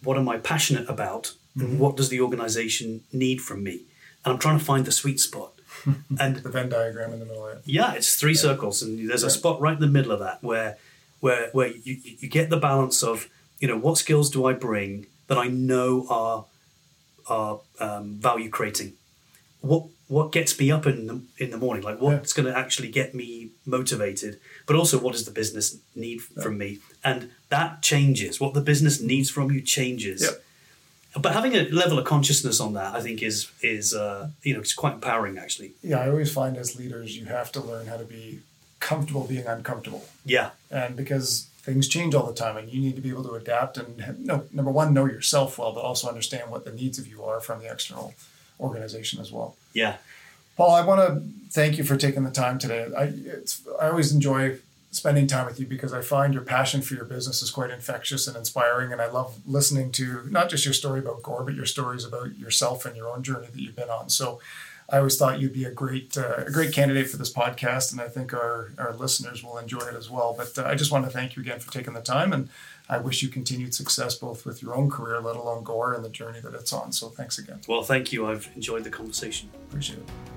What 0.03 0.17
am 0.17 0.29
I 0.29 0.39
passionate 0.39 0.89
about? 0.89 1.33
And 1.59 1.79
what 1.79 1.97
does 1.97 2.11
the 2.11 2.21
organization 2.21 3.01
need 3.15 3.41
from 3.41 3.63
me? 3.63 3.85
And 4.23 4.35
I'm 4.35 4.39
trying 4.39 4.59
to 4.59 4.65
find 4.65 4.85
the 4.85 4.93
sweet 4.93 5.19
spot. 5.21 5.53
and 6.21 6.37
The 6.37 6.49
Venn 6.49 6.69
diagram 6.69 7.13
in 7.13 7.19
the 7.21 7.27
middle 7.27 7.47
of 7.47 7.59
it. 7.59 7.63
yeah, 7.65 7.93
it's 7.95 8.17
three 8.17 8.35
circles, 8.35 8.83
and 8.83 9.09
there's 9.09 9.23
a 9.23 9.31
spot 9.31 9.61
right 9.61 9.75
in 9.75 9.81
the 9.81 9.87
middle 9.87 10.13
of 10.13 10.21
that 10.21 10.43
where 10.43 10.77
where 11.21 11.51
where 11.53 11.69
you, 11.69 11.97
you 12.03 12.29
get 12.29 12.51
the 12.51 12.57
balance 12.57 13.03
of 13.03 13.29
you 13.61 13.69
know 13.69 13.79
what 13.79 13.99
skills 13.99 14.31
do 14.31 14.45
I 14.47 14.53
bring 14.53 15.07
that 15.29 15.39
I 15.39 15.49
know 15.49 16.07
are 16.09 16.45
are 17.29 17.61
um, 17.81 18.15
value 18.15 18.51
creating. 18.51 18.95
What 19.61 19.85
what 20.09 20.31
gets 20.31 20.59
me 20.59 20.71
up 20.71 20.87
in 20.87 21.07
the 21.07 21.21
in 21.39 21.51
the 21.51 21.59
morning? 21.59 21.83
Like 21.83 22.01
what's 22.01 22.33
going 22.33 22.47
to 22.47 22.57
actually 22.57 22.89
get 22.91 23.15
me 23.15 23.51
motivated? 23.65 24.39
But 24.67 24.77
also, 24.77 24.99
what 24.99 25.13
does 25.13 25.25
the 25.25 25.33
business 25.33 25.79
need 25.95 26.23
from 26.23 26.59
me? 26.59 26.79
And 27.03 27.31
that 27.49 27.83
changes. 27.83 28.41
What 28.41 28.55
the 28.55 28.61
business 28.61 29.01
needs 29.01 29.31
from 29.31 29.51
you 29.51 29.61
changes. 29.61 30.23
Yep. 30.23 30.43
But 31.19 31.33
having 31.33 31.55
a 31.55 31.69
level 31.69 31.99
of 31.99 32.05
consciousness 32.05 32.61
on 32.61 32.75
that, 32.75 32.95
I 32.95 33.01
think, 33.01 33.23
is 33.23 33.51
is 33.63 33.95
uh, 33.95 34.31
you 34.43 34.55
know 34.55 34.61
it's 34.61 34.75
quite 34.75 34.95
empowering 34.95 35.39
actually. 35.39 35.73
Yeah, 35.83 36.01
I 36.01 36.11
always 36.11 36.33
find 36.33 36.57
as 36.57 36.77
leaders, 36.77 37.17
you 37.17 37.27
have 37.27 37.51
to 37.53 37.61
learn 37.61 37.87
how 37.87 37.97
to 37.97 38.05
be 38.05 38.41
comfortable 38.81 39.27
being 39.27 39.47
uncomfortable. 39.47 40.05
Yeah, 40.25 40.51
And 40.71 40.97
because 40.97 41.47
things 41.63 41.89
change 41.89 42.15
all 42.15 42.27
the 42.27 42.35
time 42.35 42.57
and 42.57 42.71
you 42.71 42.81
need 42.81 42.95
to 42.95 43.01
be 43.01 43.09
able 43.09 43.25
to 43.25 43.35
adapt 43.35 43.77
and 43.77 44.25
no, 44.25 44.45
number 44.53 44.71
one, 44.71 44.95
know 44.95 45.07
yourself 45.07 45.59
well, 45.59 45.73
but 45.73 45.81
also 45.81 46.09
understand 46.09 46.51
what 46.51 46.65
the 46.65 46.73
needs 46.73 46.99
of 46.99 47.09
you 47.09 47.25
are 47.25 47.41
from 47.41 47.61
the 47.61 47.71
external 47.71 48.15
organization 48.61 49.21
as 49.21 49.33
well. 49.33 49.57
yeah. 49.73 49.97
Paul, 50.57 50.75
I 50.75 50.83
want 50.87 51.01
to 51.07 51.23
thank 51.51 51.77
you 51.77 51.85
for 51.85 51.97
taking 51.99 52.25
the 52.25 52.31
time 52.31 52.59
today. 52.59 52.87
I, 52.97 53.05
it's, 53.05 53.61
I 53.79 53.89
always 53.89 54.11
enjoy 54.11 54.57
spending 54.97 55.27
time 55.27 55.45
with 55.45 55.61
you 55.61 55.67
because 55.67 55.93
I 55.93 56.01
find 56.01 56.33
your 56.33 56.43
passion 56.43 56.81
for 56.81 56.95
your 56.95 57.05
business 57.05 57.43
is 57.43 57.51
quite 57.51 57.71
infectious 57.71 58.27
and 58.27 58.37
inspiring. 58.37 58.93
And 58.93 59.01
I 59.01 59.07
love 59.07 59.39
listening 59.47 59.93
to 59.93 60.27
not 60.31 60.49
just 60.49 60.65
your 60.65 60.75
story 60.75 61.01
about 61.01 61.23
Gore, 61.23 61.45
but 61.45 61.55
your 61.55 61.67
stories 61.67 62.05
about 62.05 62.39
yourself 62.39 62.87
and 62.87 62.97
your 62.97 63.09
own 63.09 63.23
journey 63.23 63.49
that 63.53 63.61
you've 63.61 63.77
been 63.77 63.91
on. 63.91 64.09
So 64.09 64.41
I 64.89 64.99
always 64.99 65.19
thought 65.19 65.41
you'd 65.41 65.53
be 65.53 65.65
a 65.65 65.71
great, 65.71 66.17
uh, 66.17 66.45
a 66.47 66.51
great 66.51 66.73
candidate 66.73 67.11
for 67.11 67.19
this 67.19 67.33
podcast. 67.33 67.93
And 67.93 68.01
I 68.01 68.09
think 68.09 68.33
our, 68.33 68.73
our 68.79 68.95
listeners 68.95 69.45
will 69.45 69.59
enjoy 69.59 69.81
it 69.81 69.95
as 69.95 70.09
well. 70.09 70.35
But 70.37 70.57
uh, 70.57 70.67
I 70.67 70.75
just 70.77 70.91
want 70.91 71.05
to 71.05 71.11
thank 71.11 71.37
you 71.37 71.43
again 71.43 71.59
for 71.59 71.71
taking 71.71 71.93
the 71.93 72.01
time. 72.01 72.33
And 72.33 72.49
I 72.89 72.99
wish 72.99 73.23
you 73.23 73.29
continued 73.29 73.75
success 73.75 74.15
both 74.15 74.47
with 74.47 74.63
your 74.63 74.75
own 74.75 74.89
career, 74.89 75.21
let 75.21 75.37
alone 75.37 75.63
Gore 75.63 75.93
and 75.93 76.05
the 76.05 76.09
journey 76.09 76.41
that 76.41 76.55
it's 76.55 76.73
on. 76.73 76.93
So 76.93 77.09
thanks 77.09 77.37
again. 77.39 77.61
Well, 77.69 77.83
thank 77.83 78.13
you. 78.13 78.27
I've 78.27 78.49
enjoyed 78.55 78.85
the 78.85 78.91
conversation. 78.91 79.51
Appreciate 79.69 79.99
it. 79.99 80.36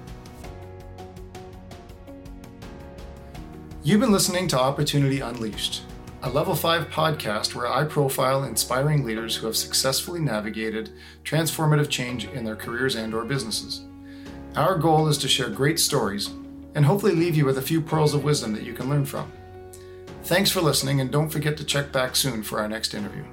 You've 3.90 4.02
been 4.02 4.12
listening 4.12 4.48
to 4.50 4.60
Opportunity 4.60 5.20
Unleashed, 5.20 5.82
a 6.22 6.30
Level 6.30 6.54
5 6.54 6.90
podcast 6.92 7.56
where 7.56 7.68
I 7.68 7.86
profile 7.86 8.44
inspiring 8.44 9.04
leaders 9.04 9.36
who 9.36 9.48
have 9.48 9.56
successfully 9.56 10.20
navigated 10.20 10.92
transformative 11.24 11.90
change 11.90 12.28
in 12.28 12.44
their 12.44 12.56
careers 12.56 12.94
and 12.94 13.16
or 13.16 13.26
businesses. 13.26 13.86
Our 14.56 14.78
goal 14.78 15.08
is 15.08 15.18
to 15.18 15.28
share 15.28 15.50
great 15.50 15.80
stories 15.80 16.30
and 16.76 16.86
hopefully 16.86 17.16
leave 17.16 17.36
you 17.36 17.46
with 17.46 17.58
a 17.58 17.64
few 17.64 17.82
pearls 17.82 18.14
of 18.14 18.24
wisdom 18.24 18.54
that 18.54 18.62
you 18.62 18.74
can 18.74 18.92
learn 18.92 19.06
from. 19.06 19.32
Thanks 20.26 20.52
for 20.52 20.62
listening 20.62 21.02
and 21.02 21.10
don't 21.10 21.32
forget 21.32 21.58
to 21.58 21.64
check 21.64 21.92
back 21.92 22.16
soon 22.16 22.44
for 22.44 22.60
our 22.60 22.68
next 22.68 22.94
interview. 22.94 23.24